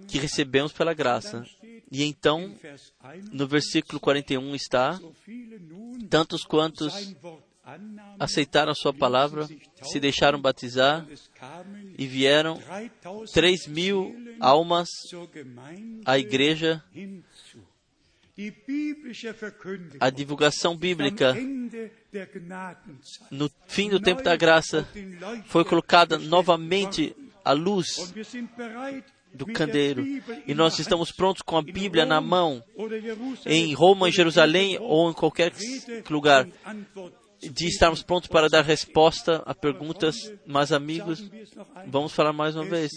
que 0.08 0.18
recebemos 0.18 0.72
pela 0.72 0.94
graça. 0.94 1.46
E 1.92 2.04
então, 2.04 2.56
Vers 2.62 2.94
1, 3.04 3.36
no 3.36 3.48
versículo 3.48 4.00
41 4.00 4.56
está: 4.56 5.00
Tantos 6.10 6.44
quantos 6.44 7.14
aceitaram 8.20 8.74
Sua 8.74 8.94
palavra, 8.94 9.48
se 9.84 10.00
deixaram 10.00 10.40
batizar 10.40 11.06
e 11.98 12.08
vieram 12.08 12.60
3 13.34 13.68
mil 13.68 14.16
almas 14.40 14.88
à 16.06 16.18
igreja. 16.18 16.84
A 20.00 20.10
divulgação 20.10 20.76
bíblica 20.76 21.36
no 23.30 23.50
fim 23.68 23.90
do 23.90 24.00
tempo 24.00 24.22
da 24.22 24.36
graça 24.36 24.88
foi 25.46 25.64
colocada 25.64 26.18
novamente 26.18 27.16
à 27.44 27.52
luz 27.52 28.14
do 29.34 29.46
candeeiro. 29.46 30.06
E 30.48 30.54
nós 30.54 30.78
estamos 30.80 31.12
prontos 31.12 31.42
com 31.42 31.58
a 31.58 31.62
Bíblia 31.62 32.06
na 32.06 32.22
mão, 32.22 32.64
em 33.46 33.74
Roma, 33.74 34.10
em 34.10 34.12
Jerusalém 34.12 34.78
ou 34.80 35.10
em 35.10 35.14
qualquer 35.14 35.54
lugar, 36.10 36.48
de 37.42 37.68
estarmos 37.68 38.04
prontos 38.04 38.30
para 38.30 38.50
dar 38.50 38.64
resposta 38.64 39.42
a 39.46 39.56
perguntas. 39.56 40.16
Mas, 40.46 40.72
amigos, 40.72 41.30
vamos 41.88 42.14
falar 42.14 42.34
mais 42.34 42.56
uma 42.56 42.66
vez. 42.66 42.92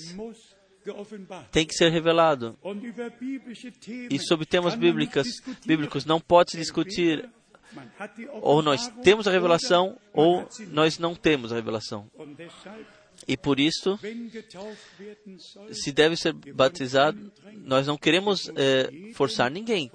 Tem 1.50 1.66
que 1.66 1.74
ser 1.74 1.90
revelado. 1.90 2.56
E 4.10 4.18
sobre 4.18 4.46
temas 4.46 4.74
bíblicos, 4.74 5.26
bíblicos 5.64 6.04
não 6.04 6.20
pode 6.20 6.52
se 6.52 6.56
discutir 6.56 7.28
ou 8.40 8.62
nós 8.62 8.88
temos 9.02 9.26
a 9.26 9.30
revelação 9.30 9.98
ou 10.12 10.48
nós 10.68 10.98
não 10.98 11.14
temos 11.14 11.52
a 11.52 11.56
revelação. 11.56 12.08
E 13.26 13.36
por 13.36 13.58
isso, 13.58 13.98
se 15.72 15.92
deve 15.92 16.16
ser 16.16 16.32
batizado, 16.32 17.32
nós 17.56 17.86
não 17.86 17.96
queremos 17.96 18.50
é, 18.56 19.12
forçar 19.14 19.50
ninguém. 19.50 19.90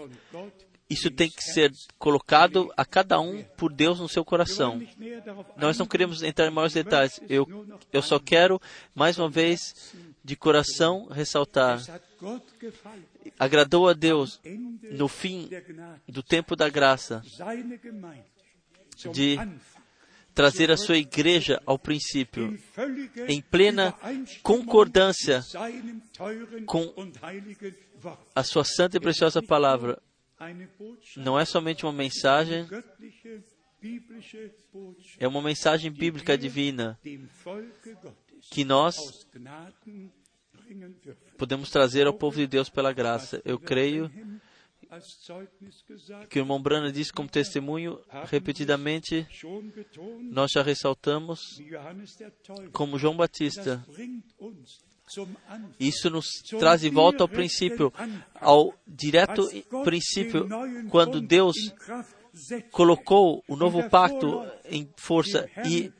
Isso 0.89 1.11
tem 1.11 1.29
que 1.29 1.43
ser 1.43 1.71
colocado 1.99 2.73
a 2.75 2.83
cada 2.83 3.19
um 3.19 3.43
por 3.55 3.71
Deus 3.71 3.99
no 3.99 4.09
seu 4.09 4.25
coração. 4.25 4.81
Nós 5.55 5.77
não 5.77 5.85
queremos 5.85 6.23
entrar 6.23 6.47
em 6.47 6.51
maiores 6.51 6.73
detalhes. 6.73 7.21
Eu, 7.29 7.47
eu 7.93 8.01
só 8.01 8.17
quero, 8.19 8.59
mais 8.95 9.19
uma 9.19 9.29
vez, 9.29 9.93
de 10.23 10.35
coração, 10.35 11.05
ressaltar. 11.05 11.79
Agradou 13.37 13.87
a 13.87 13.93
Deus, 13.93 14.41
no 14.91 15.07
fim 15.07 15.47
do 16.07 16.23
tempo 16.23 16.55
da 16.55 16.67
graça, 16.69 17.21
de 19.13 19.37
trazer 20.33 20.71
a 20.71 20.77
sua 20.77 20.97
igreja 20.97 21.61
ao 21.67 21.77
princípio, 21.77 22.57
em 23.27 23.41
plena 23.41 23.93
concordância 24.41 25.43
com 26.65 26.91
a 28.33 28.43
sua 28.43 28.63
santa 28.63 28.97
e 28.97 28.99
preciosa 28.99 29.41
palavra. 29.41 30.01
Não 31.17 31.39
é 31.39 31.45
somente 31.45 31.85
uma 31.85 31.93
mensagem, 31.93 32.67
é 35.19 35.27
uma 35.27 35.41
mensagem 35.41 35.91
bíblica 35.91 36.37
divina 36.37 36.99
que 38.49 38.63
nós 38.63 39.27
podemos 41.37 41.69
trazer 41.69 42.07
ao 42.07 42.13
povo 42.13 42.37
de 42.37 42.47
Deus 42.47 42.69
pela 42.69 42.93
graça. 42.93 43.41
Eu 43.43 43.59
creio 43.59 44.11
que 46.29 46.39
o 46.39 46.41
irmão 46.41 46.61
Brana 46.61 46.91
disse 46.91 47.13
como 47.13 47.29
testemunho 47.29 47.99
repetidamente, 48.25 49.27
nós 50.31 50.51
já 50.51 50.63
ressaltamos 50.63 51.61
como 52.71 52.97
João 52.97 53.15
Batista. 53.15 53.85
Isso 55.79 56.09
nos 56.09 56.25
traz 56.59 56.81
de 56.81 56.89
volta 56.89 57.23
ao 57.23 57.29
princípio, 57.29 57.91
ao 58.39 58.73
direto 58.87 59.47
princípio, 59.83 60.47
quando 60.89 61.21
Deus 61.21 61.55
colocou 62.71 63.43
o 63.47 63.55
novo 63.55 63.89
pacto 63.89 64.45
em 64.65 64.87
força 64.95 65.49
e 65.65 65.91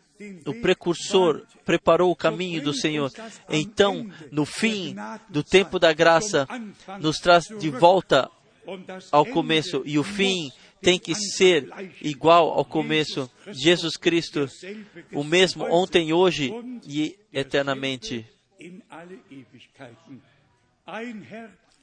o 0.46 0.54
precursor 0.62 1.46
preparou 1.66 2.12
o 2.12 2.16
caminho 2.16 2.62
do 2.62 2.74
Senhor. 2.74 3.12
Então, 3.50 4.10
no 4.32 4.46
fim 4.46 4.96
do 5.30 5.44
tempo 5.44 5.80
da 5.80 5.94
graça, 5.94 6.48
nos 7.00 7.18
traz 7.20 7.46
de 7.46 7.70
volta 7.70 8.30
ao 9.12 9.26
começo 9.26 9.82
e 9.86 9.98
o 9.98 10.04
fim 10.04 10.52
tem 10.82 11.00
que 11.00 11.16
ser 11.16 11.70
igual 12.02 12.52
ao 12.52 12.66
começo. 12.66 13.30
Jesus 13.48 13.98
Cristo, 13.98 14.48
o 15.14 15.24
mesmo 15.24 15.64
ontem, 15.66 16.14
hoje 16.14 16.54
e 16.86 17.18
eternamente. 17.34 18.26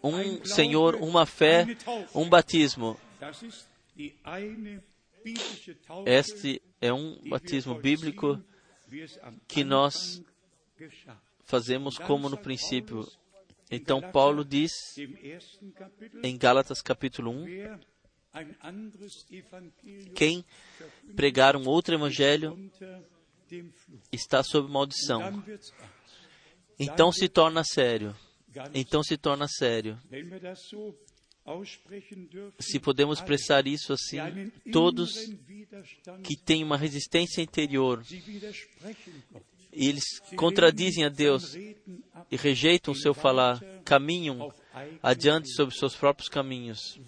Um 0.02 0.44
Senhor, 0.44 0.96
uma 0.96 1.26
fé, 1.26 1.66
um 2.14 2.28
batismo. 2.28 2.98
Este 6.04 6.62
é 6.80 6.92
um 6.92 7.18
batismo 7.28 7.74
bíblico 7.74 8.42
que 9.48 9.64
nós 9.64 10.22
fazemos 11.44 11.98
como 11.98 12.28
no 12.28 12.36
princípio. 12.36 13.06
Então, 13.70 14.00
Paulo 14.00 14.44
diz 14.44 14.70
em 16.22 16.36
Gálatas 16.36 16.80
capítulo 16.80 17.30
1: 17.30 17.46
quem 20.14 20.44
pregar 21.14 21.56
um 21.56 21.66
outro 21.66 21.94
evangelho 21.94 22.70
está 24.12 24.42
sob 24.42 24.70
maldição. 24.70 25.42
Então 26.78 27.10
se 27.12 27.28
torna 27.28 27.62
sério. 27.64 28.14
Então 28.74 29.02
se 29.02 29.16
torna 29.16 29.46
sério. 29.48 29.98
Se 32.58 32.80
podemos 32.80 33.18
expressar 33.18 33.66
isso 33.66 33.92
assim, 33.92 34.18
todos 34.72 35.12
que 36.24 36.36
têm 36.36 36.64
uma 36.64 36.76
resistência 36.76 37.40
interior, 37.40 38.02
eles 39.72 40.04
contradizem 40.34 41.04
a 41.04 41.08
Deus 41.08 41.54
e 41.54 42.36
rejeitam 42.36 42.92
o 42.92 42.96
seu 42.96 43.14
falar, 43.14 43.60
caminham 43.84 44.52
adiante 45.02 45.48
sobre 45.52 45.76
seus 45.76 45.94
próprios 45.94 46.28
caminhos. 46.28 46.98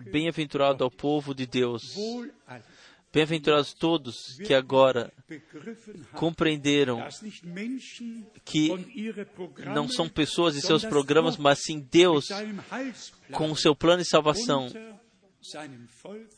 Bem-aventurado 0.00 0.82
ao 0.82 0.90
povo 0.90 1.34
de 1.34 1.46
Deus. 1.46 1.82
Bem-aventurados 3.12 3.72
todos 3.72 4.36
que 4.46 4.52
agora 4.52 5.12
compreenderam 6.12 7.06
que 8.44 8.70
não 9.64 9.88
são 9.88 10.08
pessoas 10.08 10.56
e 10.56 10.60
seus 10.60 10.84
programas, 10.84 11.36
mas 11.38 11.60
sim 11.62 11.80
Deus, 11.80 12.26
com 13.32 13.50
o 13.50 13.56
seu 13.56 13.74
plano 13.74 14.02
de 14.02 14.08
salvação, 14.08 14.68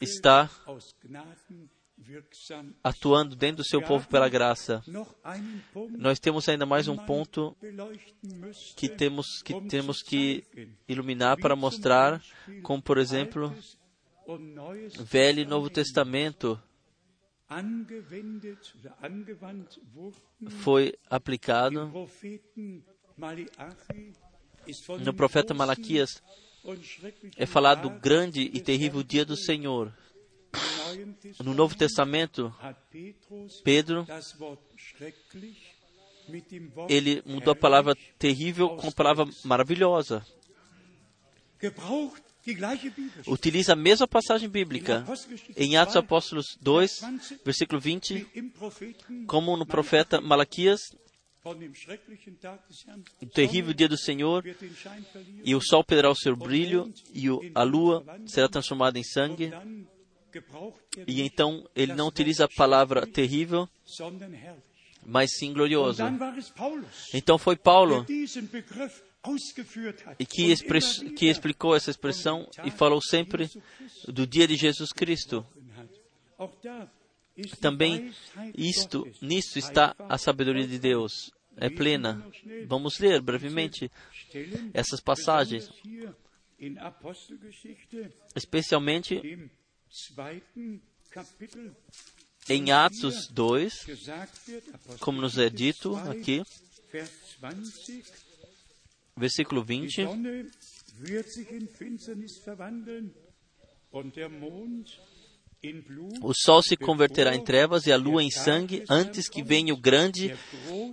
está 0.01 0.49
atuando 2.83 3.37
dentro 3.37 3.59
do 3.59 3.65
seu 3.65 3.83
povo 3.83 4.09
pela 4.09 4.29
graça. 4.29 4.83
Nós 5.99 6.19
temos 6.19 6.49
ainda 6.49 6.65
mais 6.65 6.89
um 6.89 6.97
ponto 6.97 7.57
que 8.77 8.89
temos 8.89 9.43
que, 9.43 9.61
temos 9.63 10.03
que 10.03 10.45
iluminar 10.89 11.37
para 11.37 11.57
mostrar, 11.57 12.23
como 12.63 12.83
por 12.83 12.99
exemplo, 12.99 13.55
Velho 14.99 15.41
e 15.41 15.45
Novo 15.45 15.71
Testamento 15.71 16.61
foi 20.63 20.95
aplicado 21.09 21.93
no 25.01 25.15
profeta 25.15 25.55
Malaquias. 25.55 26.23
É 27.37 27.47
falado 27.47 27.89
do 27.89 27.91
grande 27.99 28.43
e 28.53 28.61
terrível 28.61 29.03
dia 29.03 29.25
do 29.25 29.37
Senhor. 29.37 29.93
No 31.43 31.55
Novo 31.55 31.77
Testamento, 31.77 32.55
Pedro, 33.65 34.07
ele 36.89 37.23
mudou 37.27 37.53
a 37.53 37.57
palavra 37.57 37.97
terrível 38.19 38.77
com 38.77 38.89
a 38.89 38.93
palavra 38.93 39.27
maravilhosa 39.45 40.25
utiliza 43.27 43.73
a 43.73 43.77
mesma 43.77 44.09
passagem 44.09 44.49
bíblica 44.49 45.05
em 45.57 45.77
Atos 45.77 45.97
Apóstolos 45.97 46.57
2, 46.61 47.01
versículo 47.45 47.81
20, 47.81 48.27
como 49.27 49.57
no 49.57 49.67
profeta 49.67 50.21
Malaquias, 50.21 50.81
o 53.21 53.27
terrível 53.27 53.73
dia 53.73 53.89
do 53.89 53.97
Senhor, 53.97 54.45
e 55.43 55.55
o 55.55 55.61
sol 55.61 55.83
perderá 55.83 56.11
o 56.11 56.15
seu 56.15 56.37
brilho, 56.37 56.93
e 57.15 57.27
a 57.55 57.63
lua 57.63 58.05
será 58.27 58.49
transformada 58.49 58.99
em 58.99 59.05
sangue. 59.05 59.51
E 61.07 61.23
então 61.23 61.67
ele 61.75 61.95
não 61.95 62.09
utiliza 62.09 62.45
a 62.45 62.49
palavra 62.49 63.07
terrível, 63.07 63.69
mas 65.05 65.31
sim 65.37 65.53
glorioso. 65.53 66.03
Então 67.15 67.39
foi 67.39 67.57
Paulo 67.57 68.07
e 70.19 70.25
que, 70.25 70.55
que, 71.15 71.27
explicou 71.27 71.77
essa 71.77 71.91
expressão 71.91 72.49
e 72.65 72.71
falou 72.71 73.03
sempre 73.03 73.51
do 74.09 74.27
dia 74.27 74.47
de 74.47 74.57
Jesus 74.57 74.93
Cristo. 74.93 75.47
Também 77.61 78.13
isto, 78.57 79.07
nisto 79.21 79.59
está 79.59 79.95
a 80.09 80.17
sabedoria 80.17 80.67
de 80.67 80.79
Deus. 80.79 81.31
É 81.57 81.69
plena. 81.69 82.27
Vamos 82.67 82.99
ler 82.99 83.21
brevemente 83.21 83.91
essas 84.73 85.01
passagens, 85.01 85.69
especialmente 88.35 89.21
Em 92.49 92.73
Atos 92.73 93.29
2, 93.29 93.85
gesagt 93.85 94.47
wird, 94.47 94.65
Apostel 94.75 94.99
como 94.99 95.21
nos 95.21 95.37
é 95.37 95.51
dito 95.51 95.95
aqui, 95.97 96.43
Vers 96.91 97.37
20, 97.41 98.03
versículo 99.17 99.63
die 99.65 99.89
20, 99.89 100.05
Sonne 100.05 100.47
wird 101.01 101.29
sich 101.31 101.51
in 101.51 101.69
Finsternis 101.69 102.39
verwandeln 102.39 103.13
und 103.91 104.17
der 104.17 104.29
Mond 104.29 104.99
in 105.63 105.83
Blut, 105.83 106.19
o 106.23 106.33
sol 106.35 106.63
se 106.63 106.77
converterá 106.77 107.35
em 107.35 107.45
trevas 107.45 107.87
e 107.87 107.93
a 107.93 107.97
lua 107.97 108.23
em 108.23 108.31
sangue 108.31 108.83
antes 108.89 109.29
que 109.29 109.43
venha 109.43 109.75
o 109.75 109.77
grande 109.77 110.35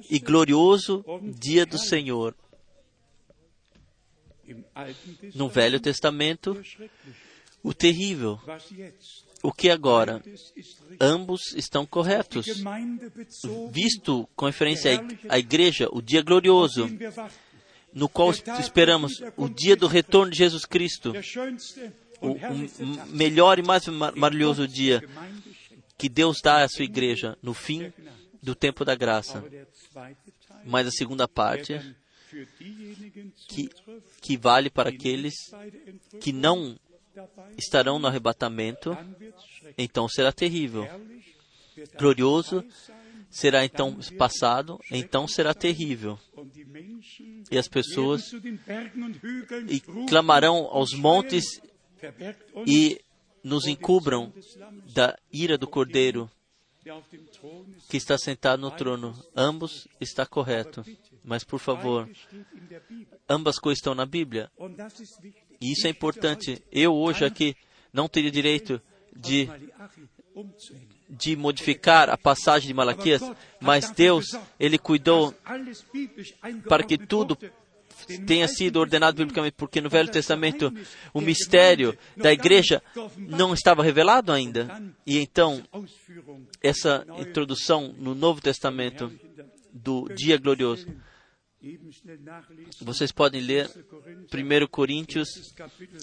e 0.10 0.20
glorioso 0.20 1.04
dia 1.40 1.66
do 1.66 1.78
Senhor. 1.78 2.36
No 5.36 5.50
Velho 5.50 5.80
Testamento, 5.80 6.62
o 7.64 7.74
terrível. 7.74 8.40
O 9.44 9.52
que 9.52 9.70
agora? 9.70 10.24
Ambos 11.00 11.54
estão 11.56 11.86
corretos. 11.86 12.46
Visto 13.72 14.28
com 14.36 14.46
referência 14.46 14.92
à 14.92 14.94
ig- 14.96 15.20
à 15.30 15.38
igreja, 15.40 15.88
o 15.92 16.02
dia 16.02 16.22
glorioso. 16.22 16.88
No 17.94 18.08
qual 18.10 18.32
es- 18.32 18.44
esperamos 18.60 19.22
o 19.36 19.48
dia 19.50 19.76
do 19.76 19.88
retorno 19.88 20.32
de 20.32 20.38
Jesus 20.38 20.66
Cristo, 20.66 21.14
o, 22.22 22.32
o 22.32 23.08
melhor 23.16 23.60
e 23.60 23.64
mais 23.64 23.88
mar- 23.88 24.16
maravilhoso 24.16 24.68
dia 24.68 25.02
que 25.98 26.08
Deus 26.10 26.40
dá 26.44 26.64
à 26.64 26.68
sua 26.70 26.84
igreja 26.86 27.38
no 27.42 27.54
fim 27.54 27.92
do 28.42 28.54
tempo 28.56 28.86
da 28.86 28.96
graça. 28.96 29.44
Mas 30.66 30.88
a 30.88 30.92
segunda 30.92 31.28
parte, 31.28 31.74
que, 33.48 33.70
que 34.22 34.38
vale 34.38 34.70
para 34.70 34.90
aqueles 34.90 35.34
que 36.22 36.32
não 36.34 36.78
estarão 37.58 37.98
no 38.00 38.08
arrebatamento, 38.08 38.96
então 39.78 40.08
será 40.08 40.32
terrível. 40.32 40.86
Glorioso 41.98 42.64
será 43.38 43.64
então 43.64 43.96
passado, 44.18 44.80
então 44.90 45.28
será 45.28 45.54
terrível. 45.54 46.18
E 47.52 47.58
as 47.58 47.68
pessoas 47.68 48.32
e 49.70 49.80
clamarão 50.10 50.66
aos 50.72 50.94
montes 50.94 51.62
e 52.66 53.00
nos 53.44 53.68
encubram 53.68 54.34
da 54.92 55.16
ira 55.32 55.56
do 55.56 55.68
Cordeiro 55.68 56.30
que 57.90 57.98
está 57.98 58.18
sentado 58.18 58.60
no 58.60 58.72
trono. 58.72 59.14
Ambos 59.36 59.88
está 60.02 60.26
correto. 60.26 60.84
Mas 61.24 61.44
por 61.44 61.60
favor, 61.60 62.10
ambas 63.30 63.60
coisas 63.60 63.78
estão 63.80 63.94
na 63.94 64.06
Bíblia. 64.06 64.50
E 65.62 65.74
isso 65.74 65.86
é 65.86 65.92
importante. 65.92 66.64
Eu 66.72 66.96
hoje 66.96 67.24
aqui 67.24 67.56
não 67.94 68.08
teria 68.08 68.32
direito 68.32 68.82
de. 69.16 69.48
De 71.10 71.36
modificar 71.36 72.10
a 72.10 72.18
passagem 72.18 72.68
de 72.68 72.74
Malaquias, 72.74 73.22
mas 73.60 73.92
Deus, 73.92 74.26
Ele 74.60 74.78
cuidou 74.78 75.34
para 76.68 76.84
que 76.84 76.98
tudo 76.98 77.38
tenha 78.26 78.48
sido 78.48 78.78
ordenado 78.78 79.18
biblicamente, 79.18 79.56
porque 79.58 79.82
no 79.82 79.90
Velho 79.90 80.12
Testamento 80.12 80.72
o 81.14 81.22
mistério 81.22 81.98
da 82.16 82.32
igreja 82.32 82.82
não 83.18 83.54
estava 83.54 83.84
revelado 83.84 84.32
ainda. 84.32 84.82
E 85.06 85.18
então, 85.18 85.64
essa 86.62 87.06
introdução 87.20 87.94
no 87.98 88.14
Novo 88.14 88.42
Testamento 88.42 89.12
do 89.74 90.08
dia 90.14 90.38
glorioso, 90.38 90.88
vocês 92.82 93.12
podem 93.12 93.42
ler 93.42 93.70
1 94.32 94.68
Coríntios, 94.68 95.28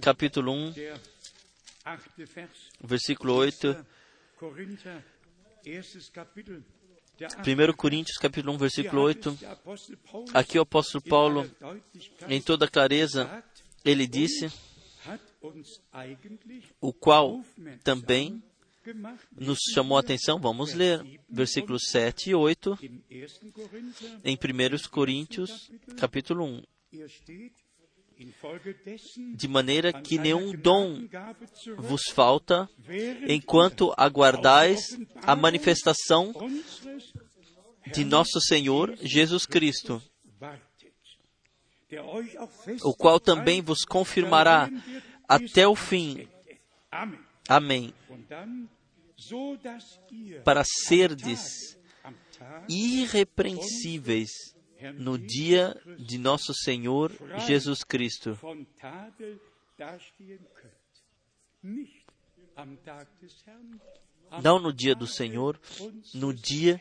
capítulo 0.02 0.52
1, 0.52 0.70
der 0.72 1.00
achte 1.84 2.24
Vers. 2.24 2.70
versículo 2.82 3.34
8. 3.34 3.86
Korinther, 4.38 5.04
erstes 5.64 6.10
Kapitel, 6.10 6.62
der 7.18 7.28
achte 7.28 7.50
1 7.50 7.72
Coríntios, 7.76 8.18
capítulo 8.18 8.52
1, 8.52 8.54
Hier 8.54 8.60
versículo 8.60 9.08
hat 9.08 9.26
8. 9.26 9.28
es 9.28 9.40
der 9.40 9.50
Apostel 9.52 9.96
Paulus 9.96 10.34
Aqui 10.34 10.58
o 10.58 10.62
apóstolo 10.62 11.04
Paulo, 11.04 11.50
em 12.28 12.42
toda 12.42 12.68
clareza, 12.68 13.44
ele 13.84 14.06
disse, 14.06 14.50
o 16.80 16.92
qual 16.92 17.44
também 17.82 18.42
nos 19.32 19.58
chamou 19.72 19.96
a 19.96 20.00
atenção. 20.00 20.38
Vamos 20.38 20.74
ler 20.74 21.20
versículos 21.28 21.84
7 21.88 22.30
e 22.30 22.34
8 22.34 22.78
im 22.82 23.02
1. 23.10 23.50
Korinther, 23.52 24.20
em 24.24 24.36
1 24.36 24.88
Coríntios, 24.90 25.70
capítulo 25.96 26.44
1. 26.44 26.62
De 29.34 29.48
maneira 29.48 29.90
an 29.90 30.02
que 30.02 30.18
nenhum 30.18 30.52
dom 30.52 31.06
vos 31.76 32.02
falta, 32.12 32.68
enquanto 33.28 33.92
aguardais 33.96 34.98
a 35.22 35.34
manifestação 35.34 36.32
de 37.92 38.04
nosso 38.04 38.40
Senhor 38.40 38.96
Jesus 39.00 39.46
Cristo, 39.46 40.02
o 42.82 42.94
qual 42.94 43.20
também 43.20 43.60
vos 43.60 43.84
confirmará 43.84 44.70
até 45.28 45.66
o 45.66 45.74
fim. 45.74 46.28
Amém. 47.48 47.92
Para 50.44 50.64
serdes 50.64 51.78
irrepreensíveis 52.68 54.53
no 54.92 55.18
dia 55.18 55.74
de 55.98 56.18
nosso 56.18 56.52
Senhor 56.54 57.12
Jesus 57.46 57.82
Cristo. 57.82 58.38
Não 64.42 64.58
no 64.58 64.72
dia 64.72 64.94
do 64.94 65.06
Senhor, 65.06 65.60
no 66.14 66.32
dia 66.32 66.80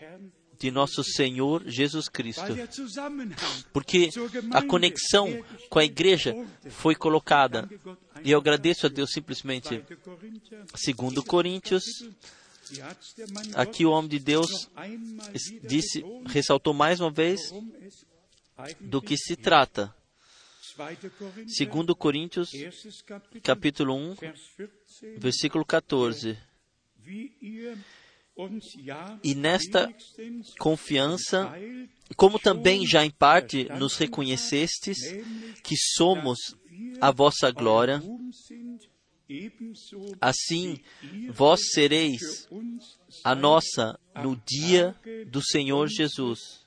de 0.60 0.72
nosso 0.72 1.04
Senhor 1.04 1.64
Jesus 1.66 2.08
Cristo. 2.08 2.54
Zusammenhang 2.72 3.36
Porque 3.74 4.10
a 4.52 4.62
conexão 4.66 5.44
com 5.70 5.80
a 5.80 5.84
igreja 5.84 6.34
foi 6.70 6.96
colocada. 6.96 7.70
E 8.24 8.32
eu 8.32 8.40
agradeço 8.40 8.86
a 8.86 8.90
Deus 8.90 9.12
simplesmente. 9.12 9.80
2. 9.80 10.00
Korinther, 10.00 10.64
Segundo 10.76 11.24
Coríntios, 11.24 11.84
aqui 13.56 13.86
o 13.86 13.92
homem 13.92 14.10
de 14.10 14.20
Deus 14.20 14.70
disse, 15.64 16.04
ressaltou 16.26 16.74
mais 16.74 17.00
uma 17.00 17.12
vez 17.12 17.52
do 18.80 19.02
que 19.02 19.18
se 19.18 19.36
trata. 19.36 19.94
2. 20.76 21.00
Korinther, 21.20 21.50
Segundo 21.50 21.96
Coríntios, 21.96 22.50
capítulo 23.44 23.94
1, 23.96 24.16
Vers 24.16 24.42
14, 24.58 25.20
versículo 25.20 25.64
14. 25.64 26.38
wie 27.06 27.36
ihr 27.42 27.78
uns 28.36 28.64
ja 28.84 29.20
E 29.24 29.36
nesta 29.36 29.94
confiança, 30.58 31.54
como 32.16 32.40
também 32.40 32.88
já 32.88 33.06
em 33.06 33.12
parte 33.12 33.66
nos 33.78 33.96
reconhecestes 33.96 34.98
que 35.64 35.76
somos 35.78 36.40
a 37.00 37.12
vossa 37.12 37.52
glória, 37.52 38.02
assim 40.20 40.80
vós 41.30 41.72
sereis 41.72 42.48
a 43.24 43.34
nossa 43.34 44.00
no 44.16 44.36
dia 44.36 44.96
do 45.28 45.42
Senhor 45.42 45.88
Jesus. 45.88 46.66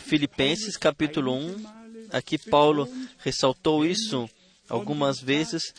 Filipenses 0.00 0.76
capítulo 0.76 1.32
1, 1.32 1.40
einige 1.40 1.62
Male 1.62 2.08
aqui 2.10 2.38
Paulo 2.38 2.88
ressaltou 3.18 3.84
isso 3.84 4.28
algumas 4.68 5.20
vezes 5.20 5.72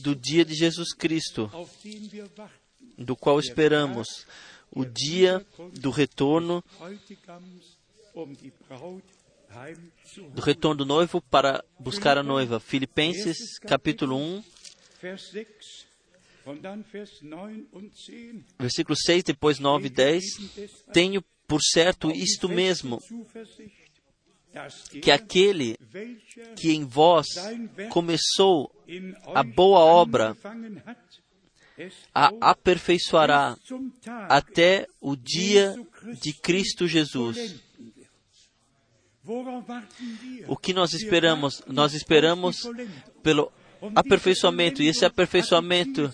do 0.00 0.14
dia 0.14 0.44
de 0.44 0.54
Jesus 0.54 0.92
Cristo, 0.92 1.50
do 2.98 3.16
qual 3.16 3.38
esperamos, 3.38 4.26
o 4.70 4.84
dia 4.84 5.44
do 5.78 5.90
retorno, 5.90 6.64
Do 10.34 10.42
retorno 10.42 10.78
do 10.78 10.86
noivo 10.86 11.20
para 11.20 11.64
buscar 11.78 12.16
a 12.18 12.22
noiva. 12.22 12.58
Filipenses 12.58 13.58
capítulo 13.60 14.16
1, 14.16 14.44
Vers 15.00 15.30
6 15.30 15.86
und 16.46 16.60
dann 16.60 16.84
Vers 16.92 17.22
9 17.22 17.66
und 17.72 17.92
10. 17.94 18.44
versículos 18.58 19.00
6, 19.04 19.24
depois 19.24 19.58
9 19.58 19.86
e 19.86 19.90
10. 19.90 20.24
Tenho 20.92 21.22
por 21.46 21.60
certo 21.60 22.10
isto 22.10 22.48
mesmo, 22.48 22.98
que 25.02 25.10
aquele 25.10 25.76
que 26.56 26.72
em 26.72 26.84
vós 26.84 27.26
começou 27.90 28.70
a 29.34 29.42
boa 29.42 29.80
obra 29.80 30.36
a 32.14 32.30
aperfeiçoará 32.40 33.56
até 34.28 34.86
o 35.00 35.16
dia 35.16 35.74
de 36.20 36.32
Cristo 36.32 36.86
Jesus. 36.86 37.62
O 40.48 40.56
que 40.56 40.72
nós 40.72 40.92
esperamos? 40.92 41.62
Nós 41.66 41.94
esperamos 41.94 42.68
pelo 43.22 43.52
aperfeiçoamento, 43.94 44.82
e 44.82 44.88
esse 44.88 45.04
aperfeiçoamento 45.04 46.12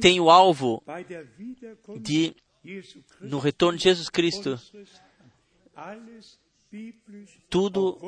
tem 0.00 0.20
o 0.20 0.30
alvo 0.30 0.82
de, 2.00 2.34
no 3.20 3.38
retorno 3.38 3.78
de 3.78 3.84
Jesus 3.84 4.08
Cristo, 4.08 4.60
tudo 7.48 7.98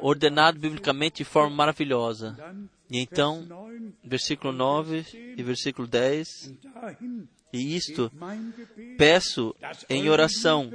ordenado 0.00 0.58
biblicamente 0.58 1.18
de 1.18 1.24
forma 1.24 1.54
maravilhosa. 1.54 2.36
E 2.90 2.98
então, 2.98 3.40
Vers 3.40 3.48
9, 3.48 3.92
versículo 4.04 4.52
9 4.52 5.04
e 5.36 5.42
versículo 5.42 5.88
10, 5.88 6.54
dahin 6.62 7.28
e 7.54 7.76
isto 7.76 8.10
peço 8.98 9.54
em 9.88 10.08
oração 10.08 10.72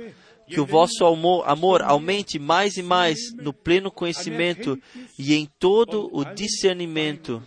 que 0.50 0.60
o 0.60 0.66
vosso 0.66 1.06
amor, 1.06 1.82
aumente 1.84 2.40
mais 2.40 2.76
e 2.78 2.84
mais 2.84 3.32
no 3.34 3.54
pleno 3.54 3.92
conhecimento 3.92 4.78
e 5.18 5.36
em 5.36 5.46
todo 5.60 6.10
o 6.12 6.24
discernimento, 6.26 7.44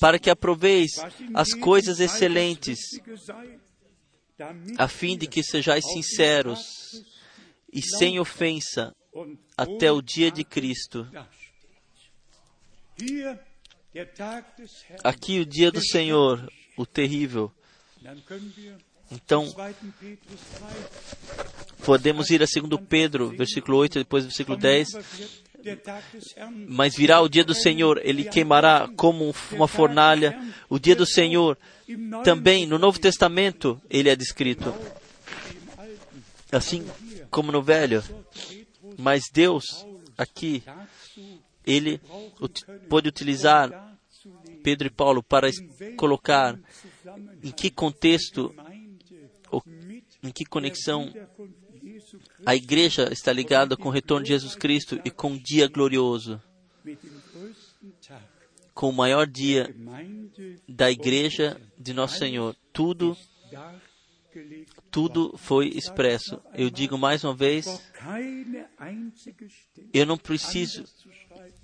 para 0.00 0.18
que 0.18 0.30
aproveis 0.30 0.92
as 1.34 1.54
coisas 1.54 2.00
excelentes, 2.00 2.78
a 4.76 4.86
fim 4.86 5.16
de 5.16 5.26
que 5.26 5.42
sejais 5.42 5.84
sinceros 5.84 7.02
e 7.72 7.82
sem 7.82 8.20
ofensa 8.20 8.94
até 9.56 9.90
o 9.90 10.00
dia 10.00 10.30
de 10.30 10.44
Cristo. 10.44 11.08
Aqui 15.02 15.40
o 15.40 15.46
dia 15.46 15.70
do 15.70 15.80
Senhor, 15.80 16.46
o 16.76 16.86
terrível. 16.86 17.52
Então, 19.10 19.44
2. 19.44 19.54
Petrus 20.00 20.40
3 20.58 21.78
podemos 21.84 22.30
ir 22.30 22.42
a 22.42 22.46
2 22.46 22.80
Pedro, 22.88 23.28
versículo 23.30 23.78
8, 23.78 23.98
depois 24.00 24.24
versículo 24.24 24.56
10. 24.56 24.94
Aber 24.94 25.04
wird 25.18 25.30
der 25.64 25.76
Tag 25.82 26.02
des 26.12 26.36
Herrn 26.36 26.66
Mas 26.68 26.94
virá 26.94 27.20
o 27.20 27.28
dia 27.28 27.44
do 27.44 27.54
Senhor, 27.54 28.00
ele 28.04 28.24
queimará 28.24 28.88
como 28.96 29.28
um- 29.28 29.32
uma 29.52 29.66
fornalha. 29.66 30.38
O 30.68 30.78
dia 30.78 30.94
do 30.94 31.06
Senhor, 31.06 31.58
também 32.22 32.66
no 32.66 32.78
Novo 32.78 32.98
Testamento, 32.98 33.80
ele 33.90 34.08
é 34.08 34.16
descrito. 34.16 34.72
Assim 36.52 36.86
como 37.30 37.52
no 37.52 37.62
Velho. 37.62 38.02
Mas 38.96 39.24
Deus, 39.32 39.84
aqui, 40.16 40.62
ele 41.66 42.00
pôde 42.88 43.08
utilizar 43.08 43.96
Pedro 44.62 44.86
e 44.86 44.90
Paulo 44.90 45.22
para 45.22 45.50
colocar 45.96 46.58
em 47.42 47.50
que 47.50 47.70
contexto, 47.70 48.54
em 50.22 50.30
que 50.30 50.44
conexão 50.44 51.12
a 52.44 52.54
igreja 52.54 53.12
está 53.12 53.32
ligada 53.32 53.76
com 53.76 53.88
o 53.88 53.92
retorno 53.92 54.24
de 54.24 54.30
Jesus 54.30 54.54
Cristo 54.54 55.00
e 55.04 55.10
com 55.10 55.32
o 55.32 55.38
dia 55.38 55.68
glorioso, 55.68 56.40
com 58.74 58.90
o 58.90 58.92
maior 58.92 59.26
dia 59.26 59.74
da 60.68 60.90
igreja 60.90 61.60
de 61.78 61.92
Nosso 61.92 62.18
Senhor. 62.18 62.56
Tudo, 62.72 63.16
tudo 64.90 65.36
foi 65.36 65.68
expresso. 65.68 66.40
Eu 66.54 66.70
digo 66.70 66.96
mais 66.96 67.24
uma 67.24 67.34
vez, 67.34 67.66
eu 69.92 70.06
não 70.06 70.16
preciso 70.16 70.84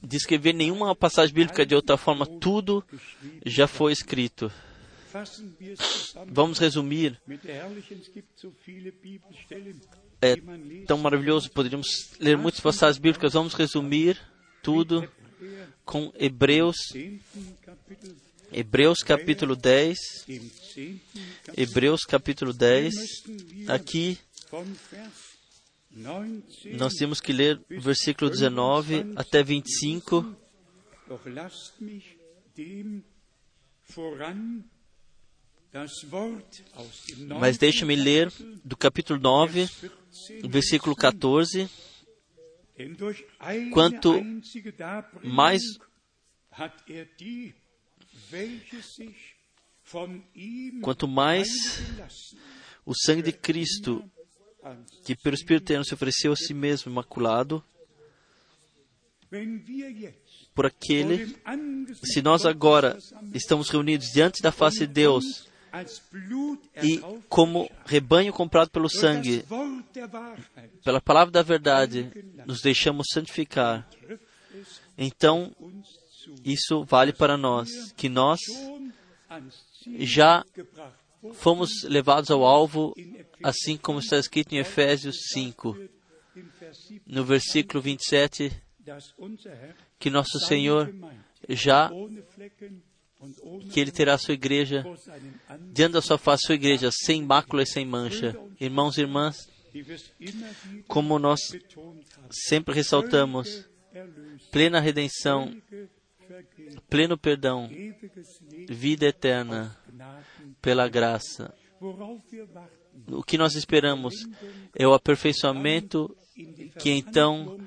descrever 0.02 0.52
nenhuma 0.52 0.94
passagem 0.94 1.34
bíblica 1.34 1.64
de 1.64 1.74
outra 1.74 1.96
forma. 1.96 2.26
Tudo 2.26 2.84
já 3.44 3.66
foi 3.66 3.92
escrito. 3.92 4.50
Vamos 6.26 6.58
resumir. 6.58 7.20
É 10.20 10.34
tão 10.86 10.98
maravilhoso. 10.98 11.50
Poderíamos 11.50 11.86
ler 12.18 12.36
muitas 12.36 12.60
passagens 12.60 12.98
bíblicas. 12.98 13.32
Vamos 13.34 13.54
resumir 13.54 14.20
tudo 14.62 15.08
com 15.84 16.12
Hebreus, 16.16 16.76
10. 16.92 17.20
Kapitel, 17.62 18.16
Hebreus 18.50 18.98
capítulo 19.02 19.54
10. 19.54 19.98
dem 20.26 20.38
10. 20.38 21.00
Kapitel 21.44 21.62
Hebreus 21.62 22.00
capítulo 22.04 22.52
10. 22.52 22.94
müssten 22.94 23.36
wir 23.50 23.70
Aqui 23.70 24.18
von 24.50 24.64
Vers 24.90 25.34
19 25.90 26.76
nós 26.76 26.94
temos 26.94 27.20
que 27.20 27.32
ler 27.32 27.60
o 27.70 27.80
versículo 27.80 28.30
19 28.30 29.12
até 29.16 29.42
25. 29.42 30.36
Mas 37.40 37.58
deixe-me 37.58 37.96
ler 37.96 38.32
do 38.64 38.76
capítulo 38.76 39.18
9, 39.20 39.68
14, 39.68 40.48
versículo 40.48 40.94
14. 40.94 41.68
denn 42.76 42.96
durch 42.96 43.24
eine 43.38 43.70
Quanto 43.70 44.20
mais 45.22 45.62
Quanto 50.82 51.06
mais 51.06 51.48
o 52.86 52.94
sangue 52.94 53.22
de 53.22 53.32
Cristo, 53.32 54.02
que 55.04 55.14
pelo 55.14 55.34
Espírito 55.34 55.64
Eterno 55.64 55.84
se 55.84 55.94
ofereceu 55.94 56.32
a 56.32 56.36
si 56.36 56.54
mesmo 56.54 56.90
imaculado, 56.90 57.62
por 60.54 60.66
aquele, 60.66 61.36
se 62.04 62.22
nós 62.22 62.46
agora 62.46 62.98
estamos 63.34 63.68
reunidos 63.68 64.08
diante 64.12 64.40
da 64.40 64.52
face 64.52 64.86
de 64.86 64.92
Deus 64.92 65.48
e 66.82 67.00
como 67.28 67.70
rebanho 67.84 68.32
comprado 68.32 68.70
pelo 68.70 68.88
sangue, 68.88 69.44
pela 70.84 71.00
palavra 71.00 71.32
da 71.32 71.42
verdade, 71.42 72.10
nos 72.46 72.60
deixamos 72.60 73.06
santificar, 73.12 73.88
então 74.96 75.54
isso 76.44 76.84
vale 76.84 77.12
para 77.12 77.36
nós, 77.36 77.92
que 77.96 78.08
nós 78.08 78.40
já 79.98 80.44
fomos 81.34 81.82
levados 81.84 82.30
ao 82.30 82.44
alvo, 82.44 82.94
assim 83.42 83.76
como 83.76 83.98
está 83.98 84.18
escrito 84.18 84.54
em 84.54 84.58
Efésios 84.58 85.16
5, 85.32 85.76
im 86.36 86.42
Vers 86.58 86.78
7, 86.88 87.02
no 87.06 87.24
versículo 87.24 87.80
27, 87.80 88.50
dass 88.80 89.14
unser 89.18 89.52
Herr 89.52 89.74
que 90.04 90.10
nosso 90.10 90.38
Senhor 90.40 90.94
já, 91.48 91.90
que 93.70 93.80
Ele 93.80 93.90
terá 93.90 94.14
a 94.14 94.18
sua 94.18 94.34
igreja, 94.34 94.84
diante 95.72 95.92
da 95.92 96.02
sua 96.02 96.18
face, 96.18 96.46
sua 96.46 96.54
igreja, 96.54 96.90
sem 96.92 97.22
mácula 97.22 97.62
e 97.62 97.66
sem 97.66 97.84
mancha. 97.84 98.36
Irmãos 98.60 98.96
e 98.96 99.02
irmãs, 99.02 99.48
como 100.86 101.18
nós 101.18 101.40
sempre 102.30 102.74
ressaltamos, 102.74 103.68
plena 104.50 104.80
redenção, 104.80 105.54
pleno 106.88 107.18
perdão, 107.18 107.68
vida 108.68 109.06
eterna 109.06 109.76
pela 110.60 110.88
graça. 110.88 111.54
O 113.08 113.22
que 113.22 113.36
nós 113.36 113.54
esperamos 113.54 114.14
é 114.74 114.86
o 114.86 114.94
aperfeiçoamento 114.94 116.16
que 116.78 116.90
então 116.90 117.58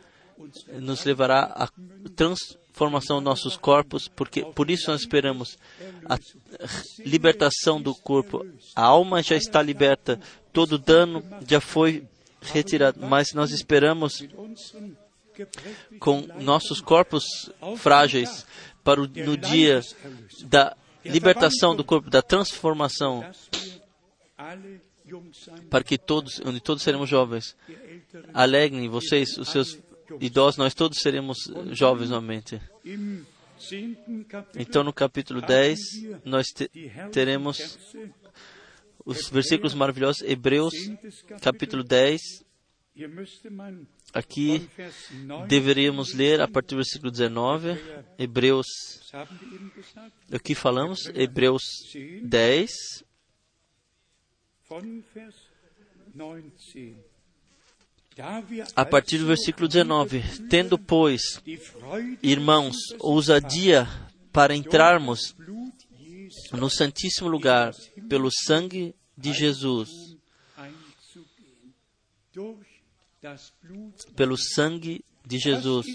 nos 0.79 1.03
levará 1.03 1.43
à 1.43 1.69
transformação 2.77 3.17
dos 3.17 3.25
nossos 3.25 3.57
corpos, 3.57 4.07
porque 4.07 4.45
por 4.45 4.69
isso 4.69 4.91
nós 4.91 5.01
esperamos 5.01 5.57
a 6.05 6.17
libertação 6.99 7.81
do 7.81 7.95
corpo. 7.95 8.45
A 8.75 8.83
alma 8.83 9.23
já 9.23 9.35
está 9.35 9.61
liberta, 9.61 10.19
todo 10.53 10.77
dano 10.77 11.23
já 11.47 11.59
foi 11.59 12.07
retirado, 12.41 12.99
mas 13.01 13.33
nós 13.33 13.51
esperamos 13.51 14.23
com 15.99 16.21
nossos 16.39 16.79
corpos 16.79 17.23
frágeis 17.77 18.45
para 18.83 19.01
o, 19.01 19.07
no 19.07 19.35
dia 19.35 19.81
da 20.45 20.75
libertação 21.03 21.75
do 21.75 21.83
corpo, 21.83 22.09
da 22.09 22.21
transformação, 22.21 23.25
para 25.69 25.83
que 25.83 25.97
todos, 25.97 26.39
onde 26.45 26.59
todos 26.59 26.83
seremos 26.83 27.09
jovens. 27.09 27.55
Alegrem 28.33 28.87
vocês, 28.87 29.37
os 29.37 29.49
seus 29.49 29.77
idosos, 30.19 30.57
nós 30.57 30.73
todos 30.73 30.99
seremos 30.99 31.37
jovens 31.71 32.09
novamente. 32.09 32.59
Então, 34.55 34.83
no 34.83 34.93
capítulo 34.93 35.41
10, 35.41 35.79
nós 36.23 36.47
te- 36.47 36.69
teremos 37.11 37.77
os 39.05 39.29
versículos 39.29 39.73
maravilhosos, 39.73 40.21
Hebreus, 40.21 40.73
capítulo 41.41 41.83
10. 41.83 42.45
hier 42.95 43.07
müsste 43.09 43.49
man 43.51 43.85
Aqui 44.11 44.57
von 44.57 44.67
Vers 44.75 45.11
9, 45.11 45.47
deveríamos 45.47 46.13
ler 46.15 46.41
a 46.41 46.47
partir 46.47 46.69
do 46.75 46.77
versículo 46.77 47.11
19, 47.11 47.77
Hebreus, 48.17 48.65
o 50.33 50.39
que 50.39 50.55
falamos? 50.55 51.05
Hebreus 51.13 51.61
10, 52.23 52.71
von 54.67 55.03
Vers 55.13 55.35
19. 56.15 56.51
Da 56.55 56.73
wir 56.73 56.95
a 58.75 58.85
partir 58.85 59.17
do 59.19 59.27
versículo 59.27 59.67
19. 59.67 60.47
Tendo, 60.49 60.77
pois, 60.77 61.41
irmãos, 62.21 62.75
ousadia 62.99 63.87
para 64.31 64.55
entrarmos 64.55 65.35
no 66.51 66.69
Santíssimo 66.69 67.29
Lugar 67.29 67.73
pelo 68.09 68.29
sangue 68.31 68.95
de 69.17 69.33
Jesus, 69.33 69.89
pelo 74.15 74.37
sangue 74.37 75.03
de 75.25 75.39
Jesus. 75.39 75.85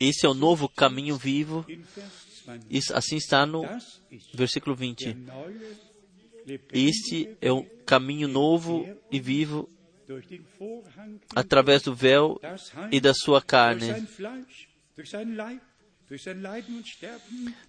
Esse 0.00 0.24
é 0.24 0.28
o 0.28 0.34
novo 0.34 0.68
caminho 0.68 1.16
vivo. 1.16 1.64
in 1.68 1.82
Vers 1.82 2.32
20. 2.46 2.66
Isso, 2.70 2.96
assim 2.96 3.16
está 3.16 3.44
no 3.44 3.62
versículo 4.34 4.74
der 4.74 4.86
20. 4.86 5.14
Este 6.72 7.36
é 7.40 7.52
o 7.52 7.64
caminho 7.84 8.28
novo 8.28 8.86
e 9.10 9.20
vivo 9.20 9.68
através 11.34 11.82
do 11.82 11.94
véu 11.94 12.40
e 12.90 13.00
da 13.00 13.14
sua 13.14 13.40
carne, 13.40 13.90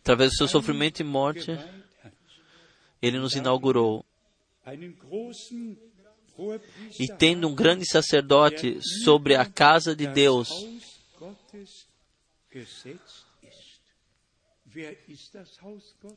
através 0.02 0.32
do 0.32 0.38
seu 0.38 0.48
sofrimento 0.48 1.00
e 1.00 1.04
morte, 1.04 1.52
ele 3.02 3.20
nos 3.20 3.36
inaugurou. 3.36 4.06
E 7.00 7.08
tendo 7.18 7.48
um 7.48 7.56
grande 7.56 7.86
sacerdote 7.86 8.80
sobre 9.04 9.36
a 9.36 9.46
casa 9.46 9.96
de 9.96 10.08
Deus, 10.08 10.50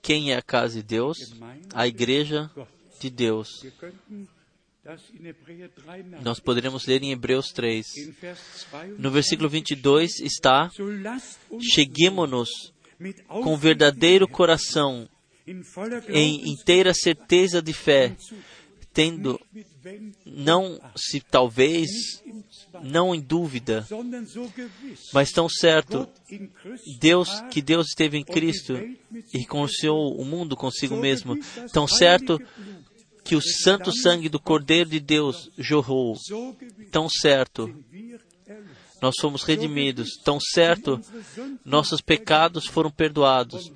quem 0.03 0.33
é 0.33 0.37
a 0.37 0.43
casa 0.43 0.77
de 0.77 0.83
Deus? 0.83 1.19
A 1.75 1.87
igreja 1.87 2.51
de 3.01 3.11
Deus. 3.11 3.63
Wir 3.63 3.73
könnten 3.73 4.29
das 4.87 5.03
in 5.11 5.27
Hebräer 5.27 5.69
3 5.69 6.23
Nós 6.23 6.39
poderíamos 6.39 6.87
ler 6.87 7.03
em 7.03 7.11
Hebreus 7.11 7.53
3. 7.53 7.85
In 7.97 8.13
Vers 8.13 8.67
22, 8.71 9.01
No 9.01 9.11
versículo 9.11 9.49
22 9.49 10.21
está: 10.21 10.71
mit 12.99 13.23
com 13.25 13.57
verdadeiro 13.57 14.29
coração, 14.29 15.09
em 16.09 16.51
inteira 16.51 16.95
certeza 16.95 17.61
de 17.61 17.73
fé, 17.73 18.17
tendo 18.93 19.41
não 20.25 20.81
se 20.97 21.21
talvez, 21.21 22.23
não 22.83 23.15
em 23.15 23.21
dúvida, 23.21 23.87
mas 25.13 25.31
tão 25.31 25.49
certo, 25.49 26.09
Deus 26.99 27.29
que 27.51 27.63
Deus 27.63 27.89
esteve 27.89 28.19
em 28.19 28.25
Cristo 28.25 28.75
e 29.33 29.39
reconciliou 29.39 30.19
o 30.19 30.25
mundo 30.25 30.57
consigo 30.57 30.97
mesmo, 30.97 31.39
tão 31.73 31.87
certo 31.87 32.41
que 33.25 33.35
o 33.35 33.43
santo 33.43 33.93
sangue 33.93 34.29
do 34.29 34.39
Cordeiro 34.39 34.91
de 34.91 35.01
Deus 35.01 35.51
jorrou, 35.59 36.17
tão 36.91 37.09
certo 37.09 37.75
nós 39.01 39.15
fomos 39.21 39.43
redimidos, 39.43 40.17
tão 40.25 40.39
certo 40.41 41.01
nossos 41.65 42.01
pecados 42.01 42.67
foram 42.67 42.91
perdoados, 42.91 43.71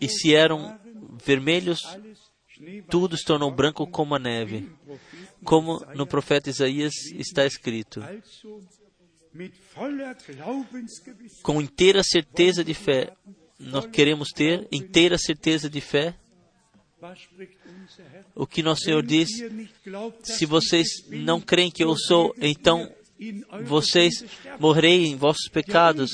e 0.00 0.08
se 0.08 0.34
eram 0.34 0.78
vermelhos, 1.24 1.80
tudo 2.88 3.16
se 3.16 3.24
tornou 3.24 3.50
branco 3.50 3.86
como 3.86 4.14
a 4.14 4.18
neve, 4.18 4.70
como 5.44 5.84
no 5.94 6.06
profeta 6.06 6.50
Isaías 6.50 6.94
está 7.14 7.46
escrito. 7.46 8.02
Com 11.42 11.60
inteira 11.60 12.02
certeza 12.02 12.64
de 12.64 12.74
fé, 12.74 13.12
nós 13.58 13.86
queremos 13.86 14.30
ter 14.30 14.66
inteira 14.72 15.18
certeza 15.18 15.68
de 15.68 15.80
fé 15.80 16.14
o 18.34 18.46
que 18.46 18.62
nosso 18.62 18.82
Senhor 18.82 19.02
diz. 19.04 19.28
Se 20.22 20.46
vocês 20.46 20.88
não 21.10 21.40
creem 21.40 21.70
que 21.70 21.84
eu 21.84 21.96
sou, 21.96 22.34
então 22.40 22.90
vocês 23.64 24.24
morrerei 24.58 25.06
em 25.06 25.16
vossos 25.16 25.48
pecados. 25.48 26.12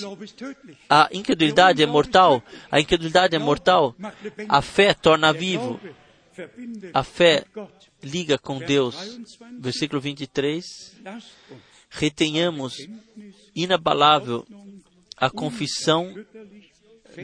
A 0.89 1.09
incredulidade 1.13 1.83
é 1.83 1.87
mortal. 1.87 2.43
A 2.71 2.81
incredulidade 2.81 3.35
é 3.35 3.39
mortal. 3.39 3.95
A 4.49 4.63
fé 4.63 4.95
torna 4.95 5.33
vivo. 5.33 5.81
A 6.93 7.03
fé 7.05 7.45
liga 8.03 8.39
com 8.39 8.59
Deus. 8.59 8.97
Versículo 9.59 10.01
23. 10.01 10.65
Lasst 11.03 11.33
uns 11.51 11.75
Retenhamos 11.97 12.89
inabalável 13.55 14.45
a 15.17 15.31
confissão 15.31 16.13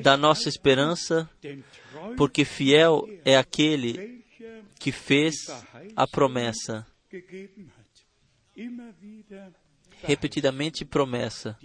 da 0.01 0.16
nossa 0.16 0.49
esperança, 0.49 1.28
porque 2.16 2.45
fiel 2.45 3.05
é 3.24 3.37
aquele 3.37 4.24
que 4.78 4.93
fez 4.93 5.35
a 5.97 6.07
promessa. 6.07 6.87
Repetidamente 10.05 10.85
promessa. 10.85 11.59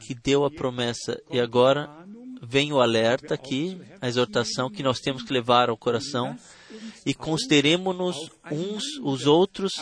Que 0.00 0.14
deu 0.14 0.44
a 0.44 0.50
promessa. 0.50 1.18
E 1.30 1.40
agora 1.40 1.88
vem 2.46 2.72
o 2.72 2.80
alerta 2.80 3.34
aqui, 3.34 3.80
a 4.00 4.08
exortação 4.08 4.70
que 4.70 4.82
nós 4.82 5.00
temos 5.00 5.22
que 5.22 5.32
levar 5.32 5.68
ao 5.68 5.76
coração 5.76 6.36
e 7.04 7.14
consideremos-nos 7.14 8.16
uns 8.50 8.84
os 9.02 9.26
outros 9.26 9.72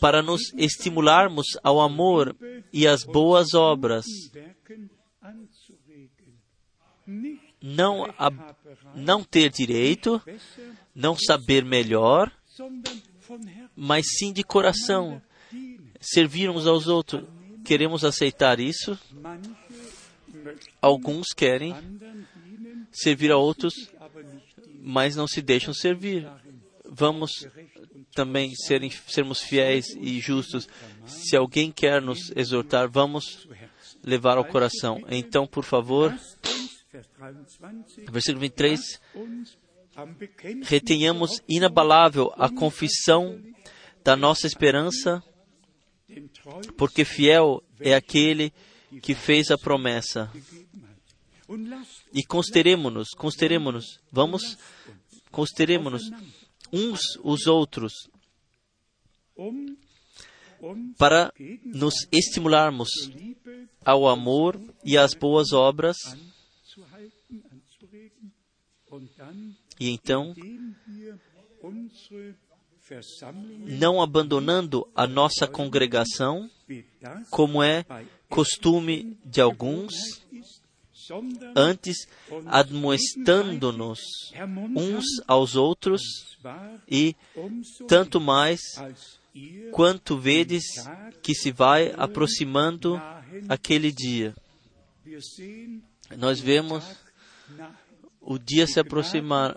para 0.00 0.22
nos 0.22 0.52
estimularmos 0.56 1.46
ao 1.62 1.80
amor 1.80 2.36
e 2.72 2.86
às 2.86 3.02
boas 3.02 3.54
obras, 3.54 4.04
não, 7.60 8.04
a, 8.18 8.30
não 8.94 9.24
ter 9.24 9.50
direito, 9.50 10.22
não 10.94 11.16
saber 11.16 11.64
melhor, 11.64 12.30
mas 13.74 14.06
sim 14.16 14.32
de 14.32 14.44
coração, 14.44 15.20
dienen. 15.50 15.92
servir 16.00 16.48
uns 16.48 16.66
aos 16.66 16.86
outros. 16.86 17.24
Queremos 17.64 18.04
aceitar 18.04 18.60
isso? 18.60 18.96
Alguns 20.80 21.28
querem 21.34 21.74
servir 22.92 23.30
a 23.30 23.36
outros, 23.36 23.74
mas 24.80 25.16
não 25.16 25.26
se 25.26 25.42
deixam 25.42 25.74
servir. 25.74 26.28
Vamos 26.84 27.46
também 28.14 28.52
sermos 28.54 29.40
fiéis 29.40 29.86
e 30.00 30.20
justos. 30.20 30.68
Se 31.06 31.36
alguém 31.36 31.70
quer 31.70 32.00
nos 32.00 32.30
exortar, 32.34 32.88
vamos 32.88 33.48
levar 34.02 34.38
ao 34.38 34.44
coração. 34.44 35.02
Então, 35.08 35.46
por 35.46 35.64
favor, 35.64 36.10
Lasst 36.10 36.46
uns, 36.46 36.76
Vers 36.92 37.08
23, 37.16 38.10
versículo 38.10 38.40
23, 38.40 39.00
uns 39.16 39.58
am 39.96 40.12
Bekenntnis 40.14 40.68
retenhamos 40.68 41.42
inabalável 41.48 42.32
a 42.36 42.48
confissão 42.48 43.38
da 44.04 44.16
nossa 44.16 44.46
esperança, 44.46 45.22
porque 46.76 47.04
fiel 47.04 47.62
é 47.80 47.94
aquele 47.94 48.50
que 48.50 48.56
fez 49.14 49.50
a 49.50 49.58
promessa. 49.58 50.30
E 52.12 52.24
consideremos-nos, 52.24 53.10
consideremos-nos, 53.10 54.00
vamos, 54.10 54.58
consideremos-nos 55.30 56.10
uns 56.72 57.00
os 57.22 57.46
outros 57.46 57.92
para 60.98 61.32
nos 61.64 61.94
estimularmos 62.10 62.88
ao 63.84 64.08
amor 64.08 64.60
e 64.84 64.96
às 64.96 65.14
boas 65.14 65.52
obras, 65.52 65.96
e 69.78 69.90
então, 69.90 70.34
não 73.78 74.00
abandonando 74.00 74.88
a 74.94 75.06
nossa 75.06 75.46
congregação, 75.46 76.50
como 77.30 77.62
é 77.62 77.84
costume 78.28 79.16
de 79.24 79.40
alguns, 79.40 80.22
antes 81.54 82.08
admoestando-nos 82.46 84.00
uns 84.74 85.04
aos 85.26 85.54
outros, 85.54 86.02
e 86.88 87.14
tanto 87.86 88.20
mais 88.20 88.60
quanto 89.72 90.18
vedes 90.18 90.64
que 91.22 91.34
se 91.34 91.52
vai 91.52 91.92
aproximando 91.96 93.00
aquele 93.48 93.92
dia. 93.92 94.34
Nós 96.16 96.40
vemos 96.40 96.84
o 98.20 98.38
dia 98.38 98.66
se 98.66 98.80
aproximar, 98.80 99.56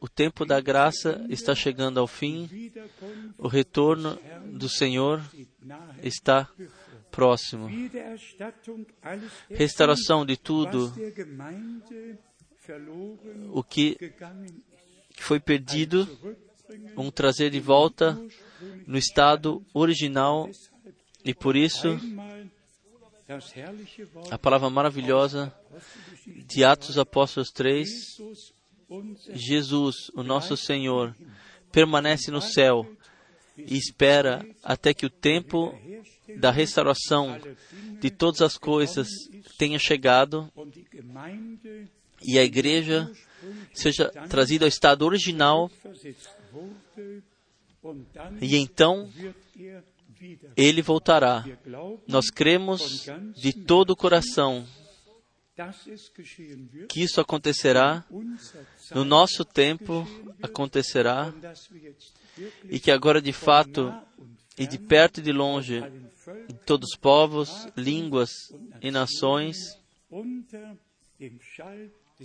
o 0.00 0.08
tempo 0.08 0.44
da 0.44 0.60
graça 0.60 1.24
está 1.28 1.54
chegando 1.54 2.00
ao 2.00 2.08
fim, 2.08 2.72
o 3.36 3.46
retorno 3.46 4.18
do 4.46 4.68
Senhor 4.68 5.22
está 6.02 6.48
próximo. 7.10 7.68
Restauração 9.50 10.24
de 10.24 10.36
tudo 10.36 10.92
o 13.50 13.62
que 13.62 13.96
foi 15.18 15.40
perdido, 15.40 16.06
vamos 16.94 17.12
trazer 17.12 17.50
de 17.50 17.60
volta 17.60 18.18
no 18.86 18.98
estado 18.98 19.64
original 19.72 20.48
e 21.24 21.34
por 21.34 21.56
isso 21.56 21.98
a 24.30 24.38
palavra 24.38 24.70
maravilhosa 24.70 25.54
de 26.26 26.64
Atos 26.64 26.98
Apóstolos 26.98 27.50
3, 27.50 27.88
Jesus, 27.88 28.52
unser 28.88 29.36
Jesus, 29.36 29.96
o 30.14 30.22
nosso 30.22 30.56
Senhor, 30.56 31.14
permanece 31.70 32.30
no 32.30 32.40
céu 32.40 32.86
e 33.56 33.76
espera 33.76 34.46
até 34.62 34.94
que 34.94 35.04
o 35.04 35.10
tempo 35.10 35.74
da 36.36 36.50
restauração 36.50 37.38
de 38.00 38.10
todas 38.10 38.42
as 38.42 38.56
coisas 38.56 39.08
tenha 39.56 39.78
chegado 39.78 40.50
e 42.22 42.38
a 42.38 42.44
igreja 42.44 43.10
seja 43.72 44.10
trazida 44.28 44.64
ao 44.64 44.68
estado 44.68 45.04
original. 45.04 45.70
E 48.40 48.56
então 48.56 49.08
ele 50.56 50.82
voltará. 50.82 51.44
Nós 52.06 52.30
cremos 52.30 53.06
de 53.36 53.52
todo 53.52 53.90
o 53.90 53.96
coração 53.96 54.66
que 56.88 57.02
isso 57.02 57.20
acontecerá, 57.20 58.04
no 58.92 59.04
nosso 59.04 59.44
tempo 59.44 60.06
acontecerá, 60.40 61.34
e 62.64 62.78
que 62.78 62.92
agora 62.92 63.20
de 63.20 63.32
fato, 63.32 63.92
e 64.56 64.66
de 64.66 64.78
perto 64.78 65.18
e 65.18 65.22
de 65.22 65.32
longe, 65.32 65.82
todos 66.66 66.90
os 66.90 66.96
povos, 66.96 67.66
línguas 67.76 68.30
e 68.80 68.90
nações 68.90 69.56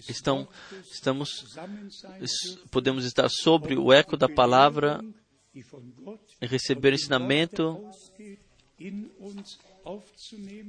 estão, 0.09 0.47
estamos, 0.91 1.45
podemos 2.71 3.05
estar 3.05 3.29
sobre 3.29 3.75
o 3.77 3.91
eco 3.93 4.17
da 4.17 4.27
palavra 4.29 5.03
e 6.41 6.45
receber 6.47 6.93
ensinamento, 6.93 7.79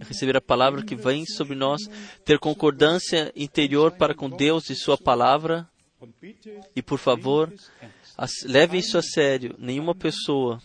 receber 0.00 0.36
a 0.36 0.40
palavra 0.40 0.82
que 0.84 0.94
vem 0.94 1.24
sobre 1.26 1.54
nós, 1.54 1.82
ter 2.24 2.38
concordância 2.38 3.32
interior 3.34 3.92
para 3.92 4.14
com 4.14 4.28
Deus 4.28 4.68
e 4.70 4.74
Sua 4.74 4.98
palavra, 4.98 5.68
e 6.76 6.82
por 6.82 6.98
favor, 6.98 7.52
as- 8.16 8.42
leve 8.44 8.76
isso 8.78 8.98
a 8.98 9.02
sério. 9.02 9.54
Nenhuma 9.58 9.94
pessoa 9.94 10.60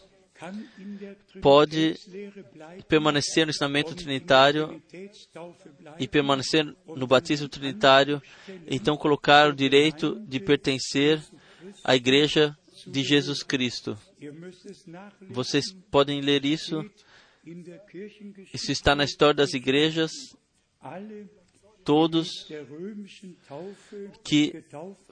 pode 1.41 1.95
permanecer 2.87 3.45
no 3.45 3.51
ensinamento 3.51 3.95
trinitário 3.95 4.81
e 5.99 6.07
permanecer 6.07 6.65
no 6.87 7.07
batismo 7.07 7.49
trinitário, 7.49 8.21
então 8.67 8.97
colocar 8.97 9.49
o 9.49 9.55
direito 9.55 10.19
de 10.27 10.39
pertencer 10.39 11.21
à 11.83 11.95
igreja 11.95 12.57
de 12.87 13.03
Jesus 13.03 13.43
Cristo. 13.43 13.97
Vocês 15.29 15.73
podem 15.91 16.21
ler 16.21 16.45
isso. 16.45 16.83
Isso 18.53 18.71
está 18.71 18.95
na 18.95 19.03
história 19.03 19.33
das 19.33 19.53
igrejas. 19.53 20.11
Todos 21.83 22.47
que 24.23 24.63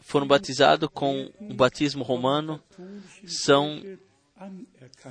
foram 0.01 0.27
batizados 0.27 0.89
com 0.93 1.31
o 1.39 1.53
batismo 1.53 2.03
romano 2.03 2.61
são. 3.25 3.81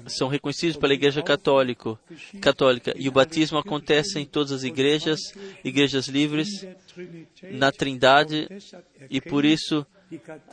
São 0.07 0.29
reconhecidos 0.29 0.77
pela 0.77 0.95
Igreja 0.95 1.23
Católico, 1.23 1.99
Católica. 2.41 2.95
E 2.97 3.09
o 3.09 3.13
batismo 3.13 3.59
acontece 3.59 4.19
em 4.19 4.25
todas 4.25 4.53
as 4.53 4.63
igrejas, 4.63 5.21
igrejas 5.65 6.07
livres, 6.07 6.67
na 7.51 7.73
Trindade, 7.73 8.49
e 9.11 9.21
por 9.21 9.45
isso 9.45 9.87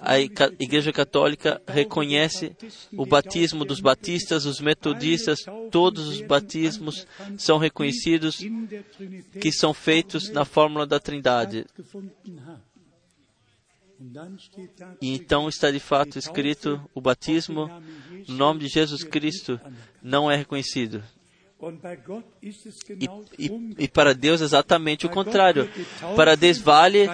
a 0.02 0.20
Igreja 0.20 0.91
Católica 0.91 1.62
reconhece 1.68 2.56
o 2.98 3.06
batismo 3.06 3.64
dos 3.64 3.80
batistas, 3.80 4.45
os 4.45 4.60
metodistas, 4.60 5.40
todos 5.70 6.08
os 6.08 6.22
batismos 6.22 7.06
são 7.38 7.58
reconhecidos 7.58 8.38
que 9.40 9.52
são 9.52 9.74
feitos 9.74 10.30
na 10.30 10.44
fórmula 10.44 10.88
da 10.88 11.00
Trindade. 11.00 11.66
E 15.02 15.14
então 15.14 15.48
está 15.48 15.72
de 15.72 15.80
fato 15.80 16.18
escrito: 16.20 16.82
o 16.94 17.02
batismo 17.02 17.70
no 18.28 18.36
nome 18.36 18.62
de 18.62 18.68
Jesus 18.68 19.04
Cristo 19.04 19.60
não 20.02 20.30
é 20.30 20.36
reconhecido. 20.36 21.04
E, 22.42 23.08
e, 23.40 23.50
e 23.86 23.88
para 23.88 24.14
Deus 24.14 24.42
exatamente 24.42 25.06
o 25.06 25.10
contrário. 25.10 25.70
Para 26.14 26.36
Deus 26.36 26.58
vale, 26.58 27.08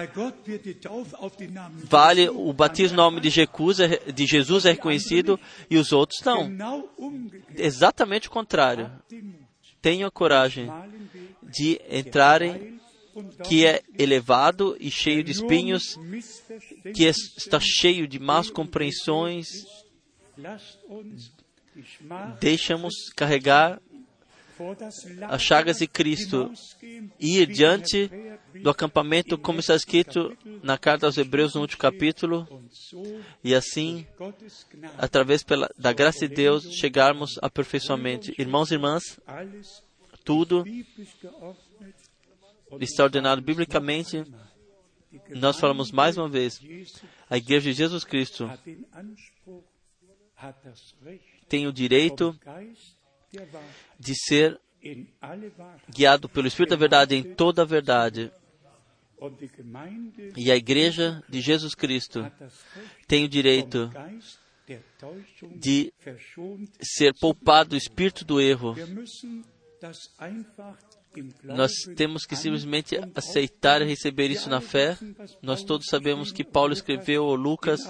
vale 1.84 2.28
o 2.28 2.52
batismo 2.52 2.96
no 2.96 3.02
nome 3.04 3.20
de 3.20 3.30
Jesus, 3.30 3.78
é- 3.78 4.10
de 4.10 4.26
Jesus 4.26 4.66
é 4.66 4.72
reconhecido 4.72 5.38
e 5.70 5.76
os 5.76 5.92
outros 5.92 6.20
não. 6.24 6.50
Exatamente 7.56 8.26
o 8.26 8.30
contrário. 8.32 8.90
Tenham 9.80 10.10
coragem 10.10 10.68
de 11.44 11.80
entrarem, 11.88 12.79
que 13.48 13.64
é 13.66 13.82
elevado 13.98 14.76
e 14.80 14.90
cheio 14.90 15.22
de 15.24 15.32
espinhos, 15.32 15.96
que 16.94 17.06
é- 17.06 17.10
está 17.10 17.58
cheio 17.60 18.06
de 18.06 18.18
más 18.18 18.50
compreensões. 18.50 19.46
Deixamos 22.40 22.94
carregar 23.16 23.80
as 25.28 25.42
chagas 25.42 25.78
de 25.78 25.86
Cristo 25.86 26.52
e 27.18 27.38
ir 27.38 27.46
diante 27.46 28.10
do 28.62 28.68
acampamento, 28.68 29.38
como 29.38 29.60
está 29.60 29.74
escrito 29.74 30.36
na 30.62 30.76
carta 30.76 31.06
aos 31.06 31.16
Hebreus, 31.16 31.54
no 31.54 31.62
último 31.62 31.78
capítulo, 31.78 32.46
e 33.42 33.54
assim, 33.54 34.06
através 34.98 35.42
pela, 35.42 35.70
da 35.78 35.92
graça 35.94 36.28
de 36.28 36.34
Deus, 36.34 36.64
chegarmos 36.74 37.38
aperfeiçoamento. 37.40 38.32
Irmãos 38.38 38.70
e 38.70 38.74
irmãs, 38.74 39.02
tudo 40.24 40.62
está 42.78 43.04
ordenado 43.04 43.40
biblicamente. 43.40 44.24
Nós 45.30 45.58
falamos 45.58 45.90
mais 45.90 46.16
uma 46.16 46.28
vez, 46.28 46.60
a 47.28 47.36
Igreja 47.36 47.70
de 47.70 47.76
Jesus 47.76 48.04
Cristo 48.04 48.48
tem 51.48 51.66
o 51.66 51.72
direito 51.72 52.38
de 53.98 54.14
ser 54.14 54.60
guiado 55.88 56.28
pelo 56.28 56.46
Espírito 56.46 56.70
da 56.70 56.76
Verdade 56.76 57.16
em 57.16 57.34
toda 57.34 57.62
a 57.62 57.64
verdade. 57.64 58.32
E 60.36 60.50
a 60.50 60.56
Igreja 60.56 61.22
de 61.28 61.40
Jesus 61.40 61.74
Cristo 61.74 62.30
tem 63.06 63.24
o 63.24 63.28
direito 63.28 63.90
de 65.56 65.92
ser 66.80 67.12
poupado 67.18 67.70
do 67.70 67.76
espírito 67.76 68.24
do 68.24 68.40
erro. 68.40 68.74
Nós 71.42 71.72
temos 71.96 72.24
que 72.24 72.36
simplesmente 72.36 72.96
aceitar 73.14 73.82
e 73.82 73.84
receber 73.84 74.30
isso 74.30 74.48
na 74.48 74.60
fé. 74.60 74.96
Nós 75.42 75.64
todos 75.64 75.86
sabemos 75.86 76.30
que 76.30 76.44
Paulo 76.44 76.72
escreveu, 76.72 77.24
ou 77.24 77.34
Lucas, 77.34 77.80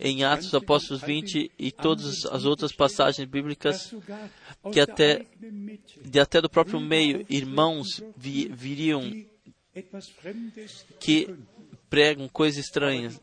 em 0.00 0.24
Atos 0.24 0.54
Apóstolos 0.54 1.02
20 1.02 1.50
e 1.58 1.70
todas 1.70 2.24
as 2.26 2.44
outras 2.44 2.72
passagens 2.72 3.28
bíblicas, 3.28 3.94
que 4.72 4.80
até, 4.80 5.26
de 6.04 6.20
até 6.20 6.40
do 6.40 6.48
próprio 6.48 6.80
meio, 6.80 7.26
irmãos 7.28 8.02
vi, 8.16 8.48
viriam 8.48 9.12
que 10.98 11.34
pregam 11.90 12.28
coisas 12.28 12.64
estranhas, 12.64 13.20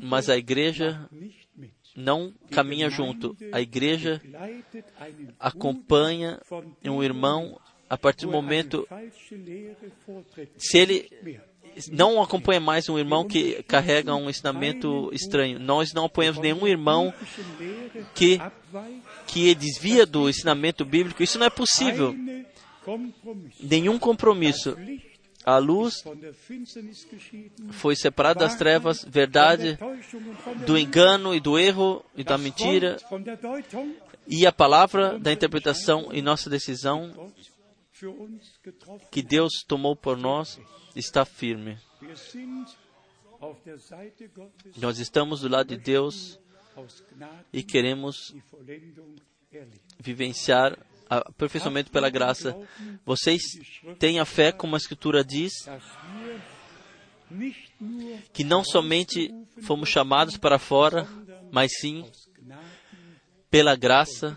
mas 0.00 0.28
a 0.28 0.36
igreja 0.36 1.08
não 1.96 2.32
caminha 2.50 2.88
junto. 2.88 3.36
A 3.52 3.60
igreja 3.60 4.22
acompanha 5.38 6.40
um 6.84 7.02
irmão 7.02 7.60
a 7.90 7.98
partir 7.98 8.24
do 8.24 8.30
momento, 8.30 8.86
se 10.56 10.78
ele 10.78 11.10
não 11.90 12.22
acompanha 12.22 12.60
mais 12.60 12.88
um 12.88 12.96
irmão 12.96 13.26
que 13.26 13.64
carrega 13.64 14.14
um 14.14 14.30
ensinamento 14.30 15.10
estranho. 15.12 15.58
Nós 15.58 15.92
não 15.92 16.04
apoiamos 16.04 16.40
nenhum 16.40 16.68
irmão 16.68 17.12
que, 18.14 18.40
que 19.26 19.54
desvia 19.56 20.06
do 20.06 20.28
ensinamento 20.28 20.84
bíblico. 20.84 21.22
Isso 21.22 21.38
não 21.38 21.46
é 21.46 21.50
possível. 21.50 22.14
Nenhum 23.60 23.98
compromisso. 23.98 24.76
A 25.44 25.58
luz 25.58 25.94
foi 27.70 27.96
separada 27.96 28.40
das 28.40 28.56
trevas, 28.56 29.04
verdade, 29.04 29.78
do 30.64 30.78
engano 30.78 31.34
e 31.34 31.40
do 31.40 31.58
erro 31.58 32.04
e 32.14 32.22
da 32.22 32.38
mentira. 32.38 32.98
E 34.28 34.46
a 34.46 34.52
palavra 34.52 35.18
da 35.18 35.32
interpretação 35.32 36.10
e 36.12 36.20
nossa 36.22 36.48
decisão 36.48 37.32
que 39.10 39.22
Deus 39.22 39.64
tomou 39.66 39.94
por 39.96 40.16
nós 40.16 40.60
está 40.94 41.24
firme. 41.24 41.78
Nós 44.76 44.98
estamos 44.98 45.40
do 45.40 45.48
lado 45.48 45.68
de 45.68 45.76
Deus 45.76 46.38
e 47.52 47.62
queremos 47.62 48.34
vivenciar 49.98 50.78
o 51.10 51.30
aperfeiçoamento 51.30 51.90
pela 51.90 52.08
graça. 52.08 52.56
Vocês 53.04 53.42
têm 53.98 54.20
a 54.20 54.24
fé, 54.24 54.52
como 54.52 54.76
a 54.76 54.78
Escritura 54.78 55.24
diz, 55.24 55.52
que 58.32 58.44
não 58.44 58.64
somente 58.64 59.30
fomos 59.62 59.88
chamados 59.88 60.36
para 60.36 60.58
fora, 60.58 61.06
mas 61.50 61.72
sim 61.80 62.04
pela 63.50 63.74
graça 63.74 64.36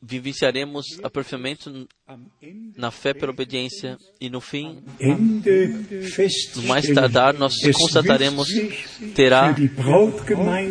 vivenciaremos 0.00 0.86
aperfeiçoamento 1.02 1.88
na 2.76 2.90
fé 2.90 3.12
pela 3.12 3.32
obediência 3.32 3.98
e 4.20 4.30
no 4.30 4.40
fim, 4.40 4.82
no 6.56 6.62
mais 6.62 6.86
tardar, 6.86 7.34
nós 7.34 7.54
constataremos 7.72 8.48
terá 9.14 9.54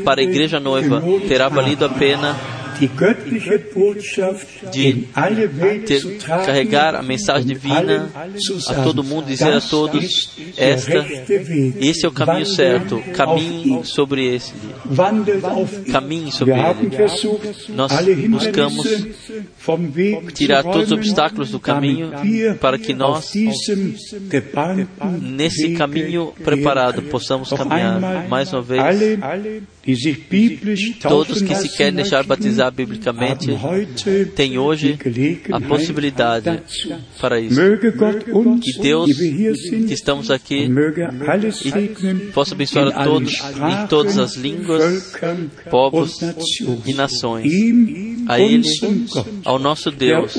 para 0.04 0.22
a 0.22 0.24
igreja 0.24 0.60
noiva 0.60 1.02
terá 1.28 1.50
valido 1.50 1.86
a 1.86 1.90
pena 1.90 2.57
de 4.72 5.08
ter, 5.86 6.18
carregar 6.20 6.96
a 6.96 7.02
mensagem 7.02 7.48
divina 7.48 8.10
a 8.70 8.84
todo 8.84 9.04
mundo, 9.04 9.26
dizer 9.26 9.54
a 9.54 9.62
todos: 9.62 10.30
esta, 10.56 11.06
esse 11.80 12.06
é 12.06 12.10
o 12.10 12.12
caminho 12.12 12.46
certo, 12.46 13.02
caminhe 13.14 13.84
sobre 13.86 14.36
esse. 14.36 14.54
Caminhe 15.92 16.32
sobre 16.32 16.54
ele. 16.54 16.92
Nós 17.70 17.92
buscamos 18.30 18.88
tirar 20.34 20.64
todos 20.64 20.92
os 20.92 20.92
obstáculos 20.92 21.52
do 21.52 21.60
caminho 21.60 22.12
para 22.60 22.78
que 22.78 22.94
nós, 22.94 23.34
nesse 25.22 25.74
caminho 25.74 26.34
preparado, 26.44 27.02
possamos 27.04 27.50
caminhar. 27.50 28.28
Mais 28.28 28.54
uma 28.54 28.62
vez, 28.62 28.82
todos 31.02 31.42
que 31.42 31.56
se 31.56 31.70
querem 31.78 31.94
deixar 31.94 32.24
batizar 32.24 32.72
biblicamente 32.72 33.48
têm 34.36 34.58
hoje 34.58 34.98
a 35.52 35.62
possibilidade 35.62 36.62
para 37.20 37.40
isso. 37.40 37.60
Que 38.62 38.82
Deus, 38.82 39.12
que 39.12 39.94
estamos 39.94 40.30
aqui, 40.30 40.70
possa 42.34 42.54
abençoar 42.54 42.88
a 42.88 43.04
todos, 43.04 43.34
em 43.34 43.88
todas 43.88 44.18
as 44.18 44.36
línguas, 44.36 45.16
povos 45.70 46.20
e 46.86 46.94
nações. 46.94 47.52
A 48.28 48.40
Ele, 48.40 48.68
ao 49.46 49.58
nosso 49.58 49.90
Deus, 49.92 50.34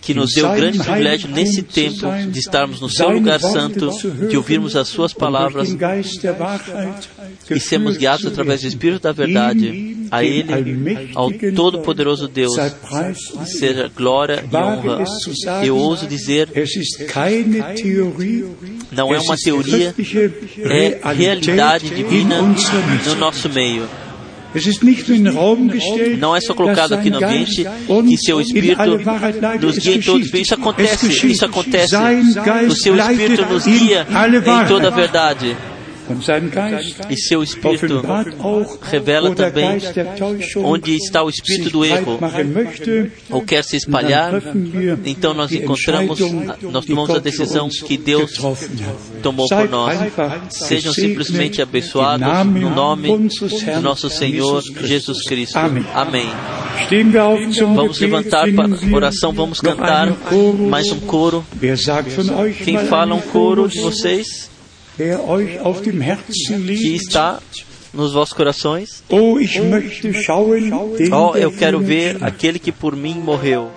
que 0.00 0.14
nos 0.14 0.32
deu 0.32 0.48
o 0.48 0.54
grande 0.54 0.78
privilégio 0.78 1.28
nesse 1.30 1.62
tempo 1.62 2.06
de 2.30 2.38
estarmos 2.38 2.80
no 2.80 2.88
seu 2.88 3.10
lugar 3.10 3.40
santo, 3.40 3.87
de 4.28 4.36
ouvirmos 4.36 4.76
as 4.76 4.88
suas 4.88 5.12
palavras 5.12 5.68
e 7.50 7.60
sermos 7.60 7.96
guiados 7.96 8.26
através 8.26 8.62
do 8.62 8.68
Espírito 8.68 9.02
da 9.02 9.12
Verdade. 9.12 9.96
A 10.10 10.24
Ele, 10.24 11.10
ao 11.14 11.30
Todo-Poderoso 11.54 12.28
Deus, 12.28 12.56
seja 13.44 13.90
glória 13.94 14.44
e 14.50 14.56
honra. 14.56 15.04
Eu 15.64 15.76
ouso 15.76 16.06
dizer, 16.06 16.48
não 18.90 19.14
é 19.14 19.20
uma 19.20 19.36
teoria, 19.36 19.94
é 20.64 21.00
realidade 21.12 21.90
divina 21.90 22.40
no 22.40 23.14
nosso 23.16 23.48
meio. 23.50 23.86
Não 26.18 26.34
é 26.34 26.40
só 26.40 26.54
colocado 26.54 26.94
aqui 26.94 27.10
no 27.10 27.18
ambiente 27.24 27.64
que 28.08 28.16
seu 28.16 28.40
Espírito 28.40 28.80
nos 29.60 29.78
guia 29.78 29.94
em 29.96 30.00
todos. 30.00 30.32
Isso 30.34 30.54
acontece, 30.54 31.06
isso 31.26 31.44
acontece. 31.44 31.96
O 32.68 32.74
seu 32.74 32.96
Espírito 32.96 33.46
nos 33.46 33.64
guia 33.66 34.06
em 34.64 34.68
toda 34.68 34.88
a 34.88 34.90
verdade. 34.90 35.56
E 37.10 37.16
seu 37.16 37.42
Espírito 37.42 38.02
revela 38.82 39.34
também 39.34 39.78
onde 40.56 40.96
está 40.96 41.22
o 41.22 41.28
Espírito 41.28 41.70
do 41.70 41.84
erro 41.84 42.18
ou 43.30 43.42
quer 43.42 43.62
se 43.64 43.76
espalhar. 43.76 44.42
Então 45.04 45.34
nós 45.34 45.52
encontramos, 45.52 46.18
nós 46.62 46.84
tomamos 46.84 47.10
a 47.10 47.18
decisão 47.18 47.68
que 47.68 47.96
Deus 47.96 48.32
tomou 49.22 49.48
por 49.48 49.68
nós. 49.68 49.98
Sejam 50.50 50.92
simplesmente 50.92 51.60
abençoados 51.62 52.28
no 52.46 52.70
nome 52.70 53.08
do 53.08 53.80
nosso 53.82 54.08
Senhor 54.08 54.62
Jesus 54.82 55.22
Cristo. 55.26 55.58
Amém. 55.94 56.28
Vamos 57.74 57.98
levantar 58.00 58.52
para 58.52 58.66
a 58.66 58.96
oração, 58.96 59.32
vamos 59.32 59.60
cantar 59.60 60.08
mais 60.68 60.90
um 60.90 61.00
coro. 61.00 61.44
Quem 62.64 62.78
fala 62.86 63.14
um 63.14 63.20
coro 63.20 63.68
de 63.68 63.80
vocês? 63.80 64.48
Que 66.76 66.96
está 66.96 67.40
nos 67.94 68.12
vossos 68.12 68.34
corações. 68.34 69.02
Oh, 71.12 71.36
eu 71.36 71.52
quero 71.52 71.80
ver 71.80 72.22
aquele 72.22 72.58
que 72.58 72.72
por 72.72 72.96
mim 72.96 73.14
morreu. 73.14 73.70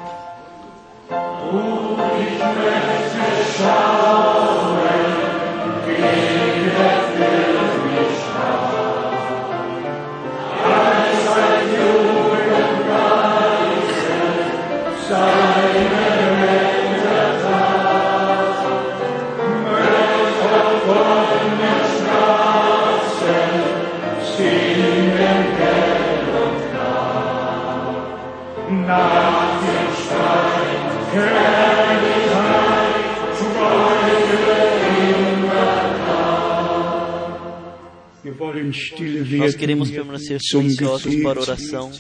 Nós 39.38 39.56
queremos 39.56 39.90
permanecer 39.90 40.40
silenciosos 40.41 41.15
para 41.22 41.40
a 41.40 41.44
oração 41.44 41.91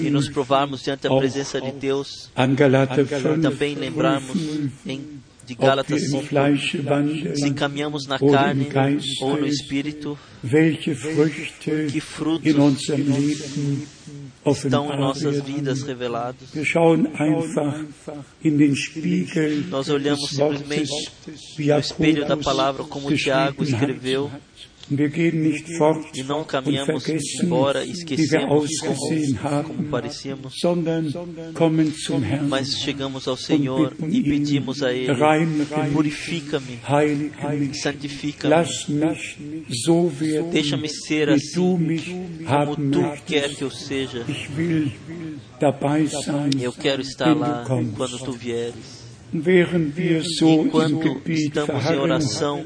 e 0.00 0.10
nos 0.10 0.28
provarmos 0.28 0.82
diante 0.82 1.02
da 1.02 1.16
presença 1.16 1.60
de 1.60 1.72
Deus. 1.72 2.30
Também 3.42 3.74
lembrarmos 3.74 4.36
em 4.86 5.22
de 5.44 5.54
Gálatas 5.54 6.08
5, 6.08 6.26
se 7.34 7.50
caminhamos 7.52 8.06
na 8.06 8.18
carne 8.18 8.68
ou 9.20 9.36
no 9.36 9.46
Espírito, 9.46 10.18
que 11.90 12.00
frutos 12.00 12.54
estão 14.46 14.92
em 14.92 14.98
nossas 14.98 15.40
vidas 15.42 15.82
revelados. 15.82 16.50
Nós 19.68 19.88
olhamos 19.88 20.30
simplesmente 20.30 20.90
no 21.58 21.78
espelho 21.78 22.26
da 22.26 22.36
palavra 22.36 22.84
como 22.84 23.14
Tiago 23.14 23.62
escreveu 23.62 24.30
e 24.90 26.22
não 26.22 26.44
caminhamos 26.44 27.08
embora 27.42 27.84
esquecemos 27.84 28.68
como, 28.80 29.64
como 29.64 29.84
parecíamos, 29.84 30.54
mas 32.48 32.74
chegamos 32.78 33.26
ao 33.28 33.36
Senhor 33.36 33.94
e 34.08 34.22
pedimos 34.22 34.82
a 34.82 34.92
Ele: 34.92 35.12
purifica-me, 35.92 36.80
santifica-me, 37.74 38.54
deixa-me 40.50 40.88
ser 40.88 41.30
assim 41.30 41.78
como 42.44 42.76
Tu 42.76 43.22
quer 43.26 43.54
que 43.54 43.62
eu 43.62 43.70
seja. 43.70 44.24
Eu 46.60 46.72
quero 46.72 47.02
estar 47.02 47.34
lá 47.34 47.64
quando 47.66 48.18
Tu 48.18 48.32
vieres. 48.32 49.02
Enquanto 50.42 51.22
estamos 51.30 51.86
em 51.86 51.96
oração, 51.96 52.64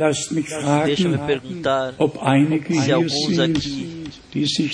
Deixa-me 0.00 1.18
perguntar 1.18 1.94
se 1.94 2.92
alguns 2.92 3.38
aqui 3.38 4.04
que 4.30 4.46
se 4.46 4.68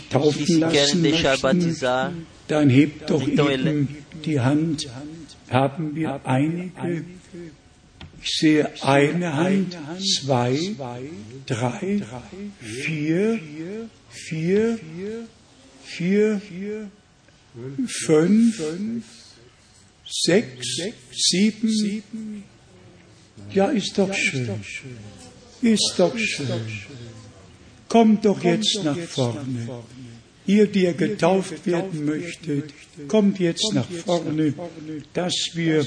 querem 0.70 1.02
deixar 1.02 1.36
batizar, 1.38 2.12
então 2.46 3.50
ele... 3.50 3.88
Haben 5.48 5.94
wir 5.94 6.20
einige? 6.24 7.04
Ich 8.22 8.38
sehe 8.40 8.66
eine 8.82 9.36
Hand, 9.36 9.78
zwei, 10.00 10.58
drei, 11.46 12.02
vier, 12.60 13.40
vier, 14.10 14.80
vier, 15.84 16.40
fünf, 17.86 18.62
sechs, 20.04 20.66
sieben. 21.12 22.44
Ja, 23.52 23.66
ist 23.66 23.96
doch 23.96 24.12
schön. 24.12 24.50
Ist 25.66 25.94
doch 25.98 26.16
schön. 26.16 26.46
Kommt 27.88 28.24
doch 28.24 28.42
jetzt 28.44 28.80
nach 28.84 28.98
vorne. 28.98 29.68
Ihr, 30.46 30.66
die 30.68 30.84
ihr 30.84 30.92
getauft 30.92 31.66
werden 31.66 32.04
möchtet, 32.04 32.72
kommt 33.08 33.40
jetzt 33.40 33.72
nach 33.74 33.90
vorne, 33.90 34.54
dass 35.12 35.34
wir 35.54 35.84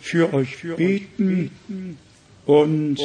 für 0.00 0.32
euch 0.32 0.62
beten 0.76 1.50
und 2.46 2.98